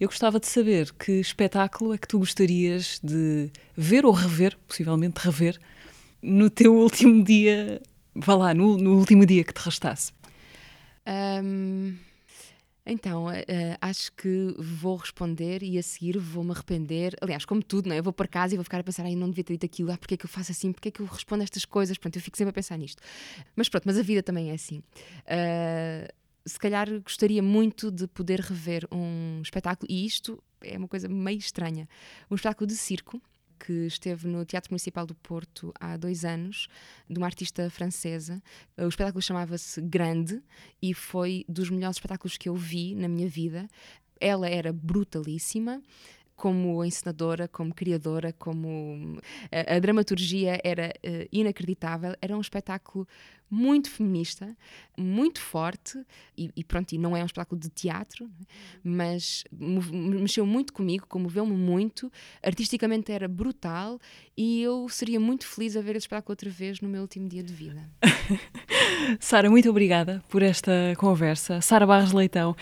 Eu 0.00 0.08
gostava 0.08 0.38
de 0.38 0.46
saber 0.46 0.92
que 0.92 1.12
espetáculo 1.12 1.92
é 1.92 1.98
que 1.98 2.06
tu 2.06 2.20
gostarias 2.20 3.00
de 3.02 3.50
ver 3.76 4.06
ou 4.06 4.12
rever, 4.12 4.56
possivelmente 4.66 5.18
rever, 5.20 5.58
no 6.22 6.48
teu 6.48 6.74
último 6.78 7.24
dia, 7.24 7.82
vá 8.14 8.34
lá, 8.34 8.54
no, 8.54 8.76
no 8.76 8.96
último 8.96 9.26
dia 9.26 9.42
que 9.42 9.52
te 9.52 9.60
restasse. 9.60 10.12
Um, 11.42 11.96
Então, 12.90 13.26
uh, 13.26 13.32
acho 13.82 14.10
que 14.12 14.54
vou 14.58 14.96
responder 14.96 15.62
e 15.62 15.76
a 15.76 15.82
seguir 15.82 16.16
vou-me 16.16 16.52
arrepender. 16.52 17.14
Aliás, 17.20 17.44
como 17.44 17.62
tudo, 17.62 17.86
não 17.88 17.94
é? 17.94 17.98
Eu 17.98 18.02
vou 18.02 18.14
para 18.14 18.26
casa 18.26 18.54
e 18.54 18.56
vou 18.56 18.64
ficar 18.64 18.78
a 18.78 18.82
pensar, 18.82 19.04
ai, 19.04 19.14
não 19.14 19.28
devia 19.28 19.44
ter 19.44 19.52
dito 19.52 19.66
aquilo, 19.66 19.92
ah, 19.92 19.98
porque 19.98 20.14
é 20.14 20.16
que 20.16 20.24
eu 20.24 20.30
faço 20.30 20.52
assim, 20.52 20.72
porque 20.72 20.88
é 20.88 20.90
que 20.90 21.00
eu 21.00 21.06
respondo 21.06 21.42
estas 21.42 21.66
coisas? 21.66 21.98
Pronto, 21.98 22.16
eu 22.16 22.22
fico 22.22 22.38
sempre 22.38 22.50
a 22.50 22.52
pensar 22.54 22.78
nisto. 22.78 23.02
Mas 23.54 23.68
pronto, 23.68 23.84
mas 23.84 23.98
a 23.98 24.02
vida 24.02 24.22
também 24.22 24.50
é 24.50 24.54
assim. 24.54 24.78
Uh, 24.78 26.08
se 26.44 26.58
calhar 26.58 26.88
gostaria 27.00 27.42
muito 27.42 27.90
de 27.90 28.06
poder 28.06 28.40
rever 28.40 28.86
um 28.92 29.40
espetáculo, 29.42 29.90
e 29.90 30.06
isto 30.06 30.42
é 30.62 30.76
uma 30.76 30.88
coisa 30.88 31.08
meio 31.08 31.38
estranha, 31.38 31.88
um 32.30 32.34
espetáculo 32.34 32.66
de 32.66 32.76
circo 32.76 33.20
que 33.58 33.86
esteve 33.86 34.28
no 34.28 34.44
Teatro 34.44 34.70
Municipal 34.70 35.04
do 35.04 35.14
Porto 35.16 35.72
há 35.80 35.96
dois 35.96 36.24
anos, 36.24 36.68
de 37.08 37.18
uma 37.18 37.26
artista 37.26 37.68
francesa. 37.68 38.40
O 38.76 38.86
espetáculo 38.86 39.20
chamava-se 39.20 39.80
Grande 39.80 40.40
e 40.80 40.94
foi 40.94 41.44
dos 41.48 41.68
melhores 41.68 41.96
espetáculos 41.96 42.36
que 42.36 42.48
eu 42.48 42.54
vi 42.54 42.94
na 42.94 43.08
minha 43.08 43.28
vida. 43.28 43.68
Ela 44.20 44.48
era 44.48 44.72
brutalíssima, 44.72 45.82
como 46.36 46.84
encenadora, 46.84 47.48
como 47.48 47.74
criadora, 47.74 48.32
como 48.32 49.18
a, 49.50 49.74
a 49.74 49.78
dramaturgia 49.80 50.60
era 50.62 50.94
uh, 51.04 51.28
inacreditável. 51.32 52.14
Era 52.22 52.36
um 52.36 52.40
espetáculo 52.40 53.08
muito 53.50 53.90
feminista, 53.90 54.56
muito 54.96 55.40
forte, 55.40 55.98
e, 56.36 56.50
e, 56.56 56.64
pronto, 56.64 56.92
e 56.92 56.98
não 56.98 57.16
é 57.16 57.22
um 57.22 57.26
espetáculo 57.26 57.60
de 57.60 57.68
teatro, 57.68 58.24
é? 58.24 58.44
mas 58.82 59.44
mexeu 59.52 60.44
muito 60.44 60.72
comigo, 60.72 61.06
comoveu-me 61.08 61.54
muito, 61.54 62.10
artisticamente 62.42 63.12
era 63.12 63.28
brutal, 63.28 63.98
e 64.36 64.62
eu 64.62 64.88
seria 64.88 65.18
muito 65.18 65.46
feliz 65.46 65.76
a 65.76 65.80
ver 65.80 65.90
esse 65.90 66.04
espetáculo 66.04 66.32
outra 66.32 66.50
vez 66.50 66.80
no 66.80 66.88
meu 66.88 67.02
último 67.02 67.28
dia 67.28 67.42
de 67.42 67.52
vida. 67.52 67.88
Sara, 69.20 69.48
muito 69.48 69.68
obrigada 69.70 70.22
por 70.28 70.42
esta 70.42 70.72
conversa. 70.96 71.60
Sara 71.60 71.86
Barros 71.86 72.12
Leitão, 72.12 72.54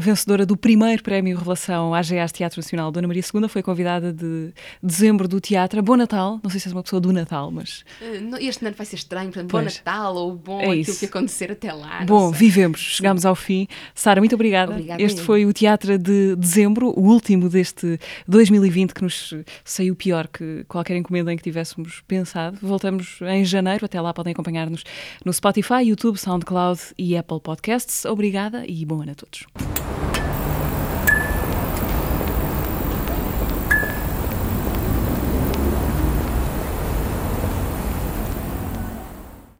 vencedora 0.00 0.44
do 0.44 0.56
primeiro 0.56 1.02
prémio 1.02 1.36
Revelação 1.36 1.94
AGAs 1.94 2.32
Teatro 2.32 2.60
Nacional 2.60 2.90
Dona 2.90 3.06
Maria 3.06 3.22
II, 3.22 3.48
foi 3.48 3.62
convidada 3.62 4.12
de 4.12 4.52
dezembro 4.82 5.26
do 5.26 5.40
teatro. 5.40 5.82
Bom 5.82 5.96
Natal, 5.96 6.40
não 6.42 6.50
sei 6.50 6.60
se 6.60 6.68
és 6.68 6.72
uma 6.72 6.82
pessoa 6.82 7.00
do 7.00 7.12
Natal, 7.12 7.50
mas... 7.50 7.84
Eh, 8.00 8.20
este 8.40 8.64
ano 8.66 8.76
vai 8.76 8.86
ser 8.86 8.96
estranho, 8.96 9.30
portanto, 9.30 9.50
bom 9.50 9.62
Natal, 9.62 10.16
ou 10.18 10.34
bom 10.34 10.60
é 10.60 10.80
aquilo 10.80 10.96
que 10.96 11.06
acontecer 11.06 11.52
até 11.52 11.72
lá. 11.72 12.04
Bom, 12.04 12.30
vivemos, 12.30 12.80
chegamos 12.80 13.24
ao 13.24 13.34
fim. 13.34 13.66
Sara, 13.94 14.20
muito 14.20 14.34
obrigada. 14.34 14.72
obrigada 14.72 15.02
este 15.02 15.20
foi 15.20 15.46
o 15.46 15.52
Teatro 15.52 15.98
de 15.98 16.36
Dezembro, 16.36 16.92
o 16.96 17.02
último 17.02 17.48
deste 17.48 17.98
2020 18.26 18.94
que 18.94 19.02
nos 19.02 19.34
saiu 19.64 19.94
pior 19.94 20.28
que 20.28 20.64
qualquer 20.68 20.96
encomenda 20.96 21.32
em 21.32 21.36
que 21.36 21.42
tivéssemos 21.42 22.02
pensado. 22.06 22.58
Voltamos 22.60 23.18
em 23.22 23.44
janeiro, 23.44 23.84
até 23.84 24.00
lá 24.00 24.12
podem 24.12 24.32
acompanhar-nos 24.32 24.84
no 25.24 25.32
Spotify, 25.32 25.82
YouTube, 25.84 26.16
SoundCloud 26.16 26.80
e 26.96 27.16
Apple 27.16 27.40
Podcasts. 27.40 28.04
Obrigada 28.04 28.64
e 28.66 28.84
bom 28.84 29.02
ano 29.02 29.12
a 29.12 29.14
todos. 29.14 29.97